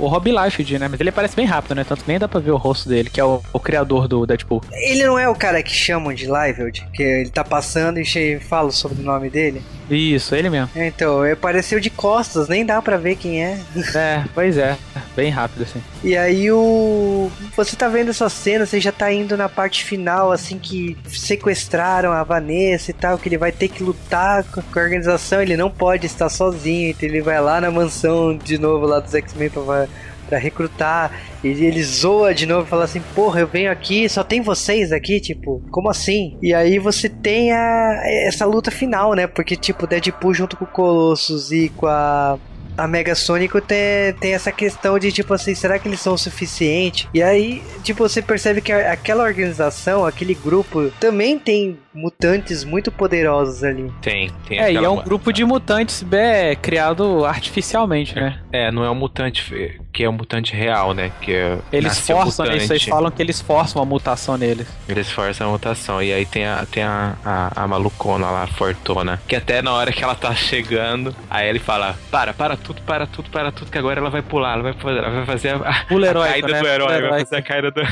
o 0.00 0.06
Rob 0.06 0.30
Liefeld, 0.30 0.78
né? 0.78 0.88
Mas 0.88 1.00
ele 1.00 1.10
aparece 1.10 1.34
bem 1.36 1.46
rápido, 1.46 1.74
né? 1.74 1.84
Tanto 1.84 2.04
que 2.04 2.10
nem 2.10 2.18
dá 2.18 2.28
pra 2.28 2.40
ver 2.40 2.50
o 2.50 2.56
rosto 2.56 2.88
dele, 2.88 3.10
que 3.10 3.20
é 3.20 3.24
o, 3.24 3.42
o 3.52 3.60
criador 3.60 4.06
do 4.06 4.26
Deadpool. 4.26 4.62
Ele 4.72 5.04
não 5.04 5.18
é 5.18 5.28
o 5.28 5.34
cara 5.34 5.62
que 5.62 5.72
chamam 5.72 6.12
de 6.12 6.26
Liefeld, 6.26 6.86
que 6.92 7.02
ele 7.02 7.30
tá 7.30 7.44
passando 7.44 7.98
e 7.98 8.38
fala 8.40 8.70
sobre 8.70 9.02
o 9.02 9.04
nome 9.04 9.28
dele? 9.30 9.62
Isso, 9.90 10.34
ele 10.34 10.50
mesmo. 10.50 10.70
Então, 10.76 11.24
ele 11.24 11.32
apareceu 11.32 11.80
de 11.80 11.88
costas, 11.88 12.48
nem 12.48 12.64
dá 12.64 12.80
pra 12.82 12.96
ver 12.96 13.16
quem 13.16 13.42
é. 13.42 13.58
É, 13.94 14.24
pois 14.34 14.58
é. 14.58 14.76
Bem 15.16 15.30
rápido, 15.30 15.62
assim. 15.62 15.82
E 16.04 16.16
aí 16.16 16.50
o. 16.50 17.30
Você 17.56 17.74
tá 17.74 17.88
vendo 17.88 18.10
essa 18.10 18.28
cena, 18.28 18.66
você 18.66 18.80
já 18.80 18.92
tá 18.92 19.12
indo 19.12 19.36
na 19.36 19.48
parte 19.48 19.84
final, 19.84 20.30
assim, 20.30 20.58
que 20.58 20.96
sequestraram 21.08 22.12
a 22.12 22.22
Vanessa 22.22 22.90
e 22.90 22.94
tal, 22.94 23.18
que 23.18 23.28
ele 23.28 23.38
vai 23.38 23.50
ter 23.50 23.68
que 23.68 23.82
lutar 23.82 24.44
com 24.44 24.60
a 24.60 24.82
organização, 24.82 25.42
ele 25.48 25.56
não 25.56 25.70
pode 25.70 26.06
estar 26.06 26.28
sozinho, 26.28 26.90
então 26.90 27.08
ele 27.08 27.20
vai 27.20 27.40
lá 27.40 27.60
na 27.60 27.70
mansão 27.70 28.36
de 28.36 28.58
novo 28.58 28.86
lá 28.86 29.00
dos 29.00 29.14
X-Men 29.14 29.50
pra 29.50 29.88
para 30.28 30.38
recrutar. 30.38 31.10
E 31.42 31.48
ele 31.48 31.82
zoa 31.82 32.34
de 32.34 32.46
novo 32.46 32.66
e 32.66 32.70
fala 32.70 32.84
assim: 32.84 33.00
Porra, 33.14 33.40
eu 33.40 33.46
venho 33.46 33.72
aqui, 33.72 34.08
só 34.08 34.22
tem 34.22 34.40
vocês 34.40 34.92
aqui? 34.92 35.20
Tipo, 35.20 35.62
como 35.70 35.88
assim? 35.88 36.36
E 36.42 36.52
aí 36.52 36.78
você 36.78 37.08
tem 37.08 37.52
a, 37.52 38.02
essa 38.26 38.44
luta 38.44 38.70
final, 38.70 39.14
né? 39.14 39.26
Porque, 39.26 39.56
tipo, 39.56 39.86
Deadpool 39.86 40.34
junto 40.34 40.56
com 40.56 40.64
o 40.64 40.68
Colossus 40.68 41.50
e 41.50 41.70
com 41.70 41.86
a 41.86 42.38
a 42.76 42.86
Mega 42.86 43.12
Sonic 43.16 43.60
tem, 43.62 44.12
tem 44.20 44.34
essa 44.34 44.52
questão 44.52 45.00
de 45.00 45.10
tipo 45.10 45.34
assim, 45.34 45.52
será 45.52 45.80
que 45.80 45.88
eles 45.88 46.00
são 46.00 46.14
o 46.14 46.18
suficiente? 46.18 47.08
E 47.12 47.20
aí, 47.20 47.60
tipo, 47.82 48.08
você 48.08 48.22
percebe 48.22 48.60
que 48.60 48.70
aquela 48.70 49.24
organização, 49.24 50.06
aquele 50.06 50.32
grupo, 50.32 50.92
também 51.00 51.40
tem 51.40 51.76
mutantes 51.98 52.64
muito 52.64 52.92
poderosos 52.92 53.64
ali. 53.64 53.92
Tem, 54.00 54.30
tem. 54.46 54.58
É, 54.58 54.72
e 54.72 54.76
é 54.76 54.88
um 54.88 55.02
grupo 55.02 55.32
de 55.32 55.44
mutantes 55.44 56.04
é, 56.12 56.54
criado 56.54 57.24
artificialmente, 57.24 58.14
né? 58.14 58.40
É, 58.52 58.70
não 58.70 58.84
é 58.84 58.90
um 58.90 58.94
mutante 58.94 59.78
que 59.92 60.04
é 60.04 60.08
um 60.08 60.12
mutante 60.12 60.54
real, 60.54 60.94
né? 60.94 61.10
Que 61.20 61.32
é, 61.32 61.58
eles 61.72 61.98
forçam, 61.98 62.46
né? 62.46 62.60
Vocês 62.60 62.84
falam 62.84 63.10
que 63.10 63.20
eles 63.20 63.40
forçam 63.40 63.82
a 63.82 63.84
mutação 63.84 64.36
neles. 64.36 64.68
Eles 64.88 65.10
forçam 65.10 65.48
a 65.48 65.50
mutação. 65.50 66.00
E 66.02 66.12
aí 66.12 66.24
tem 66.24 66.46
a, 66.46 66.64
tem 66.70 66.84
a, 66.84 67.16
a, 67.24 67.64
a 67.64 67.66
malucona 67.66 68.30
lá, 68.30 68.44
a 68.44 68.46
Fortuna. 68.46 69.20
Que 69.26 69.34
até 69.34 69.60
na 69.60 69.72
hora 69.72 69.90
que 69.92 70.04
ela 70.04 70.14
tá 70.14 70.32
chegando, 70.34 71.14
aí 71.28 71.48
ele 71.48 71.58
fala: 71.58 71.98
Para, 72.10 72.32
para 72.32 72.56
tudo, 72.56 72.80
para 72.82 73.06
tudo, 73.06 73.30
para 73.30 73.50
tudo, 73.50 73.70
que 73.70 73.78
agora 73.78 73.98
ela 73.98 74.10
vai 74.10 74.22
pular, 74.22 74.54
ela 74.54 74.72
vai 74.72 74.96
ela 74.96 75.10
vai 75.10 75.26
fazer 75.26 75.48
a, 75.50 75.56
a, 75.56 75.80
a 75.80 76.28
caída 76.28 76.48
né? 76.48 76.60
do 76.60 76.66
herói, 76.68 77.02
vai 77.02 77.20
fazer 77.20 77.36
a 77.36 77.42
caída 77.42 77.70
do. 77.70 77.82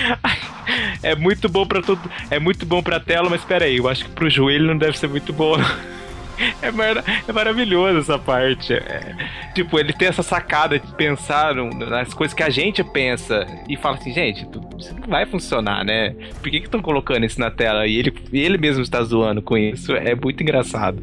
é 1.02 1.14
muito 1.14 1.48
bom 1.48 1.66
para 1.66 1.82
tudo, 1.82 2.00
é 2.30 2.38
muito 2.38 2.64
bom 2.64 2.82
pra 2.82 3.00
tela, 3.00 3.28
mas 3.28 3.44
pera 3.44 3.64
aí, 3.64 3.78
eu 3.78 3.88
acho 3.88 4.04
que 4.04 4.10
pro 4.10 4.30
joelho 4.30 4.66
não 4.66 4.78
deve 4.78 4.98
ser 4.98 5.08
muito 5.08 5.32
bom. 5.32 5.56
é, 6.60 6.70
mar... 6.70 7.02
é 7.26 7.32
maravilhoso 7.32 7.98
essa 7.98 8.18
parte. 8.18 8.72
É... 8.72 9.14
Tipo, 9.54 9.78
ele 9.78 9.92
tem 9.92 10.08
essa 10.08 10.22
sacada 10.22 10.78
de 10.78 10.86
pensar 10.94 11.54
nas 11.54 12.14
coisas 12.14 12.34
que 12.34 12.42
a 12.42 12.50
gente 12.50 12.82
pensa 12.82 13.46
e 13.68 13.76
fala 13.76 13.96
assim, 13.96 14.12
gente, 14.12 14.46
isso 14.78 14.94
não 14.98 15.08
vai 15.08 15.26
funcionar, 15.26 15.84
né? 15.84 16.14
Por 16.40 16.50
que 16.50 16.56
estão 16.58 16.80
colocando 16.80 17.24
isso 17.24 17.38
na 17.38 17.50
tela? 17.50 17.86
E 17.86 17.96
ele, 17.96 18.14
ele 18.32 18.58
mesmo 18.58 18.82
está 18.82 19.02
zoando 19.02 19.42
com 19.42 19.56
isso. 19.56 19.94
É 19.94 20.14
muito 20.14 20.42
engraçado. 20.42 21.02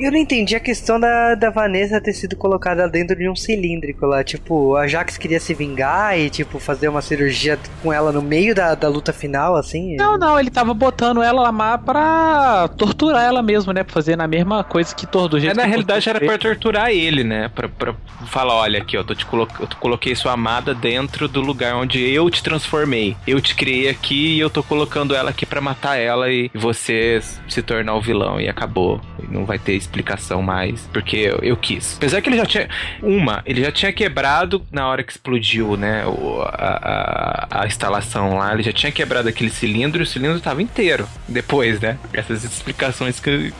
Eu 0.00 0.10
não 0.10 0.18
entendi 0.18 0.56
a 0.56 0.60
questão 0.60 0.98
da, 0.98 1.34
da 1.34 1.50
Vanessa 1.50 2.00
ter 2.00 2.14
sido 2.14 2.34
colocada 2.34 2.88
dentro 2.88 3.14
de 3.16 3.28
um 3.28 3.36
cilíndrico 3.36 4.06
lá. 4.06 4.24
Tipo, 4.24 4.74
a 4.76 4.86
Jax 4.86 5.18
queria 5.18 5.38
se 5.38 5.52
vingar 5.52 6.18
e, 6.18 6.30
tipo, 6.30 6.58
fazer 6.58 6.88
uma 6.88 7.02
cirurgia 7.02 7.58
com 7.82 7.92
ela 7.92 8.10
no 8.10 8.22
meio 8.22 8.54
da, 8.54 8.74
da 8.74 8.88
luta 8.88 9.12
final, 9.12 9.56
assim. 9.56 9.96
Não, 9.96 10.16
não, 10.16 10.40
ele 10.40 10.50
tava 10.50 10.72
botando 10.72 11.22
ela 11.22 11.50
lá 11.50 11.78
pra 11.78 12.68
torturar 12.76 13.24
ela 13.24 13.42
mesmo, 13.42 13.72
né? 13.72 13.84
Pra 13.84 13.92
fazer 13.92 14.16
na 14.16 14.26
mesma 14.26 14.64
coisa 14.64 14.94
que 14.94 15.06
todo 15.06 15.38
jeito. 15.38 15.52
É, 15.52 15.62
na 15.62 15.68
realidade 15.68 16.08
era 16.08 16.18
pra 16.18 16.38
torturar 16.38 16.90
ele, 16.90 17.22
né? 17.22 17.50
Pra, 17.54 17.68
pra 17.68 17.94
falar, 18.26 18.54
olha 18.54 18.80
aqui, 18.80 18.96
ó, 18.96 19.02
tô 19.02 19.14
te 19.14 19.26
colo 19.26 19.46
eu 19.58 19.68
coloquei 19.78 20.14
sua 20.14 20.32
amada 20.32 20.74
dentro 20.74 21.28
do 21.28 21.40
lugar 21.40 21.74
onde 21.74 22.00
eu 22.00 22.30
te 22.30 22.42
transformei. 22.42 23.16
Eu 23.26 23.40
te 23.40 23.54
criei 23.54 23.88
aqui 23.88 24.36
e 24.36 24.40
eu 24.40 24.48
tô 24.48 24.62
colocando 24.62 25.14
ela 25.14 25.30
aqui 25.30 25.44
pra 25.44 25.60
matar 25.60 25.96
ela 25.96 26.30
e 26.30 26.50
você 26.54 27.20
se 27.48 27.62
tornar 27.62 27.94
o 27.94 28.00
vilão. 28.00 28.40
E 28.40 28.48
acabou. 28.48 29.00
E 29.22 29.26
não 29.32 29.44
vai 29.44 29.58
ter 29.58 29.74
explicação 29.90 30.40
mais, 30.40 30.88
porque 30.92 31.16
eu, 31.16 31.38
eu, 31.42 31.56
quis. 31.56 31.96
Apesar 31.96 32.20
que 32.22 32.28
ele 32.28 32.36
já 32.36 32.46
tinha. 32.46 32.68
Uma, 33.02 33.42
ele 33.44 33.62
já 33.62 33.72
tinha 33.72 33.92
quebrado 33.92 34.64
na 34.70 34.86
hora 34.88 35.02
que 35.02 35.12
explodiu, 35.12 35.76
né? 35.76 36.06
O, 36.06 36.40
a, 36.42 37.48
a, 37.50 37.62
a, 37.62 37.66
instalação 37.66 38.38
lá, 38.38 38.54
ele 38.54 38.62
já 38.62 38.72
tinha 38.72 38.92
quebrado 38.92 39.28
aquele 39.28 39.50
cilindro 39.50 40.00
e 40.00 40.04
o 40.04 40.06
cilindro 40.06 40.38
estava 40.38 40.62
inteiro. 40.62 41.06
Depois, 41.28 41.80
né? 41.80 41.98
Essas 42.12 42.44
explicações 42.44 43.18
que, 43.18 43.52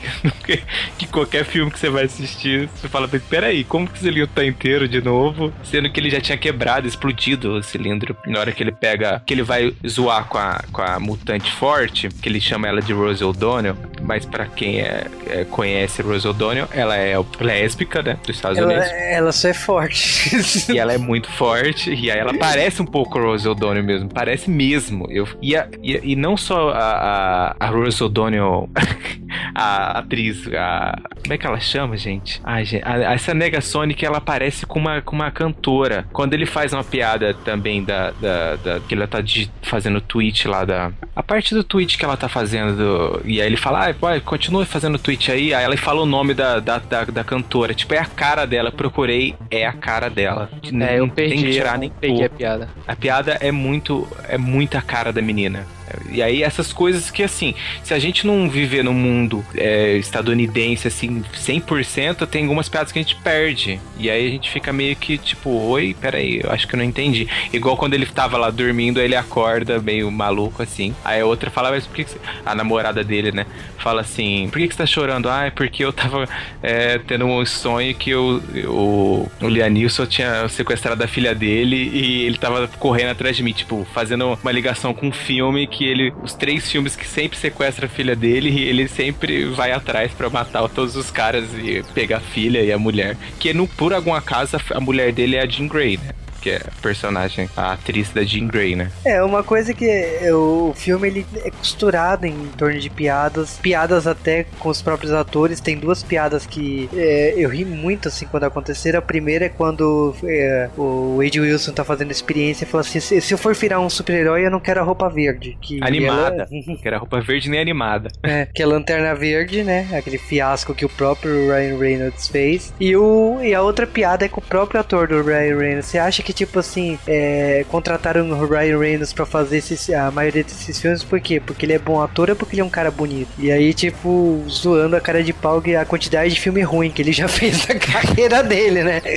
que, 0.47 0.63
que, 0.99 1.07
qualquer 1.07 1.45
filme 1.45 1.71
que 1.71 1.79
você 1.79 1.91
vai 1.91 2.05
assistir, 2.05 2.69
você 2.69 2.89
fala, 2.89 3.09
peraí, 3.09 3.65
como 3.65 3.89
que 3.89 3.99
o 3.99 4.01
cilindro 4.01 4.31
tá 4.35 4.45
inteiro 4.45 4.89
de 4.89 5.01
novo? 5.03 5.53
Sendo 5.65 5.91
que 5.91 5.99
ele 5.99 6.11
já 6.11 6.21
tinha 6.21 6.39
quebrado, 6.39 6.87
explodido 6.87 7.57
o 7.57 7.63
cilindro. 7.63 8.17
Na 8.27 8.41
hora 8.41 8.53
que 8.53 8.63
ele 8.63 8.73
pega, 8.73 9.23
que 9.27 9.35
ele 9.35 9.43
vai 9.43 9.75
zoar 9.87 10.27
com 10.27 10.39
a, 10.39 10.63
com 10.73 10.83
a 10.83 11.01
mutante 11.01 11.51
forte, 11.53 12.09
que 12.09 12.29
ele 12.29 12.41
chama 12.41 12.69
ela 12.69 12.81
de 12.81 12.93
Rose 12.93 13.23
O'Donnell, 13.25 13.77
mas 14.03 14.25
para 14.25 14.47
quem 14.47 14.81
é, 14.81 15.07
é, 15.27 15.45
conhece 15.45 16.03
Rose 16.03 16.20
Rose 16.21 16.29
O'Donnell, 16.29 16.69
ela 16.73 16.97
é 16.97 17.15
lésbica, 17.41 18.03
né, 18.03 18.19
dos 18.27 18.37
Estados 18.37 18.59
ela, 18.59 18.73
Unidos. 18.73 18.91
Ela 18.93 19.33
só 19.33 19.49
é 19.49 19.55
forte. 19.55 20.71
e 20.71 20.79
ela 20.79 20.93
é 20.93 20.99
muito 20.99 21.31
forte, 21.31 21.93
e 21.93 22.11
aí 22.11 22.19
ela 22.19 22.35
parece 22.35 22.83
um 22.83 22.87
pouco 22.87 23.19
Rose 23.19 23.49
O'Donnell 23.49 23.83
mesmo, 23.83 24.09
parece 24.09 24.51
mesmo. 24.51 25.07
Eu, 25.11 25.27
e, 25.41 25.57
a, 25.57 25.67
e, 25.83 26.13
e 26.13 26.17
não 26.17 26.37
só 26.37 26.71
a, 26.71 26.77
a, 26.79 27.57
a 27.59 27.67
Rose 27.69 28.03
O'Donnell, 28.03 28.69
a 29.55 29.99
atriz, 29.99 30.47
a, 30.49 30.99
como 31.23 31.33
é 31.33 31.39
que 31.39 31.47
ela 31.47 31.61
chama, 31.61 31.97
gente? 31.97 32.41
Ai, 32.45 32.65
gente, 32.65 32.83
a, 32.85 33.15
essa 33.15 33.33
Negasonic, 33.33 34.05
ela 34.05 34.21
parece 34.21 34.67
com 34.67 34.79
uma, 34.79 35.01
com 35.01 35.17
uma 35.17 35.31
cantora. 35.31 36.07
Quando 36.13 36.35
ele 36.35 36.47
faz 36.47 36.73
uma 36.73 36.85
piada 36.85 37.33
também 37.33 37.83
da, 37.83 38.11
da, 38.13 38.57
da 38.57 38.81
que 38.81 38.95
ela 38.95 39.07
tá 39.07 39.21
de, 39.21 39.51
fazendo 39.63 40.01
tweet 40.01 40.47
lá 40.47 40.65
da... 40.65 40.93
A 41.17 41.23
parte 41.23 41.55
do 41.55 41.65
tweet 41.65 41.97
que 41.97 42.05
ela 42.05 42.17
tá 42.17 42.29
fazendo, 42.29 43.21
e 43.25 43.41
aí 43.41 43.47
ele 43.47 43.57
fala, 43.57 43.89
ah, 43.89 44.21
continua 44.21 44.65
fazendo 44.65 44.99
tweet 44.99 45.31
aí, 45.31 45.55
aí 45.55 45.65
ela 45.65 45.77
falou 45.77 46.07
nome 46.11 46.35
da, 46.35 46.59
da, 46.61 46.79
da, 46.79 47.05
da, 47.05 47.25
cantora. 47.25 47.73
Tipo, 47.73 47.95
é 47.95 47.99
a 47.99 48.05
cara 48.05 48.47
dela. 48.47 48.71
Procurei, 48.71 49.35
é 49.51 49.67
a 49.67 49.73
cara 49.73 50.11
dela. 50.11 50.51
É, 50.81 50.99
eu 50.99 51.09
perdi, 51.09 51.35
tem 51.35 51.45
que 51.45 51.53
tirar 51.53 51.79
nem 51.79 51.91
peguei 51.91 52.27
a 52.27 52.31
piada. 52.31 52.69
A 52.87 52.97
piada 52.97 53.39
é 53.41 53.51
muito, 53.51 54.07
é 54.29 54.37
muita 54.37 54.83
cara 54.83 55.13
da 55.13 55.23
menina. 55.23 55.67
E 56.11 56.23
aí 56.23 56.43
essas 56.43 56.73
coisas 56.73 57.11
que, 57.11 57.23
assim, 57.23 57.55
se 57.83 57.95
a 57.95 57.99
gente 57.99 58.27
não 58.27 58.49
viver 58.49 58.83
no 58.83 58.93
mundo 58.93 59.45
é, 59.55 59.97
estadunidense, 59.97 60.89
assim, 60.89 61.23
100%, 61.35 62.27
tem 62.27 62.43
algumas 62.43 62.69
piadas 62.69 62.93
que 62.93 62.99
a 62.99 63.03
gente 63.03 63.17
perde. 63.17 63.81
E 63.99 64.11
aí 64.11 64.27
a 64.27 64.31
gente 64.31 64.51
fica 64.51 64.73
meio 64.73 64.97
que, 64.97 65.19
tipo, 65.19 65.51
oi, 65.51 65.97
peraí, 66.01 66.41
eu 66.43 66.51
acho 66.51 66.67
que 66.67 66.75
eu 66.75 66.79
não 66.79 66.85
entendi. 66.85 67.29
Igual 67.53 67.77
quando 67.77 67.95
ele 67.95 68.07
tava 68.07 68.37
lá 68.37 68.51
dormindo, 68.51 69.01
ele 69.01 69.17
acorda 69.17 69.81
meio 69.81 70.11
maluco, 70.11 70.63
assim. 70.63 70.95
Aí 71.05 71.21
a 71.21 71.27
outra 71.27 71.51
fala, 71.51 71.71
mas 71.71 71.87
por 71.87 71.97
que, 71.97 72.05
que 72.05 72.17
a 72.45 72.55
namorada 72.55 73.03
dele, 73.05 73.33
né, 73.33 73.47
fala 73.79 74.01
assim, 74.01 74.49
por 74.51 74.59
que, 74.59 74.69
que 74.69 74.75
você 74.75 74.79
tá 74.79 74.87
chorando? 74.87 75.29
Ah, 75.29 75.47
é 75.47 75.51
porque 75.51 75.85
eu 75.85 75.93
tava 75.93 76.29
é, 76.63 76.99
tendo 76.99 77.27
um 77.27 77.45
sonho 77.45 77.95
que 77.95 78.11
eu, 78.11 78.43
o, 78.69 79.31
o 79.41 79.49
Lianilson 79.49 80.07
tinha 80.07 80.49
sequestrado 80.49 81.03
a 81.03 81.07
filha 81.07 81.35
dele 81.35 81.91
e 81.93 82.23
ele 82.25 82.39
tava 82.39 82.69
correndo 82.69 83.11
atrás 83.11 83.37
de 83.37 83.43
mim, 83.43 83.53
tipo, 83.53 83.87
fazendo 83.93 84.39
uma 84.43 84.53
ligação 84.53 84.93
com 84.93 85.09
um 85.09 85.13
filme 85.13 85.67
que 85.67 85.80
que 85.81 85.87
ele, 85.87 86.13
os 86.23 86.35
três 86.35 86.71
filmes 86.71 86.95
que 86.95 87.07
sempre 87.07 87.39
sequestra 87.39 87.87
a 87.87 87.89
filha 87.89 88.15
dele, 88.15 88.51
e 88.51 88.65
ele 88.65 88.87
sempre 88.87 89.47
vai 89.47 89.73
atrás 89.73 90.13
para 90.13 90.29
matar 90.29 90.69
todos 90.69 90.95
os 90.95 91.11
caras 91.11 91.49
e 91.55 91.83
pegar 91.95 92.19
a 92.19 92.21
filha 92.21 92.63
e 92.63 92.71
a 92.71 92.79
mulher. 92.79 93.17
Que 93.39 93.55
no, 93.55 93.67
por 93.67 93.95
algum 93.95 94.13
acaso 94.13 94.59
a 94.75 94.79
mulher 94.79 95.11
dele 95.11 95.37
é 95.37 95.41
a 95.41 95.47
Jean 95.47 95.69
Grey, 95.69 95.97
né? 95.97 96.11
Que 96.41 96.51
é 96.51 96.57
a 96.57 96.83
personagem, 96.83 97.49
a 97.57 97.73
atriz 97.73 98.11
da 98.11 98.23
Jean 98.23 98.47
Grey, 98.47 98.75
né? 98.75 98.91
É, 99.05 99.23
uma 99.23 99.43
coisa 99.43 99.75
que 99.75 99.87
o 100.33 100.73
filme 100.75 101.09
ele 101.09 101.27
é 101.45 101.51
costurado 101.51 102.27
em 102.27 102.47
torno 102.57 102.79
de 102.79 102.91
piadas, 102.91 103.59
piadas 103.59 104.07
até 104.07 104.45
com 104.59 104.69
os 104.69 104.83
próprios 104.83 105.13
atores. 105.13 105.61
Tem 105.61 105.77
duas 105.77 106.03
piadas 106.03 106.47
que 106.47 106.89
é, 106.95 107.35
eu 107.37 107.49
ri 107.49 107.65
muito 107.65 108.09
assim 108.09 108.27
quando 108.27 108.45
aconteceram. 108.45 108.99
A 108.99 109.03
primeira 109.03 109.47
é 109.47 109.49
quando 109.49 110.15
é, 110.25 110.69
o 110.77 111.19
Wade 111.19 111.41
Wilson 111.41 111.73
tá 111.73 111.85
fazendo 111.85 112.11
experiência 112.11 112.65
e 112.65 112.67
fala 112.67 112.83
assim: 112.83 113.01
se, 113.01 113.21
se 113.21 113.35
eu 113.35 113.39
for 113.39 113.55
virar 113.55 113.81
um 113.81 113.91
super-herói, 113.91 114.47
eu 114.47 114.51
não 114.51 114.61
quero 114.61 114.81
a 114.81 114.83
roupa 114.83 115.09
verde. 115.09 115.57
Que 115.61 115.83
animada. 115.83 116.49
Ela... 116.51 116.79
quero 116.83 116.97
a 116.97 116.99
roupa 116.99 117.21
verde 117.21 117.51
nem 117.51 117.61
animada. 117.61 118.11
É, 118.23 118.47
que 118.47 118.63
é 118.63 118.65
a 118.65 118.69
lanterna 118.69 119.15
verde, 119.15 119.63
né? 119.63 119.89
Aquele 119.93 120.19
fiasco 120.19 120.75
que 120.75 120.85
o 120.85 120.89
próprio 120.89 121.49
Ryan 121.51 121.79
Reynolds 121.79 122.29
fez. 122.29 122.73
E, 122.81 122.97
o, 122.97 123.39
e 123.43 123.55
a 123.55 123.63
outra 123.63 123.87
piada 123.87 124.25
é 124.25 124.29
com 124.29 124.41
o 124.41 124.45
próprio 124.45 124.81
ator 124.81 125.09
do 125.09 125.23
Ryan 125.23 125.59
Reynolds. 125.59 125.87
Você 125.87 125.99
acha 125.99 126.23
que 126.23 126.30
que, 126.31 126.33
tipo 126.33 126.61
assim, 126.61 126.97
é, 127.07 127.65
contrataram 127.69 128.31
o 128.31 128.47
Ryan 128.47 128.79
Reynolds 128.79 129.13
pra 129.13 129.27
fazer 129.27 129.59
esses, 129.59 129.91
a 129.91 130.11
maioria 130.13 130.45
desses 130.45 130.81
filmes, 130.81 131.03
por 131.03 131.21
quê? 131.21 131.41
Porque 131.41 131.67
ele 131.67 131.73
é 131.73 131.79
bom 131.79 132.01
ator 132.01 132.31
ou 132.31 132.37
porque 132.37 132.55
ele 132.55 132.63
é 132.63 132.65
um 132.65 132.71
cara 132.71 132.91
bonito? 132.91 133.31
E 133.37 133.51
aí, 133.51 133.75
tipo, 133.75 134.45
zoando 134.49 134.95
a 134.95 135.01
cara 135.01 135.25
de 135.25 135.33
pau 135.33 135.61
a 135.79 135.85
quantidade 135.85 136.33
de 136.33 136.41
filme 136.41 136.63
ruim 136.63 136.91
que 136.91 137.03
ele 137.03 137.13
já 137.13 137.27
fez 137.29 137.67
na 137.67 137.75
carreira 137.75 138.43
dele, 138.43 138.85
né? 138.85 139.03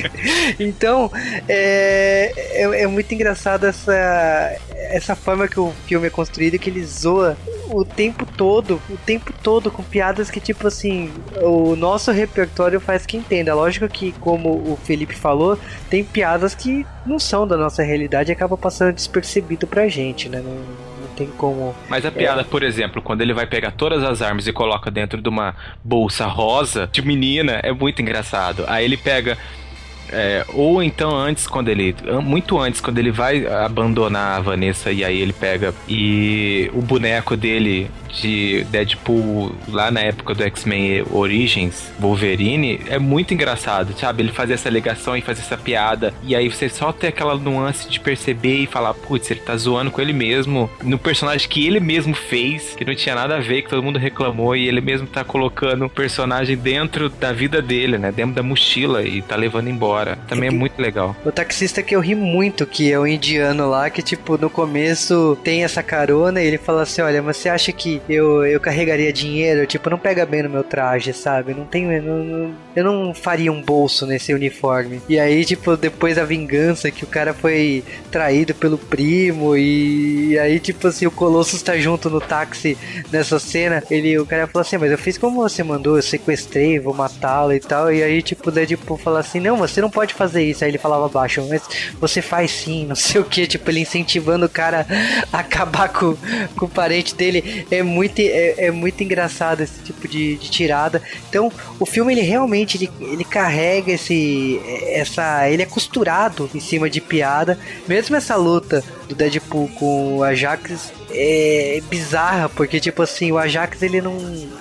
Então, 0.59 1.11
é, 1.47 2.33
é, 2.35 2.81
é 2.83 2.87
muito 2.87 3.13
engraçado 3.13 3.65
essa, 3.65 4.55
essa 4.89 5.15
forma 5.15 5.47
que 5.47 5.59
o 5.59 5.71
filme 5.85 6.07
é 6.07 6.09
construído, 6.09 6.57
que 6.57 6.69
ele 6.69 6.83
zoa 6.83 7.37
o 7.69 7.85
tempo 7.85 8.25
todo, 8.25 8.81
o 8.89 8.97
tempo 8.97 9.33
todo 9.41 9.71
com 9.71 9.83
piadas 9.83 10.29
que, 10.29 10.39
tipo 10.39 10.67
assim, 10.67 11.11
o 11.41 11.75
nosso 11.75 12.11
repertório 12.11 12.79
faz 12.79 13.05
que 13.05 13.17
entenda. 13.17 13.53
Lógico 13.53 13.87
que, 13.87 14.11
como 14.13 14.49
o 14.49 14.77
Felipe 14.83 15.15
falou, 15.15 15.57
tem 15.89 16.03
piadas 16.03 16.55
que 16.55 16.85
não 17.05 17.19
são 17.19 17.47
da 17.47 17.57
nossa 17.57 17.83
realidade 17.83 18.31
e 18.31 18.33
acaba 18.33 18.57
passando 18.57 18.93
despercebido 18.93 19.67
pra 19.67 19.87
gente, 19.87 20.29
né? 20.29 20.41
Não, 20.43 20.83
tem 21.15 21.27
como. 21.27 21.75
Mas 21.87 22.05
a 22.05 22.11
piada, 22.11 22.41
é... 22.41 22.43
por 22.43 22.63
exemplo, 22.63 23.01
quando 23.01 23.21
ele 23.21 23.33
vai 23.33 23.45
pegar 23.45 23.71
todas 23.71 24.03
as 24.03 24.21
armas 24.21 24.47
e 24.47 24.53
coloca 24.53 24.91
dentro 24.91 25.21
de 25.21 25.29
uma 25.29 25.55
bolsa 25.83 26.25
rosa 26.25 26.89
de 26.91 27.01
menina, 27.01 27.59
é 27.63 27.71
muito 27.71 28.01
engraçado. 28.01 28.63
Aí 28.67 28.85
ele 28.85 28.97
pega 28.97 29.37
é, 30.13 30.45
ou 30.53 30.81
então 30.83 31.15
antes, 31.15 31.47
quando 31.47 31.69
ele. 31.69 31.95
Muito 32.21 32.59
antes, 32.59 32.79
quando 32.79 32.99
ele 32.99 33.11
vai 33.11 33.45
abandonar 33.47 34.37
a 34.37 34.41
Vanessa 34.41 34.91
e 34.91 35.03
aí 35.03 35.19
ele 35.19 35.33
pega 35.33 35.73
e 35.87 36.69
o 36.73 36.81
boneco 36.81 37.35
dele 37.35 37.89
de 38.13 38.63
Deadpool 38.65 39.55
lá 39.67 39.91
na 39.91 40.01
época 40.01 40.33
do 40.33 40.43
X-Men 40.43 41.03
Origins, 41.11 41.91
Wolverine, 41.99 42.81
é 42.87 42.99
muito 42.99 43.33
engraçado, 43.33 43.97
sabe? 43.97 44.23
Ele 44.23 44.31
fazer 44.31 44.53
essa 44.53 44.69
ligação 44.69 45.17
e 45.17 45.21
fazer 45.21 45.41
essa 45.41 45.57
piada. 45.57 46.13
E 46.23 46.35
aí 46.35 46.49
você 46.49 46.69
só 46.69 46.91
tem 46.91 47.09
aquela 47.09 47.35
nuance 47.35 47.89
de 47.89 47.99
perceber 47.99 48.57
e 48.57 48.67
falar, 48.67 48.93
putz, 48.93 49.29
ele 49.31 49.39
tá 49.39 49.55
zoando 49.57 49.91
com 49.91 50.01
ele 50.01 50.13
mesmo. 50.13 50.69
No 50.83 50.97
personagem 50.97 51.47
que 51.47 51.65
ele 51.65 51.79
mesmo 51.79 52.13
fez, 52.13 52.75
que 52.75 52.85
não 52.85 52.95
tinha 52.95 53.15
nada 53.15 53.37
a 53.37 53.39
ver, 53.39 53.63
que 53.63 53.69
todo 53.69 53.83
mundo 53.83 53.99
reclamou, 53.99 54.55
e 54.55 54.67
ele 54.67 54.81
mesmo 54.81 55.07
tá 55.07 55.23
colocando 55.23 55.85
o 55.85 55.89
personagem 55.89 56.55
dentro 56.55 57.09
da 57.09 57.31
vida 57.31 57.61
dele, 57.61 57.97
né? 57.97 58.11
Dentro 58.11 58.35
da 58.35 58.43
mochila 58.43 59.03
e 59.03 59.21
tá 59.21 59.35
levando 59.35 59.69
embora. 59.69 60.17
Também 60.27 60.49
é, 60.49 60.51
muito 60.51 60.79
legal. 60.81 61.15
O 61.25 61.31
taxista 61.31 61.81
que 61.81 61.95
eu 61.95 61.99
ri 61.99 62.15
muito, 62.15 62.65
que 62.65 62.91
é 62.91 62.99
o 62.99 63.07
indiano 63.07 63.69
lá, 63.69 63.89
que 63.89 64.01
tipo, 64.01 64.37
no 64.37 64.49
começo 64.49 65.37
tem 65.43 65.63
essa 65.63 65.81
carona 65.81 66.41
e 66.41 66.47
ele 66.47 66.57
fala 66.57 66.83
assim: 66.83 67.01
olha, 67.01 67.21
você 67.21 67.49
acha 67.49 67.71
que 67.71 68.01
eu, 68.07 68.45
eu 68.45 68.59
carregaria 68.59 69.13
dinheiro, 69.13 69.65
tipo, 69.65 69.89
não 69.89 69.97
pega 69.97 70.25
bem 70.25 70.43
no 70.43 70.49
meu 70.49 70.63
traje, 70.63 71.13
sabe? 71.13 71.53
Não 71.53 71.65
tenho. 71.65 72.01
Não, 72.01 72.53
eu 72.75 72.83
não 72.83 73.13
faria 73.13 73.51
um 73.51 73.61
bolso 73.61 74.05
nesse 74.05 74.33
uniforme. 74.33 75.01
E 75.07 75.19
aí, 75.19 75.45
tipo, 75.45 75.77
depois 75.77 76.17
a 76.17 76.25
vingança 76.25 76.91
que 76.91 77.03
o 77.03 77.07
cara 77.07 77.33
foi 77.33 77.83
traído 78.11 78.53
pelo 78.53 78.77
primo 78.77 79.55
e, 79.55 80.31
e 80.31 80.39
aí, 80.39 80.59
tipo 80.59 80.87
assim, 80.87 81.05
o 81.05 81.11
Colossus 81.11 81.61
tá 81.61 81.77
junto 81.77 82.09
no 82.09 82.19
táxi 82.19 82.77
nessa 83.11 83.39
cena. 83.39 83.83
Ele, 83.89 84.17
o 84.19 84.25
cara 84.25 84.47
falou 84.47 84.61
assim: 84.61 84.77
Mas 84.77 84.91
eu 84.91 84.97
fiz 84.97 85.17
como 85.17 85.41
você 85.41 85.63
mandou, 85.63 85.95
eu 85.95 86.03
sequestrei, 86.03 86.79
vou 86.79 86.93
matá-lo 86.93 87.53
e 87.53 87.59
tal. 87.59 87.93
E 87.93 88.03
aí, 88.03 88.21
tipo, 88.21 88.49
o 88.49 88.51
Deadpool 88.51 88.97
fala 88.97 89.19
assim: 89.19 89.39
Não, 89.39 89.57
você 89.57 89.81
não 89.81 89.89
pode 89.89 90.13
fazer 90.13 90.43
isso. 90.43 90.63
Aí 90.63 90.71
ele 90.71 90.77
falava 90.77 91.07
baixo, 91.07 91.45
mas 91.49 91.61
você 91.99 92.21
faz 92.21 92.51
sim, 92.51 92.85
não 92.85 92.95
sei 92.95 93.21
o 93.21 93.25
que. 93.25 93.47
Tipo, 93.47 93.69
ele 93.69 93.81
incentivando 93.81 94.45
o 94.45 94.49
cara 94.49 94.85
a 95.31 95.39
acabar 95.39 95.89
com, 95.89 96.15
com 96.55 96.65
o 96.65 96.69
parente 96.69 97.15
dele. 97.15 97.65
É 97.69 97.83
é, 98.21 98.65
é, 98.67 98.71
muito 98.71 99.03
engraçado 99.03 99.61
esse 99.61 99.79
tipo 99.81 100.07
de, 100.07 100.35
de, 100.37 100.49
tirada. 100.49 101.01
Então, 101.29 101.51
o 101.79 101.85
filme 101.85 102.13
ele 102.13 102.21
realmente 102.21 102.77
ele, 102.77 102.89
ele 102.99 103.23
carrega 103.23 103.91
esse 103.91 104.59
essa 104.87 105.49
ele 105.49 105.61
é 105.61 105.65
costurado 105.65 106.49
em 106.53 106.59
cima 106.59 106.89
de 106.89 107.01
piada. 107.01 107.57
Mesmo 107.87 108.15
essa 108.15 108.35
luta 108.35 108.83
do 109.13 109.17
Deadpool 109.17 109.69
com 109.75 110.17
o 110.17 110.23
Ajax 110.23 110.91
é 111.11 111.81
bizarra, 111.89 112.49
porque 112.49 112.79
tipo 112.79 113.03
assim, 113.03 113.31
o 113.31 113.37
Ajax 113.37 113.81
ele 113.81 114.01
não 114.01 114.17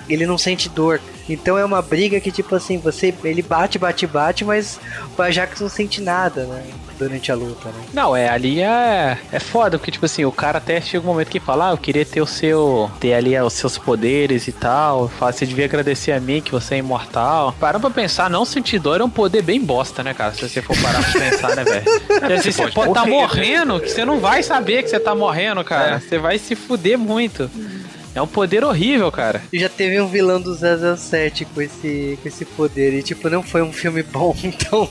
ele 0.07 0.25
não 0.25 0.37
sente 0.37 0.69
dor. 0.69 1.01
Então 1.27 1.57
é 1.57 1.65
uma 1.65 1.81
briga 1.81 2.19
que 2.19 2.31
tipo 2.31 2.55
assim, 2.55 2.77
você 2.77 3.13
ele 3.23 3.41
bate, 3.41 3.79
bate, 3.79 4.05
bate, 4.05 4.45
mas 4.45 4.79
o 5.17 5.21
Ajax 5.21 5.59
não 5.59 5.69
sente 5.69 6.01
nada, 6.01 6.45
né? 6.45 6.63
durante 6.97 7.31
a 7.31 7.35
luta, 7.35 7.69
né? 7.69 7.83
Não, 7.93 8.15
é, 8.15 8.29
ali 8.29 8.61
é, 8.61 9.17
é 9.31 9.39
foda, 9.39 9.77
porque, 9.77 9.91
tipo 9.91 10.05
assim, 10.05 10.25
o 10.25 10.31
cara 10.31 10.57
até 10.57 10.79
chega 10.79 11.03
um 11.03 11.11
momento 11.11 11.29
que 11.29 11.39
fala, 11.39 11.69
ah, 11.69 11.73
eu 11.73 11.77
queria 11.77 12.05
ter 12.05 12.21
o 12.21 12.25
seu, 12.25 12.89
ter 12.99 13.13
ali 13.13 13.37
os 13.39 13.53
seus 13.53 13.77
poderes 13.77 14.47
e 14.47 14.51
tal, 14.51 15.09
fala, 15.09 15.31
você 15.31 15.45
devia 15.45 15.65
agradecer 15.65 16.11
a 16.11 16.19
mim 16.19 16.41
que 16.41 16.51
você 16.51 16.75
é 16.75 16.77
imortal. 16.77 17.53
Parando 17.59 17.81
pra 17.81 18.03
pensar, 18.03 18.29
não 18.29 18.45
sentir 18.45 18.79
dor 18.79 19.01
é 19.01 19.03
um 19.03 19.09
poder 19.09 19.41
bem 19.41 19.63
bosta, 19.63 20.03
né, 20.03 20.13
cara? 20.13 20.33
Se 20.33 20.47
você 20.47 20.61
for 20.61 20.77
parar 20.81 21.03
pra 21.03 21.19
pensar, 21.19 21.55
né, 21.55 21.63
velho? 21.63 21.83
Assim, 22.39 22.51
você 22.51 22.67
pode 22.71 22.89
estar 22.89 23.03
tá 23.03 23.09
morrendo, 23.09 23.79
que 23.79 23.89
você 23.89 24.05
não 24.05 24.19
vai 24.19 24.42
saber 24.43 24.83
que 24.83 24.89
você 24.89 24.99
tá 24.99 25.15
morrendo, 25.15 25.63
cara. 25.63 25.95
É. 25.95 25.99
Você 25.99 26.17
vai 26.17 26.37
se 26.37 26.55
fuder 26.55 26.97
muito. 26.97 27.49
É 28.15 28.21
um 28.21 28.27
poder 28.27 28.63
horrível, 28.63 29.11
cara. 29.11 29.41
Já 29.51 29.67
teve 29.67 29.99
um 29.99 30.07
vilão 30.07 30.39
do 30.39 30.53
007 30.55 31.45
com 31.45 31.61
esse, 31.61 32.17
com 32.21 32.27
esse 32.27 32.45
poder. 32.45 32.93
E, 32.93 33.01
tipo, 33.01 33.29
não 33.29 33.41
foi 33.41 33.61
um 33.61 33.73
filme 33.73 34.03
bom, 34.03 34.35
então. 34.43 34.87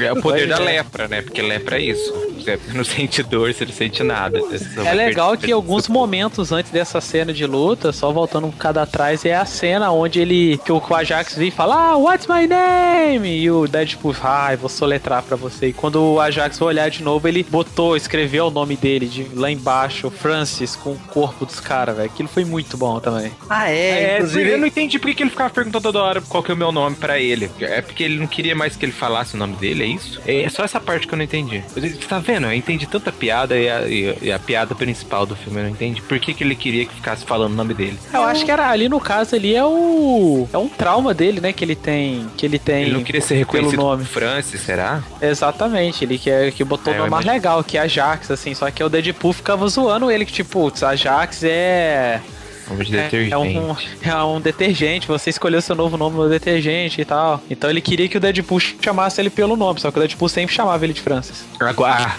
É 0.00 0.12
o 0.12 0.22
poder 0.22 0.48
da 0.48 0.58
lepra, 0.58 1.06
né? 1.06 1.20
Porque 1.20 1.42
lepra 1.42 1.78
é 1.78 1.82
isso. 1.82 2.12
Você 2.36 2.58
não 2.72 2.84
sente 2.84 3.22
dor, 3.22 3.52
você 3.52 3.64
não 3.64 3.72
sente 3.72 4.02
nada. 4.02 4.40
É 4.84 4.94
legal 4.94 5.36
que 5.36 5.52
alguns 5.52 5.88
momentos 5.88 6.50
antes 6.52 6.70
dessa 6.72 7.00
cena 7.00 7.32
de 7.32 7.44
luta, 7.44 7.92
só 7.92 8.10
voltando 8.10 8.46
um 8.46 8.50
bocado 8.50 8.80
atrás, 8.80 9.24
é 9.24 9.34
a 9.34 9.44
cena 9.44 9.90
onde 9.90 10.20
ele. 10.20 10.58
que 10.64 10.72
o 10.72 10.82
Ajax 10.94 11.34
vem 11.34 11.48
e 11.48 11.50
fala, 11.50 11.90
ah, 11.90 11.96
what's 11.96 12.26
my 12.26 12.46
name? 12.46 13.28
E 13.38 13.50
o 13.50 13.66
Deadpool, 13.66 14.14
ah, 14.22 14.56
vou 14.56 14.70
soletrar 14.70 15.22
pra 15.22 15.36
você. 15.36 15.68
E 15.68 15.72
quando 15.72 15.96
o 16.02 16.20
Ajax 16.20 16.58
vai 16.58 16.68
olhar 16.68 16.88
de 16.88 17.02
novo, 17.02 17.28
ele 17.28 17.42
botou, 17.42 17.96
escreveu 17.96 18.46
o 18.46 18.50
nome 18.50 18.76
dele 18.76 19.06
de 19.06 19.26
lá 19.34 19.50
embaixo, 19.50 20.10
Francis, 20.10 20.74
com 20.74 20.92
o 20.92 20.98
corpo 21.08 21.44
dos 21.44 21.60
caras, 21.60 21.96
velho. 21.96 22.08
Aquilo 22.08 22.28
foi 22.28 22.45
muito 22.46 22.76
bom 22.76 23.00
também. 23.00 23.32
Ah, 23.48 23.70
é? 23.70 23.74
é 23.76 24.14
inclusive... 24.16 24.50
Eu 24.50 24.58
não 24.58 24.66
entendi 24.66 24.98
por 24.98 25.12
que 25.14 25.22
ele 25.22 25.30
ficava 25.30 25.50
perguntando 25.50 25.82
toda 25.82 26.02
hora 26.02 26.20
qual 26.20 26.42
que 26.42 26.50
é 26.50 26.54
o 26.54 26.56
meu 26.56 26.72
nome 26.72 26.96
para 26.96 27.18
ele. 27.18 27.50
É 27.60 27.82
porque 27.82 28.02
ele 28.02 28.18
não 28.18 28.26
queria 28.26 28.54
mais 28.54 28.76
que 28.76 28.84
ele 28.84 28.92
falasse 28.92 29.34
o 29.34 29.38
nome 29.38 29.56
dele, 29.56 29.82
é 29.82 29.86
isso? 29.86 30.20
É 30.26 30.48
só 30.48 30.64
essa 30.64 30.80
parte 30.80 31.06
que 31.06 31.14
eu 31.14 31.16
não 31.16 31.24
entendi. 31.24 31.62
Você 31.74 31.90
tá 32.08 32.18
vendo? 32.18 32.46
Eu 32.46 32.52
entendi 32.52 32.86
tanta 32.86 33.12
piada 33.12 33.56
e 33.56 33.68
a, 33.68 33.86
e 33.86 34.32
a 34.32 34.38
piada 34.38 34.74
principal 34.74 35.26
do 35.26 35.36
filme 35.36 35.60
eu 35.60 35.64
não 35.64 35.70
entendi. 35.70 36.00
Por 36.02 36.18
que, 36.18 36.34
que 36.34 36.44
ele 36.44 36.54
queria 36.54 36.86
que 36.86 36.94
ficasse 36.94 37.24
falando 37.24 37.52
o 37.52 37.56
nome 37.56 37.74
dele? 37.74 37.98
Eu 38.12 38.22
acho 38.22 38.44
que 38.44 38.50
era 38.50 38.70
ali 38.70 38.88
no 38.88 39.00
caso 39.00 39.34
ali 39.34 39.54
é 39.54 39.64
o. 39.64 40.48
É 40.52 40.58
um 40.58 40.68
trauma 40.68 41.12
dele, 41.14 41.40
né? 41.40 41.52
Que 41.52 41.64
ele 41.64 41.76
tem. 41.76 42.26
Que 42.36 42.46
ele 42.46 42.58
tem. 42.58 42.82
Ele 42.84 42.92
não 42.92 43.04
queria 43.04 43.20
ser 43.20 43.36
reconhecido 43.36 43.70
pelo 43.70 43.82
nome. 43.82 44.04
Francis, 44.04 44.60
será? 44.60 45.02
Exatamente, 45.20 46.04
ele 46.04 46.18
que, 46.18 46.30
que 46.52 46.64
botou 46.64 46.92
o 46.92 46.96
nome 46.96 47.10
mais 47.10 47.24
legal, 47.24 47.62
que 47.62 47.76
é 47.78 47.82
a 47.82 47.86
Jax, 47.86 48.30
assim. 48.30 48.54
Só 48.54 48.70
que 48.70 48.82
o 48.82 48.88
Deadpool 48.88 49.32
ficava 49.32 49.66
zoando 49.68 50.10
ele, 50.10 50.24
que, 50.24 50.32
tipo, 50.32 50.72
a 50.82 50.96
Jax 50.96 51.42
é 51.44 52.20
Nome 52.68 52.84
de 52.84 52.92
detergente. 52.92 53.32
É, 53.32 53.38
um, 53.38 53.76
é 54.02 54.24
um 54.24 54.40
detergente, 54.40 55.06
você 55.06 55.30
escolheu 55.30 55.60
seu 55.62 55.76
novo 55.76 55.96
nome 55.96 56.16
no 56.16 56.28
detergente 56.28 57.00
e 57.00 57.04
tal. 57.04 57.40
Então 57.50 57.70
ele 57.70 57.80
queria 57.80 58.08
que 58.08 58.16
o 58.16 58.20
Deadpool 58.20 58.60
chamasse 58.60 59.20
ele 59.20 59.30
pelo 59.30 59.56
nome, 59.56 59.80
só 59.80 59.90
que 59.90 59.98
o 59.98 60.00
Deadpool 60.00 60.28
sempre 60.28 60.54
chamava 60.54 60.84
ele 60.84 60.92
de 60.92 61.00
Francis. 61.00 61.44
Agora, 61.60 62.16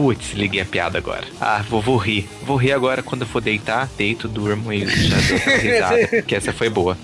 Putz, 0.00 0.32
liguei 0.32 0.62
a 0.62 0.64
piada 0.64 0.96
agora. 0.96 1.26
Ah, 1.38 1.62
vou, 1.68 1.82
vou 1.82 1.98
rir. 1.98 2.26
Vou 2.42 2.56
rir 2.56 2.72
agora 2.72 3.02
quando 3.02 3.20
eu 3.20 3.26
for 3.26 3.42
deitar, 3.42 3.86
deito, 3.98 4.26
durmo 4.26 4.72
e 4.72 4.86
já 4.86 5.16
dou 5.16 5.56
risada. 5.58 6.22
que 6.26 6.34
essa 6.34 6.54
foi 6.54 6.70
boa. 6.70 6.96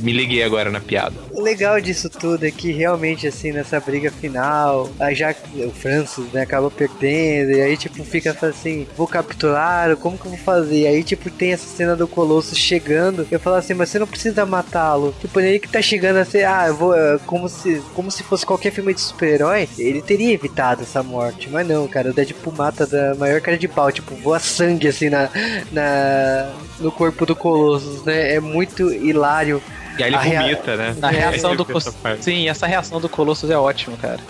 Me 0.00 0.10
liguei 0.10 0.42
agora 0.42 0.70
na 0.70 0.80
piada. 0.80 1.14
O 1.32 1.42
legal 1.42 1.78
disso 1.82 2.08
tudo 2.08 2.46
é 2.46 2.50
que 2.50 2.72
realmente, 2.72 3.26
assim, 3.26 3.52
nessa 3.52 3.78
briga 3.78 4.10
final, 4.10 4.90
aí 4.98 5.14
já 5.14 5.34
o 5.66 5.70
Francis, 5.70 6.32
né, 6.32 6.40
acaba 6.40 6.70
perdendo, 6.70 7.52
e 7.52 7.60
aí, 7.60 7.76
tipo, 7.76 8.02
fica 8.04 8.34
assim, 8.40 8.86
vou 8.96 9.06
capturar, 9.06 9.94
como 9.96 10.16
que 10.16 10.24
eu 10.24 10.30
vou 10.30 10.40
fazer? 10.40 10.80
E 10.80 10.86
aí, 10.86 11.04
tipo, 11.04 11.28
tem 11.28 11.52
essa 11.52 11.66
cena 11.66 11.94
do 11.94 12.08
Colosso 12.08 12.56
chegando, 12.56 13.28
eu 13.30 13.38
falo 13.38 13.56
assim, 13.56 13.74
mas 13.74 13.90
você 13.90 13.98
não 13.98 14.06
precisa 14.06 14.46
matá-lo. 14.46 15.14
Tipo, 15.20 15.40
ele 15.40 15.58
que 15.58 15.68
tá 15.68 15.82
chegando 15.82 16.16
assim, 16.16 16.38
ah, 16.38 16.68
eu 16.68 16.74
vou, 16.74 16.96
é, 16.96 17.18
como 17.26 17.50
se, 17.50 17.82
como 17.94 18.10
se 18.10 18.22
fosse 18.22 18.46
qualquer 18.46 18.72
filme 18.72 18.94
de 18.94 19.00
super-herói, 19.02 19.68
ele 19.78 20.00
teria 20.00 20.32
evitado 20.32 20.82
essa 20.82 21.02
morte, 21.02 21.50
mas 21.50 21.68
não, 21.68 21.86
cara, 21.86 22.10
o 22.10 22.14
Deadpool 22.14 22.29
tipo, 22.30 22.52
mata 22.52 22.86
da 22.86 23.14
maior 23.16 23.40
cara 23.40 23.58
de 23.58 23.66
pau, 23.66 23.90
tipo, 23.90 24.14
voa 24.14 24.38
sangue 24.38 24.88
assim 24.88 25.10
na, 25.10 25.28
na 25.72 26.52
no 26.78 26.92
corpo 26.92 27.26
do 27.26 27.34
Colossus, 27.34 28.04
né? 28.04 28.34
É 28.34 28.40
muito 28.40 28.92
hilário. 28.92 29.60
E 29.98 30.02
aí 30.04 30.08
ele 30.08 30.16
a 30.16 30.20
vomita, 30.20 30.76
rea... 30.76 30.76
né? 30.76 30.96
A 31.02 31.08
reação 31.10 31.56
do 31.56 31.64
Colossus. 31.64 31.94
Sim, 32.20 32.48
essa 32.48 32.66
reação 32.66 33.00
do 33.00 33.08
Colossus 33.08 33.50
é 33.50 33.58
ótima, 33.58 33.96
cara. 33.96 34.20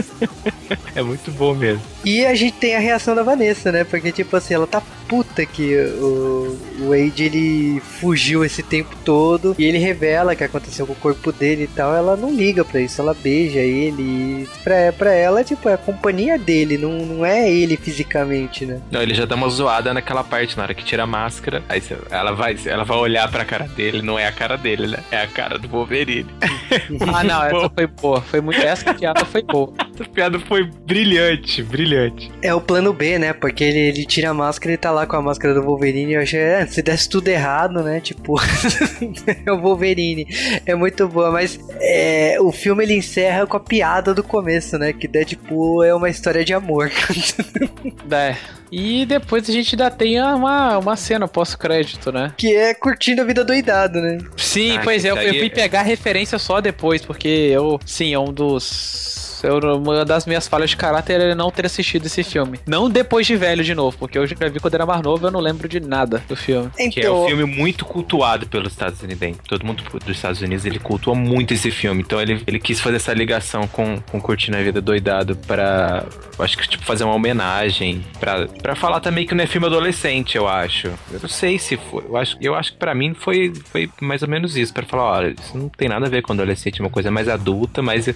é 0.94 1.02
muito 1.02 1.30
bom 1.32 1.54
mesmo. 1.54 1.82
E 2.04 2.24
a 2.26 2.34
gente 2.34 2.56
tem 2.58 2.76
a 2.76 2.78
reação 2.78 3.14
da 3.14 3.22
Vanessa, 3.22 3.72
né? 3.72 3.82
Porque, 3.84 4.12
tipo 4.12 4.36
assim, 4.36 4.54
ela 4.54 4.66
tá 4.66 4.82
puta 5.08 5.44
que 5.46 5.76
o, 5.76 6.58
o 6.80 6.88
Wade 6.90 7.24
ele 7.24 7.80
fugiu 7.80 8.44
esse 8.44 8.62
tempo 8.62 8.94
todo 9.04 9.54
e 9.58 9.64
ele 9.64 9.78
revela 9.78 10.34
que 10.34 10.44
aconteceu 10.44 10.86
com 10.86 10.92
o 10.92 10.96
corpo 10.96 11.32
dele 11.32 11.64
e 11.64 11.68
tal. 11.68 11.94
Ela 11.94 12.16
não 12.16 12.34
liga 12.34 12.64
pra 12.64 12.80
isso, 12.80 13.00
ela 13.00 13.14
beija 13.14 13.60
ele. 13.60 14.48
Pra, 14.62 14.92
pra 14.92 15.12
ela, 15.12 15.44
tipo, 15.44 15.68
é 15.68 15.74
a 15.74 15.78
companhia 15.78 16.38
dele, 16.38 16.78
não, 16.78 16.92
não 17.06 17.26
é 17.26 17.50
ele 17.50 17.76
fisicamente, 17.76 18.66
né? 18.66 18.80
Não, 18.90 19.02
ele 19.02 19.14
já 19.14 19.24
dá 19.24 19.34
uma 19.34 19.48
zoada 19.48 19.92
naquela 19.94 20.24
parte, 20.24 20.56
na 20.56 20.64
hora 20.64 20.74
que 20.74 20.84
tira 20.84 21.04
a 21.04 21.06
máscara. 21.06 21.62
Aí 21.68 21.82
ela 22.10 22.32
vai, 22.32 22.56
ela 22.66 22.84
vai 22.84 22.96
olhar 22.98 23.30
pra 23.30 23.44
cara 23.44 23.66
dele, 23.68 24.02
não 24.02 24.18
é 24.18 24.26
a 24.26 24.32
cara 24.32 24.56
dele, 24.56 24.86
né? 24.86 24.98
É 25.10 25.22
a 25.22 25.26
cara 25.26 25.58
do 25.58 25.68
Wolverine. 25.68 26.28
ah, 27.14 27.24
não, 27.24 27.42
essa 27.44 27.70
foi 27.70 27.86
boa. 27.86 28.20
Foi 28.20 28.40
muito. 28.40 28.60
Essa 28.60 28.94
piada 28.94 29.24
foi 29.24 29.42
boa. 29.42 29.72
Essa 29.98 30.10
piada 30.10 30.38
foi 30.38 30.64
brilhante, 30.64 31.62
brilhante. 31.62 32.30
É 32.42 32.52
o 32.52 32.60
plano 32.60 32.92
B, 32.92 33.18
né? 33.18 33.32
Porque 33.32 33.64
ele, 33.64 33.78
ele 33.78 34.04
tira 34.04 34.30
a 34.30 34.34
máscara 34.34 34.74
e 34.74 34.76
tá 34.76 34.90
lá 34.90 35.06
com 35.06 35.16
a 35.16 35.22
máscara 35.22 35.54
do 35.54 35.62
Wolverine. 35.62 36.12
Eu 36.12 36.20
achei, 36.20 36.38
é, 36.38 36.66
se 36.66 36.82
desse 36.82 37.08
tudo 37.08 37.28
errado, 37.28 37.82
né? 37.82 37.98
Tipo, 38.00 38.36
é 39.46 39.50
o 39.50 39.58
Wolverine. 39.58 40.26
É 40.66 40.74
muito 40.74 41.08
boa, 41.08 41.30
mas 41.30 41.58
é, 41.80 42.36
o 42.40 42.52
filme 42.52 42.84
ele 42.84 42.94
encerra 42.94 43.46
com 43.46 43.56
a 43.56 43.60
piada 43.60 44.12
do 44.12 44.22
começo, 44.22 44.78
né? 44.78 44.92
Que 44.92 45.08
Deadpool 45.08 45.82
é 45.82 45.94
uma 45.94 46.10
história 46.10 46.44
de 46.44 46.52
amor. 46.52 46.92
é. 48.12 48.36
E 48.70 49.06
depois 49.06 49.48
a 49.48 49.52
gente 49.52 49.74
ainda 49.74 49.90
tem 49.90 50.20
uma, 50.20 50.76
uma 50.76 50.96
cena 50.96 51.26
pós-crédito, 51.26 52.12
né? 52.12 52.34
Que 52.36 52.54
é 52.54 52.74
curtindo 52.74 53.22
a 53.22 53.24
vida 53.24 53.44
doidado, 53.44 54.00
né? 54.00 54.18
Sim, 54.36 54.76
ah, 54.76 54.80
pois 54.82 55.04
é, 55.04 55.10
eu, 55.10 55.16
eu 55.16 55.34
fui 55.34 55.48
pegar 55.48 55.80
a 55.80 55.84
referência 55.84 56.38
só 56.38 56.60
depois, 56.60 57.00
porque 57.00 57.28
eu, 57.28 57.80
sim, 57.86 58.12
é 58.12 58.18
um 58.18 58.32
dos 58.32 59.25
eu, 59.46 59.58
uma 59.78 60.04
das 60.04 60.26
minhas 60.26 60.46
falhas 60.48 60.70
de 60.70 60.76
caráter 60.76 61.20
é 61.20 61.34
não 61.34 61.50
ter 61.50 61.66
assistido 61.66 62.06
esse 62.06 62.22
filme. 62.22 62.58
Não 62.66 62.88
depois 62.88 63.26
de 63.26 63.36
velho 63.36 63.62
de 63.64 63.74
novo, 63.74 63.96
porque 63.98 64.18
eu 64.18 64.26
já 64.26 64.34
vi 64.48 64.60
quando 64.60 64.74
era 64.74 64.86
mais 64.86 65.02
novo 65.02 65.26
eu 65.26 65.30
não 65.30 65.40
lembro 65.40 65.68
de 65.68 65.80
nada 65.80 66.22
do 66.28 66.36
filme. 66.36 66.70
Então... 66.78 66.90
Que 66.90 67.00
é 67.00 67.10
um 67.10 67.26
filme 67.26 67.44
muito 67.44 67.84
cultuado 67.84 68.46
pelos 68.46 68.72
Estados 68.72 69.02
Unidos. 69.02 69.38
Todo 69.48 69.64
mundo 69.64 69.82
dos 70.04 70.16
Estados 70.16 70.40
Unidos 70.40 70.64
ele 70.64 70.78
cultua 70.78 71.14
muito 71.14 71.54
esse 71.54 71.70
filme. 71.70 72.02
Então 72.02 72.20
ele, 72.20 72.42
ele 72.46 72.58
quis 72.58 72.80
fazer 72.80 72.96
essa 72.96 73.12
ligação 73.12 73.66
com, 73.66 73.98
com 74.10 74.20
Curtindo 74.20 74.56
a 74.56 74.62
Vida 74.62 74.80
Doidado 74.80 75.36
pra. 75.36 76.04
Acho 76.38 76.58
que 76.58 76.68
tipo 76.68 76.84
fazer 76.84 77.04
uma 77.04 77.14
homenagem. 77.14 78.04
Pra, 78.20 78.46
pra 78.46 78.74
falar 78.74 79.00
também 79.00 79.26
que 79.26 79.34
não 79.34 79.44
é 79.44 79.46
filme 79.46 79.66
adolescente, 79.66 80.36
eu 80.36 80.46
acho. 80.46 80.88
Eu 81.10 81.20
não 81.20 81.28
sei 81.28 81.58
se 81.58 81.76
foi. 81.76 82.04
Eu 82.04 82.16
acho, 82.16 82.36
eu 82.40 82.54
acho 82.54 82.72
que 82.72 82.78
pra 82.78 82.94
mim 82.94 83.14
foi, 83.14 83.52
foi 83.70 83.90
mais 84.00 84.22
ou 84.22 84.28
menos 84.28 84.56
isso. 84.56 84.72
Pra 84.72 84.84
falar, 84.84 85.18
olha, 85.18 85.34
isso 85.38 85.56
não 85.56 85.68
tem 85.68 85.88
nada 85.88 86.06
a 86.06 86.10
ver 86.10 86.22
com 86.22 86.32
adolescente, 86.32 86.80
é 86.80 86.84
uma 86.84 86.90
coisa 86.90 87.10
mais 87.10 87.28
adulta, 87.28 87.82
mas 87.82 88.08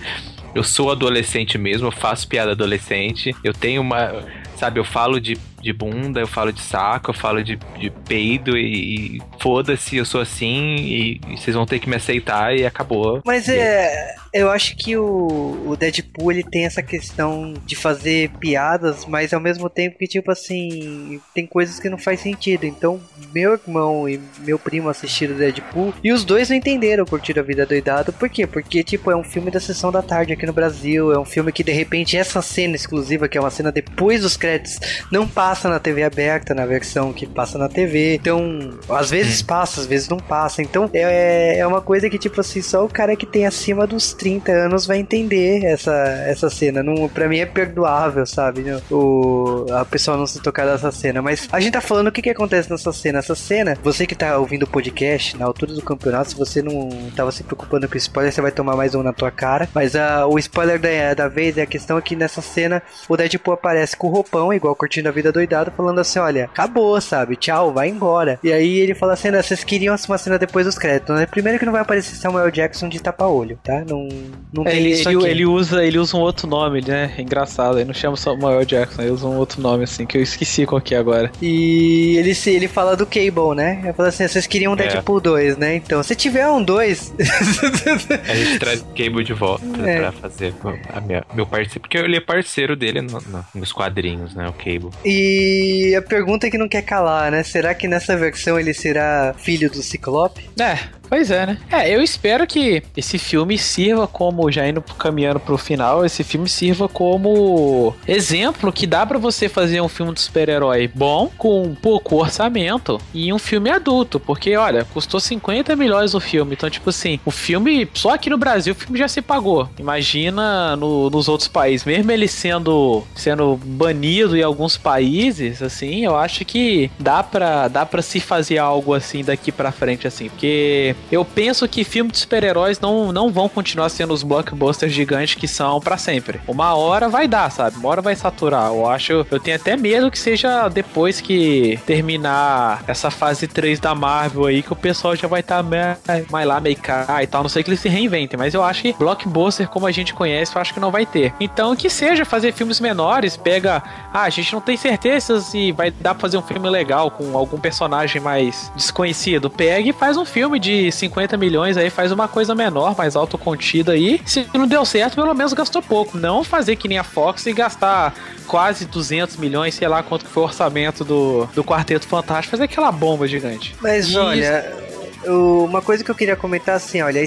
eu 0.54 0.64
sou 0.64 0.90
adolescente 0.90 1.56
mesmo, 1.56 1.88
eu 1.88 1.92
faço 1.92 2.26
piada 2.26 2.52
adolescente, 2.52 3.34
eu 3.44 3.52
tenho 3.52 3.82
uma. 3.82 4.24
Sabe, 4.56 4.78
eu 4.78 4.84
falo 4.84 5.18
de, 5.18 5.38
de 5.62 5.72
bunda, 5.72 6.20
eu 6.20 6.26
falo 6.26 6.52
de 6.52 6.60
saco, 6.60 7.10
eu 7.10 7.14
falo 7.14 7.42
de, 7.42 7.56
de 7.78 7.88
peido 8.06 8.58
e, 8.58 9.16
e 9.16 9.22
foda-se, 9.38 9.96
eu 9.96 10.04
sou 10.04 10.20
assim 10.20 10.76
e, 10.76 11.20
e, 11.28 11.36
vocês 11.38 11.56
vão 11.56 11.64
ter 11.64 11.78
que 11.78 11.88
me 11.88 11.96
aceitar 11.96 12.54
e 12.54 12.66
acabou. 12.66 13.22
Mas 13.24 13.48
é. 13.48 14.14
Eu 14.32 14.50
acho 14.50 14.76
que 14.76 14.96
o, 14.96 15.62
o 15.66 15.76
Deadpool 15.76 16.32
ele 16.32 16.42
tem 16.42 16.64
essa 16.64 16.82
questão 16.82 17.54
de 17.64 17.76
fazer 17.76 18.30
piadas, 18.38 19.04
mas 19.06 19.32
ao 19.32 19.40
mesmo 19.40 19.68
tempo 19.68 19.98
que, 19.98 20.06
tipo 20.06 20.30
assim, 20.30 21.20
tem 21.34 21.46
coisas 21.46 21.78
que 21.78 21.88
não 21.88 21.98
faz 21.98 22.20
sentido. 22.20 22.64
Então, 22.64 23.00
meu 23.32 23.52
irmão 23.52 24.08
e 24.08 24.20
meu 24.40 24.58
primo 24.58 24.88
assistiram 24.88 25.36
Deadpool 25.36 25.94
e 26.02 26.12
os 26.12 26.24
dois 26.24 26.48
não 26.48 26.56
entenderam 26.56 27.04
curtir 27.04 27.38
a 27.38 27.42
vida 27.42 27.66
doidado. 27.66 28.12
Por 28.12 28.28
quê? 28.28 28.46
Porque, 28.46 28.82
tipo, 28.82 29.10
é 29.10 29.16
um 29.16 29.24
filme 29.24 29.50
da 29.50 29.60
sessão 29.60 29.92
da 29.92 30.02
tarde 30.02 30.32
aqui 30.32 30.46
no 30.46 30.52
Brasil. 30.52 31.12
É 31.12 31.18
um 31.18 31.24
filme 31.24 31.52
que 31.52 31.64
de 31.64 31.72
repente 31.72 32.16
essa 32.16 32.42
cena 32.42 32.76
exclusiva, 32.76 33.28
que 33.28 33.36
é 33.36 33.40
uma 33.40 33.50
cena 33.50 33.70
depois 33.70 34.22
dos 34.22 34.36
créditos, 34.36 34.78
não 35.10 35.26
passa 35.28 35.60
passa 35.60 35.68
na 35.68 35.78
TV 35.78 36.04
aberta, 36.04 36.54
na 36.54 36.64
versão 36.64 37.12
que 37.12 37.26
passa 37.26 37.58
na 37.58 37.68
TV. 37.68 38.14
Então, 38.14 38.70
às 38.88 39.10
vezes 39.10 39.42
hum. 39.42 39.46
passa, 39.46 39.80
às 39.80 39.86
vezes 39.86 40.08
não 40.08 40.18
passa. 40.18 40.62
Então, 40.62 40.88
é, 40.92 41.58
é 41.58 41.66
uma 41.66 41.82
coisa 41.82 42.08
que, 42.08 42.18
tipo 42.18 42.40
assim, 42.40 42.62
só 42.62 42.84
o 42.84 42.88
cara 42.88 43.16
que 43.16 43.26
tem 43.26 43.46
acima 43.46 43.86
dos 43.86 44.12
30 44.20 44.52
anos 44.52 44.86
vai 44.86 44.98
entender 44.98 45.64
essa, 45.64 45.94
essa 46.26 46.50
cena. 46.50 46.82
Não, 46.82 47.08
pra 47.08 47.26
mim 47.26 47.38
é 47.38 47.46
perdoável, 47.46 48.26
sabe? 48.26 48.64
O, 48.90 49.64
a 49.72 49.82
pessoa 49.82 50.14
não 50.14 50.26
se 50.26 50.42
tocar 50.42 50.66
dessa 50.66 50.92
cena. 50.92 51.22
Mas 51.22 51.48
a 51.50 51.58
gente 51.58 51.72
tá 51.72 51.80
falando 51.80 52.08
o 52.08 52.12
que, 52.12 52.20
que 52.20 52.28
acontece 52.28 52.70
nessa 52.70 52.92
cena. 52.92 53.20
Essa 53.20 53.34
cena, 53.34 53.78
você 53.82 54.06
que 54.06 54.14
tá 54.14 54.36
ouvindo 54.36 54.64
o 54.64 54.68
podcast, 54.68 55.38
na 55.38 55.46
altura 55.46 55.72
do 55.72 55.80
campeonato, 55.80 56.30
se 56.30 56.36
você 56.36 56.60
não 56.60 56.90
tava 57.16 57.32
se 57.32 57.42
preocupando 57.42 57.88
com 57.88 57.96
spoiler, 57.96 58.30
você 58.30 58.42
vai 58.42 58.52
tomar 58.52 58.76
mais 58.76 58.94
um 58.94 59.02
na 59.02 59.12
tua 59.14 59.30
cara. 59.30 59.66
Mas 59.74 59.94
uh, 59.94 60.26
o 60.28 60.38
spoiler 60.38 60.78
da, 60.78 61.14
da 61.14 61.28
vez 61.28 61.56
é 61.56 61.62
a 61.62 61.66
questão 61.66 61.96
é 61.96 62.02
que 62.02 62.14
nessa 62.14 62.42
cena 62.42 62.82
o 63.08 63.16
Deadpool 63.16 63.54
aparece 63.54 63.96
com 63.96 64.08
o 64.08 64.10
roupão, 64.10 64.52
igual 64.52 64.76
curtindo 64.76 65.08
a 65.08 65.12
vida 65.12 65.32
doidado, 65.32 65.72
falando 65.74 65.98
assim: 65.98 66.18
olha, 66.18 66.44
acabou, 66.44 67.00
sabe? 67.00 67.36
Tchau, 67.36 67.72
vai 67.72 67.88
embora. 67.88 68.38
E 68.44 68.52
aí 68.52 68.78
ele 68.78 68.94
fala 68.94 69.14
assim: 69.14 69.30
vocês 69.30 69.64
queriam 69.64 69.96
uma 70.08 70.18
cena 70.18 70.38
depois 70.38 70.66
dos 70.66 70.78
créditos, 70.78 71.16
né? 71.16 71.24
Primeiro 71.24 71.58
que 71.58 71.64
não 71.64 71.72
vai 71.72 71.80
aparecer 71.80 72.16
Samuel 72.16 72.50
Jackson 72.50 72.88
de 72.88 73.00
tapa-olho, 73.00 73.58
tá? 73.64 73.82
Não, 73.88 74.09
não 74.52 74.64
é, 74.64 74.70
tem 74.70 74.80
ele, 74.80 74.90
isso 74.90 75.08
ele, 75.08 75.28
ele, 75.28 75.46
usa, 75.46 75.84
ele 75.84 75.98
usa 75.98 76.16
um 76.16 76.20
outro 76.20 76.46
nome, 76.46 76.80
né? 76.80 77.12
É 77.16 77.22
engraçado, 77.22 77.78
ele 77.78 77.86
não 77.86 77.94
chama 77.94 78.16
Samuel 78.16 78.64
Jackson, 78.64 79.02
ele 79.02 79.10
usa 79.10 79.26
um 79.26 79.36
outro 79.36 79.60
nome, 79.60 79.84
assim, 79.84 80.06
que 80.06 80.18
eu 80.18 80.22
esqueci 80.22 80.66
qual 80.66 80.80
que 80.80 80.94
é 80.94 80.98
agora. 80.98 81.30
E 81.40 82.16
ele, 82.16 82.32
ele 82.46 82.68
fala 82.68 82.96
do 82.96 83.06
Cable, 83.06 83.54
né? 83.54 83.80
Ele 83.84 83.92
fala 83.92 84.08
assim: 84.08 84.26
vocês 84.26 84.46
queriam 84.46 84.72
um 84.72 84.76
é. 84.76 84.88
Deadpool 84.88 85.18
é. 85.18 85.22
2, 85.22 85.56
né? 85.56 85.76
Então, 85.76 86.02
se 86.02 86.14
tiver 86.14 86.48
um 86.48 86.62
2. 86.62 87.14
a 88.28 88.34
gente 88.34 88.58
traz 88.58 88.80
o 88.80 88.86
Cable 88.86 89.24
de 89.24 89.32
volta 89.32 89.64
é. 89.86 89.98
pra 89.98 90.12
fazer 90.12 90.54
a 90.92 91.00
minha, 91.00 91.24
meu 91.34 91.46
parceiro. 91.46 91.80
Porque 91.80 91.98
ele 91.98 92.16
é 92.16 92.20
parceiro 92.20 92.76
dele 92.76 93.00
no, 93.00 93.20
no, 93.20 93.44
nos 93.54 93.72
quadrinhos, 93.72 94.34
né? 94.34 94.48
O 94.48 94.52
Cable. 94.52 94.90
E 95.04 95.94
a 95.96 96.02
pergunta 96.02 96.50
que 96.50 96.58
não 96.58 96.68
quer 96.68 96.82
calar, 96.82 97.30
né? 97.30 97.42
Será 97.42 97.74
que 97.74 97.86
nessa 97.86 98.16
versão 98.16 98.58
ele 98.58 98.74
será 98.74 99.34
filho 99.38 99.70
do 99.70 99.82
Ciclope? 99.82 100.48
É, 100.60 100.99
Pois 101.10 101.28
é, 101.32 101.44
né? 101.44 101.58
É, 101.68 101.92
eu 101.92 102.00
espero 102.00 102.46
que 102.46 102.84
esse 102.96 103.18
filme 103.18 103.58
sirva 103.58 104.06
como, 104.06 104.48
já 104.48 104.68
indo 104.68 104.80
caminhando 104.80 105.40
pro 105.40 105.58
final, 105.58 106.06
esse 106.06 106.22
filme 106.22 106.48
sirva 106.48 106.88
como 106.88 107.92
exemplo 108.06 108.72
que 108.72 108.86
dá 108.86 109.04
para 109.04 109.18
você 109.18 109.48
fazer 109.48 109.80
um 109.80 109.88
filme 109.88 110.14
de 110.14 110.20
super-herói 110.20 110.86
bom, 110.86 111.28
com 111.36 111.74
pouco 111.74 112.14
orçamento, 112.14 113.00
e 113.12 113.32
um 113.32 113.40
filme 113.40 113.70
adulto. 113.70 114.20
Porque, 114.20 114.56
olha, 114.56 114.84
custou 114.84 115.18
50 115.18 115.74
milhões 115.74 116.14
o 116.14 116.20
filme. 116.20 116.54
Então, 116.54 116.70
tipo 116.70 116.90
assim, 116.90 117.18
o 117.24 117.32
filme, 117.32 117.88
só 117.92 118.14
aqui 118.14 118.30
no 118.30 118.38
Brasil, 118.38 118.72
o 118.72 118.76
filme 118.76 118.96
já 118.96 119.08
se 119.08 119.20
pagou. 119.20 119.68
Imagina 119.80 120.76
no, 120.76 121.10
nos 121.10 121.28
outros 121.28 121.48
países. 121.48 121.84
Mesmo 121.84 122.12
ele 122.12 122.28
sendo, 122.28 123.02
sendo 123.16 123.56
banido 123.56 124.36
em 124.36 124.44
alguns 124.44 124.76
países, 124.76 125.60
assim, 125.60 126.04
eu 126.04 126.16
acho 126.16 126.44
que 126.44 126.88
dá 127.00 127.20
pra, 127.20 127.66
dá 127.66 127.84
pra 127.84 128.00
se 128.00 128.20
fazer 128.20 128.58
algo 128.58 128.94
assim 128.94 129.24
daqui 129.24 129.50
pra 129.50 129.72
frente, 129.72 130.06
assim. 130.06 130.28
Porque 130.28 130.94
eu 131.10 131.24
penso 131.24 131.68
que 131.68 131.84
filmes 131.84 132.12
de 132.12 132.18
super-heróis 132.18 132.80
não, 132.80 133.12
não 133.12 133.30
vão 133.30 133.48
continuar 133.48 133.88
sendo 133.88 134.14
os 134.14 134.22
blockbusters 134.22 134.92
gigantes 134.92 135.34
que 135.34 135.48
são 135.48 135.80
para 135.80 135.96
sempre. 135.96 136.40
Uma 136.46 136.74
hora 136.74 137.08
vai 137.08 137.26
dar, 137.26 137.50
sabe? 137.50 137.76
Uma 137.76 137.88
hora 137.88 138.02
vai 138.02 138.14
saturar. 138.14 138.68
Eu 138.68 138.88
acho. 138.88 139.26
Eu 139.30 139.40
tenho 139.40 139.56
até 139.56 139.76
medo 139.76 140.10
que 140.10 140.18
seja 140.18 140.68
depois 140.68 141.20
que 141.20 141.78
terminar 141.86 142.82
essa 142.86 143.10
fase 143.10 143.46
3 143.46 143.80
da 143.80 143.94
Marvel 143.94 144.46
aí, 144.46 144.62
que 144.62 144.72
o 144.72 144.76
pessoal 144.76 145.16
já 145.16 145.28
vai 145.28 145.40
estar 145.40 145.62
tá 145.62 146.22
mais 146.30 146.46
lá, 146.46 146.60
meio 146.60 146.76
cá 146.76 147.22
e 147.22 147.26
tal. 147.26 147.42
Não 147.42 147.48
sei 147.48 147.62
que 147.62 147.70
eles 147.70 147.80
se 147.80 147.88
reinventem, 147.88 148.38
mas 148.38 148.54
eu 148.54 148.62
acho 148.62 148.82
que 148.82 148.92
blockbuster, 148.92 149.68
como 149.68 149.86
a 149.86 149.92
gente 149.92 150.14
conhece, 150.14 150.54
eu 150.54 150.60
acho 150.60 150.72
que 150.72 150.80
não 150.80 150.90
vai 150.90 151.06
ter. 151.06 151.34
Então, 151.40 151.74
que 151.74 151.90
seja 151.90 152.24
fazer 152.24 152.52
filmes 152.52 152.80
menores, 152.80 153.36
pega. 153.36 153.82
Ah, 154.12 154.22
a 154.22 154.30
gente 154.30 154.52
não 154.52 154.60
tem 154.60 154.76
certeza 154.76 155.40
se 155.40 155.72
vai 155.72 155.90
dar 155.90 156.14
pra 156.14 156.20
fazer 156.20 156.36
um 156.36 156.42
filme 156.42 156.68
legal 156.68 157.10
com 157.10 157.36
algum 157.36 157.58
personagem 157.58 158.20
mais 158.20 158.70
desconhecido. 158.74 159.50
Pega 159.50 159.88
e 159.88 159.92
faz 159.92 160.16
um 160.16 160.24
filme 160.24 160.58
de 160.58 160.89
50 160.90 161.36
milhões 161.36 161.76
aí, 161.76 161.90
faz 161.90 162.12
uma 162.12 162.28
coisa 162.28 162.54
menor, 162.54 162.96
mais 162.96 163.16
autocontida 163.16 163.92
aí. 163.92 164.20
Se 164.24 164.46
não 164.54 164.66
deu 164.66 164.84
certo, 164.84 165.14
pelo 165.14 165.34
menos 165.34 165.52
gastou 165.52 165.82
pouco. 165.82 166.16
Não 166.16 166.44
fazer 166.44 166.76
que 166.76 166.88
nem 166.88 166.98
a 166.98 167.04
Fox 167.04 167.46
e 167.46 167.52
gastar 167.52 168.14
quase 168.46 168.84
200 168.84 169.36
milhões, 169.36 169.74
sei 169.74 169.88
lá 169.88 170.02
quanto 170.02 170.24
que 170.24 170.30
foi 170.30 170.42
o 170.42 170.46
orçamento 170.46 171.04
do, 171.04 171.46
do 171.54 171.62
Quarteto 171.62 172.06
Fantástico, 172.06 172.50
fazer 172.50 172.64
aquela 172.64 172.90
bomba 172.90 173.26
gigante. 173.26 173.74
Mas 173.80 174.08
e 174.08 174.16
olha, 174.16 174.89
uma 175.26 175.82
coisa 175.82 176.02
que 176.02 176.10
eu 176.10 176.14
queria 176.14 176.36
comentar 176.36 176.76
assim, 176.76 177.02
olha, 177.02 177.20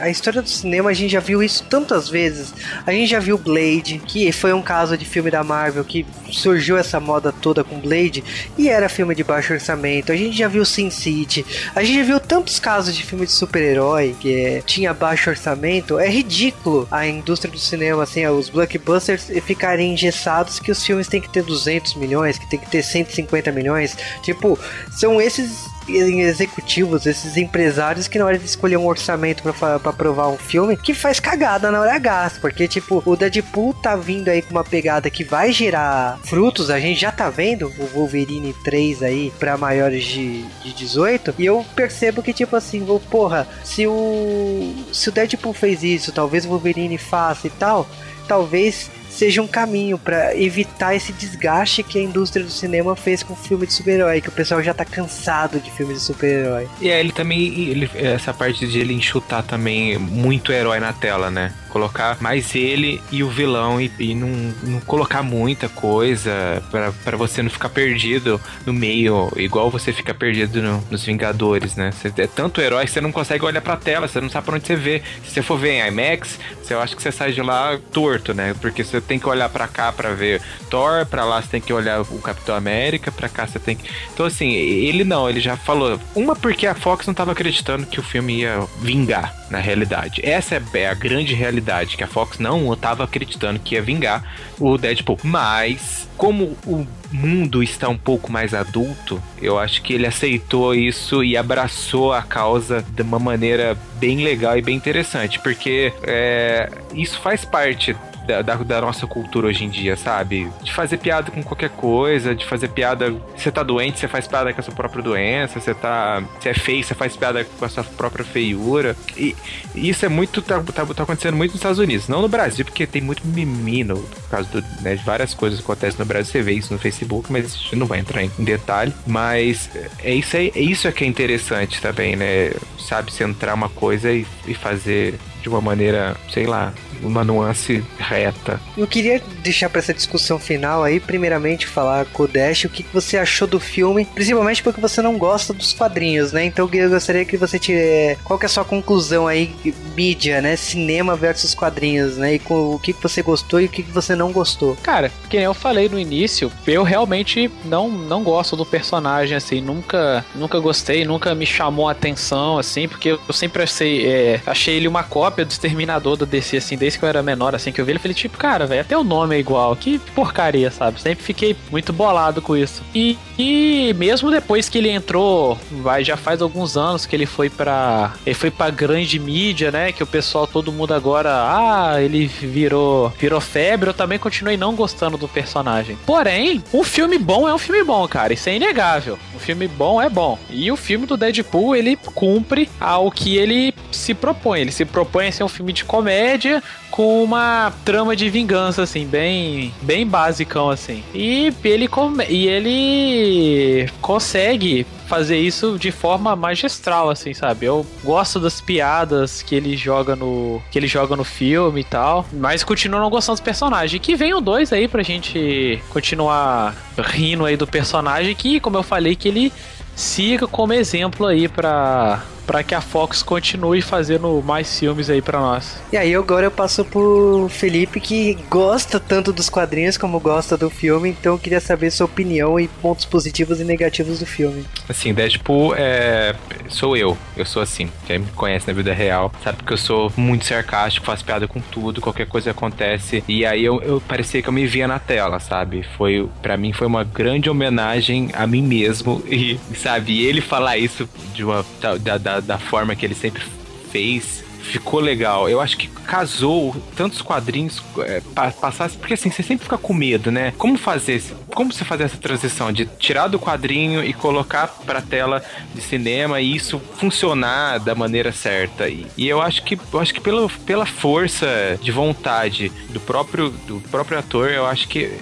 a, 0.00 0.08
história 0.08 0.40
do 0.40 0.48
cinema 0.48 0.90
a 0.90 0.94
gente 0.94 1.12
já 1.12 1.20
viu 1.20 1.42
isso 1.42 1.64
tantas 1.68 2.08
vezes. 2.08 2.54
A 2.86 2.92
gente 2.92 3.10
já 3.10 3.20
viu 3.20 3.36
Blade, 3.36 4.00
que 4.06 4.30
foi 4.32 4.52
um 4.52 4.62
caso 4.62 4.96
de 4.96 5.04
filme 5.04 5.30
da 5.30 5.44
Marvel 5.44 5.84
que 5.84 6.06
surgiu 6.30 6.78
essa 6.78 6.98
moda 6.98 7.32
toda 7.32 7.62
com 7.62 7.78
Blade 7.78 8.24
e 8.56 8.68
era 8.68 8.88
filme 8.88 9.14
de 9.14 9.22
baixo 9.22 9.52
orçamento. 9.52 10.12
A 10.12 10.16
gente 10.16 10.36
já 10.36 10.48
viu 10.48 10.64
Sin 10.64 10.90
City. 10.90 11.44
A 11.74 11.82
gente 11.82 11.98
já 11.98 12.04
viu 12.04 12.20
tantos 12.20 12.58
casos 12.58 12.94
de 12.94 13.02
filme 13.02 13.26
de 13.26 13.32
super-herói 13.32 14.16
que 14.18 14.34
é, 14.34 14.62
tinha 14.62 14.94
baixo 14.94 15.28
orçamento. 15.28 15.98
É 15.98 16.08
ridículo 16.08 16.88
a 16.90 17.06
indústria 17.06 17.52
do 17.52 17.58
cinema 17.58 18.04
assim, 18.04 18.26
os 18.26 18.48
blockbusters 18.48 19.30
ficarem 19.44 19.92
engessados 19.92 20.58
que 20.58 20.70
os 20.70 20.82
filmes 20.82 21.08
têm 21.08 21.20
que 21.20 21.28
ter 21.28 21.42
200 21.42 21.94
milhões, 21.96 22.38
que 22.38 22.48
tem 22.48 22.58
que 22.58 22.70
ter 22.70 22.82
150 22.82 23.52
milhões. 23.52 23.96
Tipo, 24.22 24.58
são 24.90 25.20
esses 25.20 25.75
executivos, 25.88 27.06
esses 27.06 27.36
empresários 27.36 28.08
que 28.08 28.18
na 28.18 28.26
hora 28.26 28.38
de 28.38 28.44
escolher 28.44 28.76
um 28.76 28.86
orçamento 28.86 29.42
para 29.42 29.76
aprovar 29.76 30.28
um 30.28 30.36
filme, 30.36 30.76
que 30.76 30.94
faz 30.94 31.20
cagada 31.20 31.70
na 31.70 31.80
hora 31.80 31.94
H, 31.94 32.32
porque 32.40 32.68
tipo, 32.68 33.02
o 33.04 33.16
Deadpool 33.16 33.74
tá 33.74 33.96
vindo 33.96 34.28
aí 34.28 34.42
com 34.42 34.50
uma 34.50 34.64
pegada 34.64 35.10
que 35.10 35.24
vai 35.24 35.52
gerar 35.52 36.18
frutos, 36.24 36.70
a 36.70 36.78
gente 36.80 37.00
já 37.00 37.12
tá 37.12 37.30
vendo 37.30 37.72
o 37.78 37.86
Wolverine 37.86 38.54
3 38.64 39.02
aí 39.02 39.32
para 39.38 39.56
maiores 39.56 40.04
de, 40.04 40.42
de 40.62 40.72
18, 40.72 41.34
e 41.38 41.46
eu 41.46 41.64
percebo 41.74 42.22
que 42.22 42.32
tipo 42.32 42.56
assim, 42.56 42.84
vou, 42.84 43.00
porra, 43.00 43.46
se 43.64 43.86
o 43.86 44.74
se 44.92 45.08
o 45.08 45.12
Deadpool 45.12 45.52
fez 45.52 45.82
isso, 45.82 46.12
talvez 46.12 46.44
o 46.44 46.48
Wolverine 46.48 46.98
faça 46.98 47.46
e 47.46 47.50
tal, 47.50 47.88
talvez 48.26 48.90
seja 49.08 49.42
um 49.42 49.46
caminho 49.46 49.98
para 49.98 50.36
evitar 50.36 50.94
esse 50.94 51.12
desgaste 51.12 51.82
que 51.82 51.98
a 51.98 52.02
indústria 52.02 52.44
do 52.44 52.50
cinema 52.50 52.94
fez 52.94 53.22
com 53.22 53.34
filme 53.34 53.66
de 53.66 53.72
super-herói, 53.72 54.20
que 54.20 54.28
o 54.28 54.32
pessoal 54.32 54.62
já 54.62 54.74
tá 54.74 54.84
cansado 54.84 55.60
de 55.60 55.70
filmes 55.70 55.98
de 55.98 56.04
super-herói. 56.04 56.68
E 56.80 56.90
é, 56.90 57.00
ele 57.00 57.12
também, 57.12 57.46
ele, 57.68 57.90
essa 57.94 58.32
parte 58.32 58.66
de 58.66 58.78
ele 58.78 58.92
enxutar 58.92 59.42
também 59.42 59.98
muito 59.98 60.52
herói 60.52 60.80
na 60.80 60.92
tela, 60.92 61.30
né? 61.30 61.52
Colocar 61.70 62.16
mais 62.20 62.54
ele 62.54 63.00
e 63.10 63.22
o 63.22 63.28
vilão 63.28 63.80
e, 63.80 63.90
e 63.98 64.14
não, 64.14 64.28
não 64.62 64.80
colocar 64.80 65.22
muita 65.22 65.68
coisa 65.68 66.62
para 66.70 67.16
você 67.16 67.42
não 67.42 67.50
ficar 67.50 67.68
perdido 67.68 68.40
no 68.64 68.72
meio, 68.72 69.30
igual 69.36 69.70
você 69.70 69.92
fica 69.92 70.14
perdido 70.14 70.62
no, 70.62 70.82
nos 70.90 71.04
Vingadores, 71.04 71.76
né? 71.76 71.90
É 72.18 72.26
tanto 72.26 72.60
herói 72.60 72.84
que 72.84 72.90
você 72.90 73.00
não 73.00 73.12
consegue 73.12 73.44
olhar 73.44 73.60
pra 73.60 73.76
tela, 73.76 74.08
você 74.08 74.20
não 74.20 74.28
sabe 74.28 74.46
pra 74.46 74.56
onde 74.56 74.66
você 74.66 74.76
vê. 74.76 75.02
Se 75.24 75.32
você 75.32 75.42
for 75.42 75.58
ver 75.58 75.72
em 75.72 75.88
IMAX, 75.88 76.38
você 76.62 76.74
acha 76.74 76.96
que 76.96 77.02
você 77.02 77.12
sai 77.12 77.32
de 77.32 77.42
lá 77.42 77.78
torto, 77.92 78.34
né? 78.34 78.54
Porque 78.60 78.82
você 78.82 79.00
tem 79.00 79.18
que 79.18 79.28
olhar 79.28 79.48
para 79.48 79.68
cá 79.68 79.92
para 79.92 80.10
ver 80.14 80.40
Thor, 80.70 81.06
para 81.06 81.24
lá 81.24 81.40
você 81.40 81.48
tem 81.48 81.60
que 81.60 81.72
olhar 81.72 82.00
o 82.00 82.18
Capitão 82.20 82.54
América, 82.54 83.12
para 83.12 83.28
cá 83.28 83.46
você 83.46 83.58
tem 83.58 83.76
que. 83.76 83.88
Então, 84.12 84.26
assim, 84.26 84.52
ele 84.52 85.04
não, 85.04 85.28
ele 85.28 85.40
já 85.40 85.56
falou. 85.56 86.00
Uma 86.14 86.34
porque 86.34 86.66
a 86.66 86.74
Fox 86.74 87.06
não 87.06 87.14
tava 87.14 87.32
acreditando 87.32 87.86
que 87.86 88.00
o 88.00 88.02
filme 88.02 88.40
ia 88.40 88.66
vingar 88.80 89.34
na 89.50 89.58
realidade. 89.58 90.20
Essa 90.24 90.62
é 90.74 90.88
a 90.88 90.94
grande 90.94 91.34
realidade, 91.34 91.65
que 91.96 92.04
a 92.04 92.06
Fox 92.06 92.38
não 92.38 92.72
estava 92.72 93.04
acreditando 93.04 93.58
que 93.58 93.74
ia 93.74 93.82
vingar 93.82 94.22
o 94.58 94.78
Deadpool. 94.78 95.18
Mas, 95.22 96.08
como 96.16 96.56
o 96.66 96.86
mundo 97.12 97.62
está 97.62 97.88
um 97.88 97.98
pouco 97.98 98.30
mais 98.30 98.54
adulto, 98.54 99.22
eu 99.40 99.58
acho 99.58 99.82
que 99.82 99.92
ele 99.92 100.06
aceitou 100.06 100.74
isso 100.74 101.22
e 101.22 101.36
abraçou 101.36 102.12
a 102.12 102.22
causa 102.22 102.84
de 102.90 103.02
uma 103.02 103.18
maneira 103.18 103.76
bem 103.98 104.22
legal 104.22 104.56
e 104.56 104.62
bem 104.62 104.76
interessante, 104.76 105.38
porque 105.40 105.92
é, 106.02 106.70
isso 106.94 107.18
faz 107.20 107.44
parte 107.44 107.96
da, 108.26 108.42
da, 108.42 108.80
nossa 108.80 109.06
cultura 109.06 109.46
hoje 109.46 109.64
em 109.64 109.68
dia, 109.68 109.96
sabe? 109.96 110.50
De 110.62 110.72
fazer 110.72 110.98
piada 110.98 111.30
com 111.30 111.42
qualquer 111.42 111.70
coisa, 111.70 112.34
de 112.34 112.44
fazer 112.44 112.68
piada. 112.68 113.14
Você 113.36 113.50
tá 113.50 113.62
doente, 113.62 113.98
você 113.98 114.08
faz 114.08 114.26
piada 114.26 114.52
com 114.52 114.60
a 114.60 114.64
sua 114.64 114.74
própria 114.74 115.02
doença, 115.02 115.60
você 115.60 115.74
tá. 115.74 116.22
Você 116.40 116.48
é 116.48 116.54
feio, 116.54 116.84
você 116.84 116.94
faz 116.94 117.16
piada 117.16 117.44
com 117.44 117.64
a 117.64 117.68
sua 117.68 117.84
própria 117.84 118.24
feiura. 118.24 118.96
E, 119.16 119.34
isso 119.74 120.04
é 120.04 120.08
muito. 120.08 120.42
Tá, 120.42 120.60
tá, 120.60 120.86
tá, 120.86 121.02
acontecendo 121.02 121.36
muito 121.36 121.52
nos 121.52 121.60
Estados 121.60 121.78
Unidos. 121.78 122.08
Não 122.08 122.22
no 122.22 122.28
Brasil, 122.28 122.64
porque 122.64 122.86
tem 122.86 123.02
muito 123.02 123.26
menino, 123.26 123.96
por 123.96 124.30
causa 124.30 124.48
do, 124.50 124.60
né, 124.82 124.96
de 124.96 125.04
várias 125.04 125.32
coisas 125.34 125.58
que 125.60 125.64
acontecem 125.64 125.98
no 125.98 126.04
Brasil. 126.04 126.32
Você 126.32 126.42
vê 126.42 126.52
isso 126.52 126.72
no 126.72 126.78
Facebook, 126.78 127.30
mas 127.30 127.44
a 127.44 127.48
gente 127.48 127.76
não 127.76 127.86
vai 127.86 128.00
entrar 128.00 128.22
em 128.22 128.30
detalhe. 128.38 128.92
Mas 129.06 129.70
é 130.02 130.14
isso 130.14 130.36
aí, 130.36 130.52
é 130.54 130.60
isso 130.60 130.88
é 130.88 130.92
que 130.92 131.04
é 131.04 131.06
interessante 131.06 131.80
também, 131.80 132.16
né? 132.16 132.52
Sabe, 132.78 133.12
centrar 133.12 133.54
uma 133.54 133.68
coisa 133.68 134.12
e, 134.12 134.26
e 134.46 134.54
fazer 134.54 135.18
de 135.46 135.48
uma 135.48 135.60
maneira, 135.60 136.16
sei 136.28 136.44
lá, 136.44 136.74
uma 137.00 137.22
nuance 137.22 137.84
reta. 137.98 138.60
Eu 138.76 138.86
queria 138.86 139.22
deixar 139.42 139.70
para 139.70 139.78
essa 139.78 139.94
discussão 139.94 140.40
final 140.40 140.82
aí, 140.82 140.98
primeiramente 140.98 141.66
falar 141.66 142.04
com 142.06 142.24
o 142.24 142.28
Dash 142.28 142.64
o 142.64 142.68
que 142.68 142.84
você 142.92 143.16
achou 143.16 143.46
do 143.46 143.60
filme, 143.60 144.04
principalmente 144.04 144.60
porque 144.60 144.80
você 144.80 145.00
não 145.00 145.16
gosta 145.16 145.52
dos 145.52 145.72
quadrinhos, 145.72 146.32
né? 146.32 146.44
Então 146.44 146.68
eu 146.72 146.90
gostaria 146.90 147.24
que 147.24 147.36
você 147.36 147.60
tire 147.60 148.18
qual 148.24 148.38
que 148.38 148.44
é 148.44 148.48
a 148.48 148.48
sua 148.48 148.64
conclusão 148.64 149.28
aí, 149.28 149.54
mídia, 149.94 150.40
né? 150.40 150.56
Cinema 150.56 151.14
versus 151.14 151.54
quadrinhos, 151.54 152.16
né? 152.16 152.34
E 152.34 152.38
com 152.40 152.74
o 152.74 152.78
que 152.78 152.92
você 152.92 153.22
gostou 153.22 153.60
e 153.60 153.66
o 153.66 153.68
que 153.68 153.82
você 153.82 154.16
não 154.16 154.32
gostou. 154.32 154.76
Cara, 154.82 155.12
que 155.30 155.36
eu 155.36 155.54
falei 155.54 155.88
no 155.88 155.98
início, 155.98 156.50
eu 156.66 156.82
realmente 156.82 157.50
não, 157.64 157.88
não 157.88 158.24
gosto 158.24 158.56
do 158.56 158.66
personagem, 158.66 159.36
assim, 159.36 159.60
nunca, 159.60 160.24
nunca 160.34 160.58
gostei, 160.58 161.04
nunca 161.04 161.34
me 161.34 161.46
chamou 161.46 161.88
a 161.88 161.92
atenção, 161.92 162.58
assim, 162.58 162.88
porque 162.88 163.10
eu 163.10 163.32
sempre 163.32 163.62
achei, 163.62 164.06
é, 164.06 164.40
achei 164.44 164.76
ele 164.76 164.88
uma 164.88 165.02
cópia 165.02 165.35
do 165.44 165.50
Exterminador 165.50 166.16
da 166.16 166.26
DC, 166.26 166.56
assim, 166.58 166.76
desde 166.76 166.98
que 166.98 167.04
eu 167.04 167.08
era 167.08 167.22
menor, 167.22 167.54
assim, 167.54 167.72
que 167.72 167.80
eu 167.80 167.84
vi 167.84 167.92
ele, 167.92 167.98
falei, 167.98 168.14
tipo, 168.14 168.38
cara, 168.38 168.66
velho, 168.66 168.80
até 168.80 168.96
o 168.96 169.04
nome 169.04 169.36
é 169.36 169.38
igual, 169.38 169.74
que 169.76 169.98
porcaria, 170.14 170.70
sabe? 170.70 171.00
Sempre 171.00 171.24
fiquei 171.24 171.56
muito 171.70 171.92
bolado 171.92 172.40
com 172.40 172.56
isso. 172.56 172.82
E, 172.94 173.18
e 173.38 173.94
mesmo 173.96 174.30
depois 174.30 174.68
que 174.68 174.78
ele 174.78 174.90
entrou, 174.90 175.58
vai, 175.70 176.04
já 176.04 176.16
faz 176.16 176.40
alguns 176.42 176.76
anos 176.76 177.06
que 177.06 177.14
ele 177.14 177.26
foi 177.26 177.50
pra. 177.50 178.14
Ele 178.24 178.34
foi 178.34 178.50
pra 178.50 178.70
grande 178.70 179.18
mídia, 179.18 179.70
né? 179.70 179.92
Que 179.92 180.02
o 180.02 180.06
pessoal, 180.06 180.46
todo 180.46 180.72
mundo 180.72 180.94
agora, 180.94 181.30
ah, 181.30 182.02
ele 182.02 182.26
virou, 182.26 183.12
virou 183.18 183.40
febre, 183.40 183.90
eu 183.90 183.94
também 183.94 184.18
continuei 184.18 184.56
não 184.56 184.74
gostando 184.74 185.16
do 185.16 185.28
personagem. 185.28 185.96
Porém, 186.06 186.62
um 186.72 186.82
filme 186.82 187.18
bom 187.18 187.48
é 187.48 187.54
um 187.54 187.58
filme 187.58 187.82
bom, 187.84 188.06
cara, 188.08 188.32
isso 188.32 188.48
é 188.48 188.56
inegável. 188.56 189.18
Um 189.36 189.38
filme 189.38 189.68
bom 189.68 190.00
é 190.00 190.08
bom. 190.08 190.38
E 190.48 190.72
o 190.72 190.76
filme 190.76 191.04
do 191.04 191.14
Deadpool, 191.14 191.76
ele 191.76 191.94
cumpre 192.14 192.70
ao 192.80 193.10
que 193.10 193.36
ele 193.36 193.74
se 193.92 194.14
propõe. 194.14 194.62
Ele 194.62 194.72
se 194.72 194.86
propõe 194.86 195.28
a 195.28 195.32
ser 195.32 195.44
um 195.44 195.48
filme 195.48 195.74
de 195.74 195.84
comédia 195.84 196.62
com 196.96 197.22
uma 197.22 197.70
trama 197.84 198.16
de 198.16 198.30
vingança, 198.30 198.82
assim, 198.82 199.06
bem, 199.06 199.70
bem 199.82 200.06
basicão, 200.06 200.70
assim. 200.70 201.04
E 201.12 201.52
ele, 201.62 201.90
e 202.26 202.48
ele 202.48 203.90
consegue 204.00 204.86
fazer 205.06 205.36
isso 205.36 205.78
de 205.78 205.92
forma 205.92 206.34
magistral, 206.34 207.10
assim, 207.10 207.34
sabe? 207.34 207.66
Eu 207.66 207.86
gosto 208.02 208.40
das 208.40 208.62
piadas 208.62 209.42
que 209.42 209.54
ele 209.54 209.76
joga 209.76 210.16
no 210.16 210.62
que 210.70 210.78
ele 210.78 210.86
joga 210.86 211.14
no 211.14 211.22
filme 211.22 211.82
e 211.82 211.84
tal, 211.84 212.24
mas 212.32 212.64
continuo 212.64 212.98
não 212.98 213.10
gostando 213.10 213.36
dos 213.36 213.44
personagens. 213.44 214.00
Que 214.00 214.16
venham 214.16 214.40
dois 214.40 214.72
aí 214.72 214.88
pra 214.88 215.02
gente 215.02 215.78
continuar 215.90 216.74
rindo 216.96 217.44
aí 217.44 217.58
do 217.58 217.66
personagem 217.66 218.34
que, 218.34 218.58
como 218.58 218.78
eu 218.78 218.82
falei, 218.82 219.14
que 219.14 219.28
ele 219.28 219.52
siga 219.94 220.46
como 220.46 220.72
exemplo 220.72 221.26
aí 221.26 221.46
para 221.46 222.22
para 222.46 222.62
que 222.62 222.74
a 222.74 222.80
Fox 222.80 223.22
continue 223.22 223.82
fazendo 223.82 224.42
mais 224.44 224.78
filmes 224.78 225.10
aí 225.10 225.20
para 225.20 225.40
nós. 225.40 225.78
E 225.92 225.96
aí 225.96 226.14
agora 226.14 226.46
eu 226.46 226.50
passo 226.50 226.84
pro 226.84 227.48
Felipe 227.50 228.00
que 228.00 228.34
gosta 228.48 229.00
tanto 229.00 229.32
dos 229.32 229.48
quadrinhos 229.48 229.96
como 229.96 230.20
gosta 230.20 230.56
do 230.56 230.70
filme, 230.70 231.10
então 231.10 231.34
eu 231.34 231.38
queria 231.38 231.60
saber 231.60 231.90
sua 231.90 232.06
opinião 232.06 232.58
e 232.58 232.68
pontos 232.68 233.04
positivos 233.04 233.60
e 233.60 233.64
negativos 233.64 234.20
do 234.20 234.26
filme. 234.26 234.64
Assim, 234.88 235.12
Deadpool 235.12 235.74
é 235.76 236.34
sou 236.68 236.96
eu, 236.96 237.16
eu 237.36 237.44
sou 237.44 237.62
assim. 237.62 237.90
Quem 238.06 238.20
me 238.20 238.26
conhece 238.32 238.66
na 238.66 238.72
vida 238.72 238.92
real 238.92 239.32
sabe 239.42 239.62
que 239.62 239.72
eu 239.72 239.76
sou 239.76 240.12
muito 240.16 240.44
sarcástico, 240.44 241.06
faço 241.06 241.24
piada 241.24 241.46
com 241.48 241.60
tudo, 241.60 242.00
qualquer 242.00 242.26
coisa 242.26 242.50
acontece 242.50 243.22
e 243.28 243.44
aí 243.44 243.64
eu, 243.64 243.80
eu 243.82 244.00
parecia 244.00 244.42
que 244.42 244.48
eu 244.48 244.52
me 244.52 244.66
via 244.66 244.86
na 244.86 244.98
tela, 244.98 245.38
sabe? 245.40 245.84
Foi 245.96 246.28
para 246.42 246.56
mim 246.56 246.72
foi 246.72 246.86
uma 246.86 247.04
grande 247.04 247.48
homenagem 247.48 248.30
a 248.32 248.46
mim 248.46 248.62
mesmo 248.62 249.22
e 249.26 249.58
sabe, 249.74 250.24
ele 250.24 250.40
falar 250.40 250.76
isso 250.76 251.08
de 251.34 251.44
uma 251.44 251.64
da, 251.80 252.18
da 252.18 252.35
da, 252.40 252.58
forma 252.58 252.94
que 252.94 253.04
ele 253.04 253.14
sempre 253.14 253.42
fez 253.90 254.44
ficou 254.66 255.00
legal. 255.00 255.48
Eu 255.48 255.60
acho 255.60 255.76
que 255.76 255.86
casou 255.86 256.74
tantos 256.96 257.22
quadrinhos 257.22 257.82
é, 258.00 258.20
passasse, 258.60 258.96
porque 258.96 259.14
assim, 259.14 259.30
você 259.30 259.42
sempre 259.42 259.64
fica 259.64 259.78
com 259.78 259.94
medo, 259.94 260.30
né? 260.30 260.52
Como 260.58 260.76
fazer, 260.76 261.22
como 261.54 261.72
você 261.72 261.84
fazer 261.84 262.04
essa 262.04 262.16
transição 262.16 262.72
de 262.72 262.84
tirar 262.84 263.28
do 263.28 263.38
quadrinho 263.38 264.04
e 264.04 264.12
colocar 264.12 264.66
pra 264.84 265.00
tela 265.00 265.42
de 265.74 265.80
cinema 265.80 266.40
e 266.40 266.54
isso 266.54 266.78
funcionar 266.96 267.78
da 267.78 267.94
maneira 267.94 268.32
certa. 268.32 268.88
E, 268.88 269.06
e 269.16 269.28
eu 269.28 269.40
acho 269.40 269.62
que 269.62 269.78
eu 269.92 270.00
acho 270.00 270.12
que 270.12 270.20
pela, 270.20 270.48
pela 270.66 270.86
força 270.86 271.78
de 271.80 271.92
vontade 271.92 272.70
do 272.90 273.00
próprio 273.00 273.50
do 273.50 273.80
próprio 273.88 274.18
ator, 274.18 274.50
eu 274.50 274.66
acho 274.66 274.88
que 274.88 275.12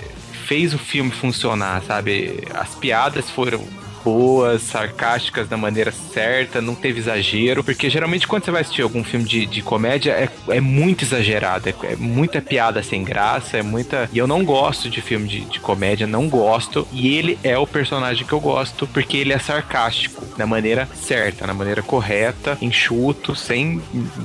fez 0.46 0.74
o 0.74 0.78
filme 0.78 1.10
funcionar, 1.10 1.82
sabe? 1.82 2.44
As 2.54 2.74
piadas 2.74 3.30
foram 3.30 3.66
boas, 4.04 4.62
sarcásticas 4.62 5.48
da 5.48 5.56
maneira 5.56 5.90
certa, 5.90 6.60
não 6.60 6.74
teve 6.74 7.00
exagero. 7.00 7.64
Porque 7.64 7.88
geralmente 7.88 8.28
quando 8.28 8.44
você 8.44 8.50
vai 8.50 8.60
assistir 8.60 8.82
algum 8.82 9.02
filme 9.02 9.24
de, 9.24 9.46
de 9.46 9.62
comédia 9.62 10.12
é, 10.12 10.28
é 10.48 10.60
muito 10.60 11.04
exagerado, 11.04 11.68
é, 11.68 11.74
é, 11.84 11.96
muita 11.96 12.42
piada 12.42 12.82
sem 12.82 13.02
graça, 13.02 13.56
é 13.56 13.62
muita. 13.62 14.08
E 14.12 14.18
eu 14.18 14.26
não 14.26 14.44
gosto 14.44 14.90
de 14.90 15.00
filme 15.00 15.26
de, 15.26 15.40
de 15.46 15.58
comédia, 15.58 16.06
não 16.06 16.28
gosto. 16.28 16.86
E 16.92 17.16
ele 17.16 17.38
é 17.42 17.56
o 17.56 17.66
personagem 17.66 18.26
que 18.26 18.32
eu 18.32 18.40
gosto 18.40 18.86
porque 18.86 19.16
ele 19.16 19.32
é 19.32 19.38
sarcástico 19.38 20.24
da 20.36 20.46
maneira 20.46 20.86
certa, 20.94 21.46
na 21.46 21.54
maneira 21.54 21.82
correta, 21.82 22.58
enxuto, 22.60 23.34
sem, 23.34 23.80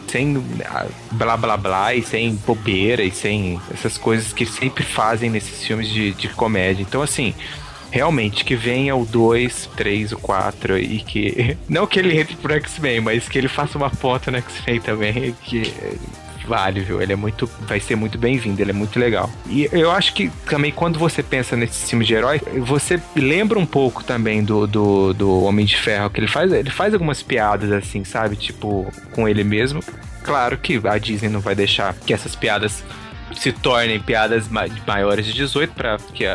sem 0.07 0.43
ah, 0.65 0.87
blá 1.11 1.37
blá 1.37 1.55
blá 1.55 1.93
e 1.93 2.01
sem 2.01 2.35
bobeira 2.35 3.03
e 3.03 3.11
sem 3.11 3.59
essas 3.71 3.97
coisas 3.97 4.33
que 4.33 4.45
sempre 4.45 4.83
fazem 4.83 5.29
nesses 5.29 5.63
filmes 5.63 5.87
de, 5.87 6.11
de 6.11 6.27
comédia. 6.29 6.81
Então, 6.81 7.01
assim 7.01 7.33
realmente 7.91 8.43
que 8.45 8.55
venha 8.55 8.95
o 8.95 9.05
2, 9.05 9.69
3, 9.75 10.11
o 10.13 10.17
4 10.17 10.77
e 10.77 10.99
que. 10.99 11.57
Não 11.67 11.87
que 11.87 11.99
ele 11.99 12.17
entre 12.17 12.35
pro 12.35 12.53
X-Men, 12.53 13.01
mas 13.01 13.27
que 13.27 13.37
ele 13.37 13.47
faça 13.47 13.77
uma 13.77 13.89
foto 13.89 14.31
no 14.31 14.37
X-Men 14.37 14.79
também, 14.81 15.35
que 15.43 15.73
vale, 16.49 16.79
viu? 16.81 16.99
Ele 16.99 17.13
é 17.13 17.15
muito. 17.15 17.49
Vai 17.61 17.79
ser 17.79 17.95
muito 17.95 18.17
bem-vindo, 18.17 18.59
ele 18.59 18.71
é 18.71 18.73
muito 18.73 18.99
legal. 18.99 19.29
E 19.47 19.69
eu 19.71 19.91
acho 19.91 20.13
que 20.13 20.29
também 20.49 20.71
quando 20.71 20.97
você 20.97 21.21
pensa 21.21 21.55
nesse 21.55 21.87
filme 21.87 22.03
de 22.03 22.15
herói, 22.15 22.41
você 22.57 22.99
lembra 23.15 23.59
um 23.59 23.65
pouco 23.65 24.03
também 24.03 24.43
do, 24.43 24.65
do, 24.65 25.13
do 25.13 25.43
Homem 25.43 25.65
de 25.65 25.77
Ferro, 25.77 26.09
que 26.09 26.19
ele 26.19 26.27
faz, 26.27 26.51
ele 26.51 26.71
faz 26.71 26.93
algumas 26.93 27.21
piadas 27.21 27.71
assim, 27.71 28.03
sabe? 28.03 28.35
Tipo, 28.35 28.91
com 29.11 29.29
ele 29.29 29.43
mesmo. 29.43 29.81
Claro 30.23 30.57
que 30.57 30.81
a 30.83 30.97
Disney 30.97 31.29
não 31.29 31.39
vai 31.39 31.55
deixar 31.55 31.93
que 31.93 32.13
essas 32.13 32.35
piadas 32.35 32.83
se 33.35 33.51
tornem 33.51 33.99
piadas 33.99 34.47
maiores 34.85 35.25
de 35.25 35.33
18 35.33 35.73
para 35.73 35.97
que 36.13 36.25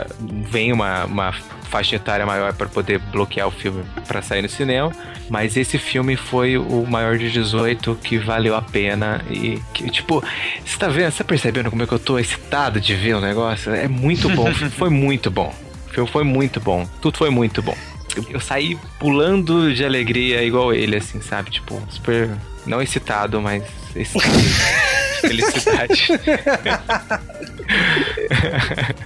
venha 0.50 0.74
uma, 0.74 1.04
uma 1.04 1.32
faixa 1.74 1.96
etária 1.96 2.24
maior 2.24 2.52
para 2.52 2.68
poder 2.68 2.98
bloquear 2.98 3.48
o 3.48 3.50
filme 3.50 3.82
para 4.06 4.22
sair 4.22 4.42
no 4.42 4.48
cinema. 4.48 4.92
Mas 5.28 5.56
esse 5.56 5.78
filme 5.78 6.16
foi 6.16 6.56
o 6.56 6.86
maior 6.86 7.18
de 7.18 7.30
18 7.30 7.98
que 8.02 8.18
valeu 8.18 8.54
a 8.54 8.62
pena. 8.62 9.24
E 9.30 9.60
que, 9.72 9.90
tipo, 9.90 10.22
você 10.64 10.78
tá 10.78 10.88
vendo? 10.88 11.10
Você 11.10 11.18
tá 11.18 11.24
percebendo 11.24 11.70
como 11.70 11.82
é 11.82 11.86
que 11.86 11.92
eu 11.92 11.98
tô 11.98 12.18
excitado 12.18 12.80
de 12.80 12.94
ver 12.94 13.14
o 13.14 13.20
negócio? 13.20 13.74
É 13.74 13.88
muito 13.88 14.28
bom. 14.28 14.52
foi 14.76 14.90
muito 14.90 15.30
bom. 15.30 15.52
O 15.88 15.90
filme 15.92 16.10
foi 16.10 16.24
muito 16.24 16.60
bom. 16.60 16.86
Tudo 17.00 17.18
foi 17.18 17.30
muito 17.30 17.62
bom. 17.62 17.76
Eu, 18.14 18.24
eu 18.30 18.40
saí 18.40 18.78
pulando 18.98 19.74
de 19.74 19.84
alegria 19.84 20.44
igual 20.44 20.72
ele, 20.72 20.96
assim, 20.96 21.20
sabe? 21.20 21.50
Tipo, 21.50 21.82
super. 21.88 22.30
Não 22.66 22.80
excitado, 22.80 23.40
mas 23.40 23.64
excitado. 23.96 24.34
Felicidade. 25.26 26.08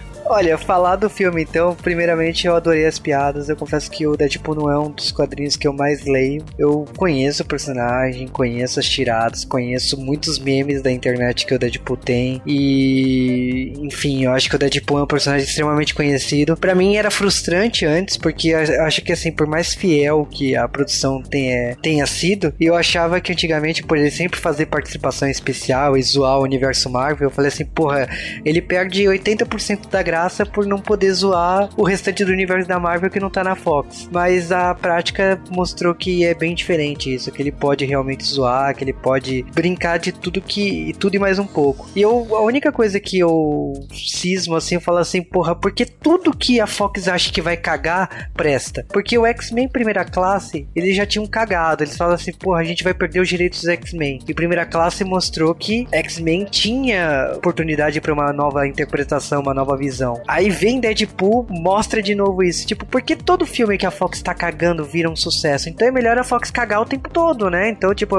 Olha, 0.31 0.59
falar 0.59 0.97
do 0.97 1.09
filme, 1.09 1.43
então, 1.43 1.75
primeiramente 1.75 2.47
eu 2.47 2.55
adorei 2.55 2.85
as 2.85 2.99
piadas. 2.99 3.49
Eu 3.49 3.57
confesso 3.57 3.91
que 3.91 4.07
o 4.07 4.15
Deadpool 4.15 4.55
não 4.55 4.71
é 4.71 4.79
um 4.79 4.91
dos 4.91 5.11
quadrinhos 5.11 5.57
que 5.57 5.67
eu 5.67 5.73
mais 5.73 6.05
leio. 6.05 6.45
Eu 6.59 6.85
conheço 6.99 7.43
o 7.43 7.47
personagem, 7.47 8.29
conheço 8.29 8.79
as 8.79 8.87
tiradas, 8.87 9.47
conheço 9.47 9.99
muitos 9.99 10.39
memes 10.39 10.83
da 10.83 10.93
internet 10.93 11.47
que 11.47 11.55
o 11.55 11.59
Deadpool 11.59 11.97
tem. 11.97 12.43
E, 12.47 13.73
enfim, 13.79 14.25
eu 14.25 14.33
acho 14.33 14.51
que 14.51 14.57
o 14.57 14.59
Deadpool 14.59 14.99
é 14.99 15.03
um 15.05 15.07
personagem 15.07 15.47
extremamente 15.47 15.95
conhecido. 15.95 16.59
Para 16.59 16.75
mim 16.75 16.97
era 16.97 17.11
frustrante 17.11 17.87
antes, 17.87 18.19
porque 18.19 18.49
eu 18.49 18.83
acho 18.85 19.01
que, 19.01 19.13
assim, 19.13 19.33
por 19.33 19.47
mais 19.47 19.73
fiel 19.73 20.29
que 20.31 20.55
a 20.55 20.69
produção 20.69 21.23
tenha, 21.23 21.75
tenha 21.77 22.07
sido, 22.07 22.53
eu 22.61 22.75
achava 22.75 23.19
que 23.19 23.33
antigamente, 23.33 23.83
por 23.83 23.97
ele 23.97 24.11
sempre 24.11 24.39
fazer 24.39 24.67
participação 24.67 25.27
especial 25.27 25.97
e 25.97 26.03
zoar 26.03 26.39
o 26.39 26.43
universo 26.43 26.91
Marvel, 26.91 27.29
eu 27.29 27.35
falei 27.35 27.49
assim, 27.49 27.65
porra, 27.65 28.07
ele 28.45 28.61
perde 28.61 29.05
80% 29.05 29.89
da 29.89 30.03
graça 30.03 30.18
graça 30.19 30.45
por 30.45 30.67
não 30.67 30.79
poder 30.79 31.13
zoar 31.13 31.69
o 31.77 31.85
restante 31.85 32.25
do 32.25 32.33
universo 32.33 32.69
da 32.69 32.79
Marvel 32.79 33.09
que 33.09 33.21
não 33.21 33.31
tá 33.31 33.45
na 33.45 33.55
Fox. 33.55 34.09
Mas 34.11 34.51
a 34.51 34.75
prática 34.75 35.41
mostrou 35.49 35.95
que 35.95 36.25
é 36.25 36.35
bem 36.35 36.55
diferente 36.55 37.15
isso, 37.15 37.31
que 37.31 37.41
ele 37.41 37.53
pode 37.53 37.85
realmente 37.85 38.25
zoar, 38.25 38.75
que 38.75 38.83
ele 38.83 38.93
pode 38.93 39.45
brincar 39.55 39.99
de 39.99 40.11
tudo 40.11 40.41
que 40.43 40.93
tudo 40.99 41.15
e 41.15 41.19
mais 41.21 41.39
um 41.39 41.47
pouco. 41.47 41.89
E 41.95 42.03
eu 42.03 42.35
a 42.35 42.43
única 42.43 42.73
coisa 42.73 42.99
que 42.99 43.19
eu 43.19 43.73
cismo 43.93 44.57
assim, 44.57 44.75
eu 44.75 44.81
falo 44.81 44.99
assim, 44.99 45.23
porra, 45.23 45.55
porque 45.55 45.87
tudo 45.87 46.37
que 46.37 46.61
a 46.61 46.67
Fox 46.67 47.07
acha 47.07 47.33
que 47.33 47.41
vai 47.41 47.57
cagar 47.57 48.31
presta. 48.35 48.85
Porque 48.89 49.17
o 49.17 49.25
X-Men 49.25 49.69
primeira 49.69 50.05
classe, 50.05 50.67
eles 50.75 50.97
já 50.97 51.07
tinham 51.07 51.27
cagado. 51.27 51.85
Eles 51.85 51.97
falam 51.97 52.15
assim, 52.15 52.33
porra, 52.33 52.61
a 52.61 52.65
gente 52.65 52.83
vai 52.83 52.93
perder 52.93 53.21
os 53.21 53.29
direitos 53.29 53.61
dos 53.61 53.69
X-Men. 53.69 54.21
E 54.27 54.35
primeira 54.35 54.67
classe 54.67 55.05
mostrou 55.05 55.55
que 55.55 55.87
X-Men 55.93 56.45
tinha 56.45 57.33
oportunidade 57.37 58.01
para 58.01 58.13
uma 58.13 58.33
nova 58.33 58.67
interpretação, 58.67 59.41
uma 59.41 59.55
nova 59.55 59.77
visão 59.77 60.08
Aí 60.27 60.51
vem 60.51 60.81
Deadpool, 60.81 61.47
mostra 61.51 62.03
de 62.03 62.15
novo 62.15 62.43
isso. 62.43 62.67
Tipo, 62.67 62.87
porque 62.87 63.17
todo 63.17 63.47
filme 63.47 63.77
que 63.77 63.87
a 63.87 63.91
Fox 63.91 64.23
tá 64.23 64.35
cagando 64.35 64.85
vira 64.85 65.11
um 65.11 65.17
sucesso? 65.17 65.69
Então 65.69 65.89
é 65.89 65.91
melhor 65.91 66.19
a 66.19 66.25
Fox 66.25 66.51
cagar 66.51 66.81
o 66.81 66.85
tempo 66.85 67.09
todo, 67.11 67.51
né? 67.51 67.69
Então, 67.71 67.95
tipo, 67.95 68.17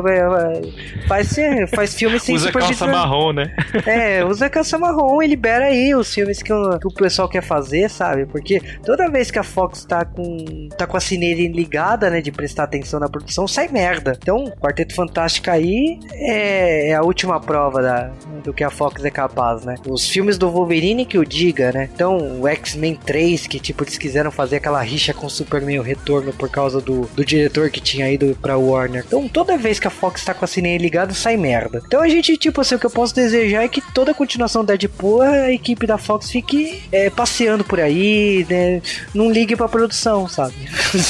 faz, 1.08 1.36
faz 1.74 1.96
filme 1.96 2.20
sem 2.20 2.36
Usa 2.36 2.52
calça 2.52 2.88
marrom, 2.88 3.34
né? 3.34 3.56
É, 3.86 4.24
usa 4.24 4.50
calça 4.50 4.78
marrom 4.78 5.22
e 5.22 5.28
libera 5.28 5.66
aí 5.66 5.96
os 5.96 6.14
filmes 6.14 6.42
que 6.42 6.52
o, 6.52 6.80
que 6.80 6.88
o 6.88 6.92
pessoal 6.92 7.28
quer 7.28 7.42
fazer, 7.42 7.90
sabe? 7.90 8.26
Porque 8.26 8.62
toda 8.84 9.10
vez 9.10 9.32
que 9.32 9.40
a 9.40 9.44
Fox 9.44 9.86
tá 9.86 10.06
com, 10.06 10.70
tá 10.78 10.86
com 10.86 10.98
a 10.98 11.00
cineira 11.00 11.42
ligada, 11.54 12.10
né, 12.10 12.22
de 12.22 12.32
prestar 12.32 12.64
atenção 12.64 13.00
na 13.00 13.08
produção, 13.08 13.48
sai 13.48 13.68
merda. 13.68 14.18
Então, 14.22 14.46
Quarteto 14.60 14.94
Fantástico 14.94 15.50
aí 15.50 16.00
é, 16.14 16.90
é 16.90 16.96
a 16.96 17.02
última 17.02 17.40
prova 17.40 17.82
da, 17.82 18.12
do 18.44 18.54
que 18.54 18.64
a 18.64 18.70
Fox 18.70 19.04
é 19.04 19.12
capaz, 19.12 19.64
né? 19.64 19.76
Os 19.88 20.08
filmes 20.08 20.38
do 20.38 20.50
Wolverine 20.50 21.06
que 21.06 21.18
o 21.18 21.26
diga, 21.26 21.72
né? 21.72 21.79
Então, 21.84 22.42
o 22.42 22.48
X-Men 22.48 22.96
3, 22.96 23.48
que 23.48 23.60
tipo, 23.60 23.84
eles 23.84 23.98
quiseram 23.98 24.32
fazer 24.32 24.58
aquela 24.58 24.82
rixa 24.82 25.14
com 25.14 25.28
o 25.28 25.30
Superman 25.30 25.80
o 25.80 25.84
retorno 25.84 26.34
por 26.34 26.50
causa 26.50 26.82
do, 26.82 27.02
do 27.16 27.24
diretor 27.24 27.70
que 27.70 27.80
tinha 27.80 28.12
ido 28.12 28.38
pra 28.42 28.58
Warner. 28.58 29.04
Então, 29.06 29.28
toda 29.28 29.58
vez 29.58 29.80
que 29.80 29.88
a 29.88 29.92
Fox 29.92 30.24
tá 30.24 30.34
com 30.34 30.46
a 30.46 30.48
cineira 30.48 30.82
ligada, 30.82 31.14
sai 31.14 31.38
merda. 31.38 31.82
Então 31.86 32.02
a 32.02 32.08
gente, 32.08 32.38
tipo 32.38 32.62
assim, 32.62 32.76
o 32.76 32.80
que 32.80 32.86
eu 32.86 32.90
posso 32.90 33.14
desejar 33.14 33.64
é 33.64 33.68
que 33.68 33.82
toda 33.94 34.12
a 34.12 34.14
continuação 34.14 34.64
da 34.64 34.76
Deadpool, 34.76 35.22
a 35.22 35.52
equipe 35.52 35.86
da 35.86 35.98
Fox 35.98 36.30
fique 36.30 36.84
é, 36.92 37.10
passeando 37.10 37.64
por 37.64 37.80
aí, 37.80 38.46
né? 38.50 38.82
Não 39.14 39.32
ligue 39.32 39.56
pra 39.56 39.68
produção, 39.68 40.28
sabe? 40.28 40.56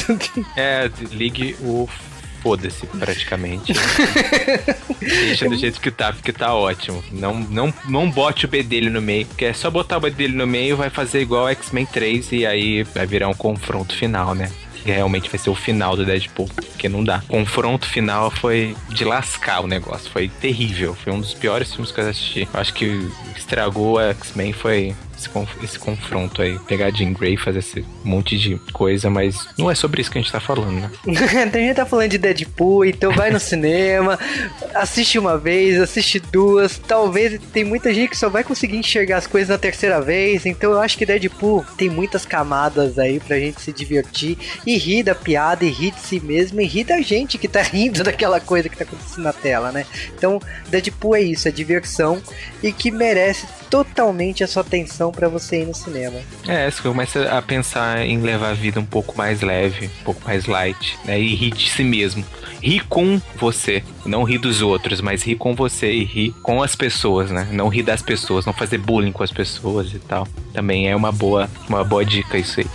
é, 0.55 0.89
ligue 1.11 1.55
o 1.61 1.87
foda-se 2.41 2.85
praticamente. 2.87 3.73
Deixa 4.99 5.47
do 5.47 5.55
jeito 5.55 5.79
que 5.79 5.91
tá, 5.91 6.11
porque 6.11 6.31
tá 6.31 6.53
ótimo. 6.53 7.03
Não, 7.11 7.39
não, 7.39 7.73
não 7.87 8.09
bote 8.09 8.45
o 8.45 8.47
B 8.47 8.63
dele 8.63 8.89
no 8.89 9.01
meio, 9.01 9.25
porque 9.25 9.45
é 9.45 9.53
só 9.53 9.69
botar 9.69 9.97
o 9.97 10.01
B 10.01 10.11
dele 10.11 10.35
no 10.35 10.47
meio, 10.47 10.77
vai 10.77 10.89
fazer 10.89 11.21
igual 11.21 11.49
X-Men 11.49 11.85
3 11.85 12.31
e 12.31 12.45
aí 12.45 12.83
vai 12.83 13.05
virar 13.05 13.27
um 13.27 13.33
confronto 13.33 13.95
final, 13.95 14.33
né? 14.33 14.51
que 14.83 14.91
realmente 14.91 15.29
vai 15.29 15.37
ser 15.37 15.49
o 15.49 15.55
final 15.55 15.95
do 15.95 16.05
Deadpool, 16.05 16.47
porque 16.47 16.87
não 16.87 17.03
dá. 17.03 17.21
O 17.25 17.27
confronto 17.27 17.85
final 17.85 18.31
foi 18.31 18.75
de 18.89 19.03
lascar 19.03 19.61
o 19.61 19.67
negócio, 19.67 20.09
foi 20.09 20.29
terrível, 20.29 20.95
foi 20.95 21.11
um 21.11 21.19
dos 21.19 21.33
piores 21.33 21.71
filmes 21.71 21.91
que 21.91 21.99
eu 21.99 22.07
assisti. 22.07 22.47
Eu 22.53 22.59
acho 22.59 22.73
que 22.73 23.09
estragou 23.35 23.97
o 23.97 23.99
X-Men 23.99 24.53
foi 24.53 24.95
esse, 25.19 25.29
esse 25.63 25.79
confronto 25.79 26.41
aí. 26.41 26.57
Pegar 26.59 26.87
a 26.87 26.91
Jean 26.91 27.13
Grey, 27.13 27.37
fazer 27.37 27.59
esse 27.59 27.85
monte 28.03 28.37
de 28.37 28.57
coisa, 28.71 29.09
mas 29.09 29.47
não 29.57 29.69
é 29.69 29.75
sobre 29.75 30.01
isso 30.01 30.09
que 30.09 30.17
a 30.17 30.21
gente 30.21 30.31
tá 30.31 30.39
falando, 30.39 30.79
né? 30.79 30.91
Tem 31.51 31.67
gente 31.67 31.75
tá 31.75 31.85
falando 31.85 32.09
de 32.09 32.17
Deadpool, 32.17 32.85
então 32.85 33.11
vai 33.11 33.31
no 33.31 33.39
cinema, 33.39 34.17
assiste 34.73 35.19
uma 35.19 35.37
vez, 35.37 35.79
assiste 35.79 36.19
duas. 36.19 36.77
Talvez 36.77 37.39
tem 37.51 37.63
muita 37.63 37.93
gente 37.93 38.09
que 38.09 38.17
só 38.17 38.29
vai 38.29 38.43
conseguir 38.43 38.77
enxergar 38.77 39.17
as 39.17 39.27
coisas 39.27 39.49
na 39.49 39.57
terceira 39.57 40.01
vez. 40.01 40.45
Então 40.45 40.71
eu 40.71 40.79
acho 40.79 40.97
que 40.97 41.05
Deadpool 41.05 41.65
tem 41.77 41.89
muitas 41.89 42.25
camadas 42.25 42.97
aí 42.97 43.19
pra 43.19 43.39
gente 43.39 43.61
se 43.61 43.73
divertir 43.73 44.37
e 44.65 44.77
rir 44.77 45.03
da 45.03 45.15
piada, 45.15 45.65
e 45.65 45.69
rir 45.69 45.91
de 45.91 46.01
si 46.01 46.19
mesmo, 46.19 46.61
e 46.61 46.65
rir 46.65 46.83
da 46.83 47.01
gente 47.01 47.37
que 47.37 47.47
tá 47.47 47.61
rindo 47.63 48.03
daquela 48.03 48.39
coisa 48.39 48.69
que 48.69 48.77
tá 48.77 48.83
acontecendo 48.83 49.23
na 49.23 49.33
tela, 49.33 49.71
né? 49.71 49.85
Então, 50.15 50.39
Deadpool 50.69 51.15
é 51.15 51.21
isso, 51.21 51.47
é 51.47 51.51
diversão 51.51 52.21
e 52.61 52.71
que 52.71 52.91
merece 52.91 53.47
totalmente 53.69 54.43
a 54.43 54.47
sua 54.47 54.61
atenção 54.61 55.08
para 55.11 55.27
você 55.27 55.61
ir 55.61 55.65
no 55.65 55.73
cinema. 55.73 56.19
É, 56.47 56.69
você 56.69 56.81
começa 56.81 57.29
a 57.29 57.41
pensar 57.41 58.05
em 58.05 58.19
levar 58.19 58.49
a 58.49 58.53
vida 58.53 58.79
um 58.79 58.85
pouco 58.85 59.17
mais 59.17 59.41
leve, 59.41 59.87
um 60.01 60.03
pouco 60.03 60.21
mais 60.25 60.45
light, 60.45 60.97
né? 61.05 61.19
E 61.19 61.35
rir 61.35 61.51
de 61.51 61.69
si 61.69 61.83
mesmo. 61.83 62.23
Rir 62.61 62.85
com 62.87 63.21
você, 63.37 63.83
não 64.05 64.23
rir 64.23 64.37
dos 64.37 64.61
outros, 64.61 64.99
mas 64.99 65.23
rir 65.23 65.35
com 65.35 65.55
você 65.55 65.91
e 65.91 66.03
rir 66.03 66.31
com 66.43 66.61
as 66.61 66.75
pessoas, 66.75 67.31
né? 67.31 67.47
Não 67.51 67.69
rir 67.69 67.83
das 67.83 68.01
pessoas, 68.01 68.45
não 68.45 68.53
fazer 68.53 68.77
bullying 68.77 69.13
com 69.13 69.23
as 69.23 69.31
pessoas 69.31 69.93
e 69.93 69.99
tal. 69.99 70.27
Também 70.53 70.89
é 70.89 70.95
uma 70.95 71.11
boa, 71.11 71.49
uma 71.69 71.83
boa 71.83 72.03
dica 72.03 72.37
isso 72.37 72.59
aí. 72.59 72.67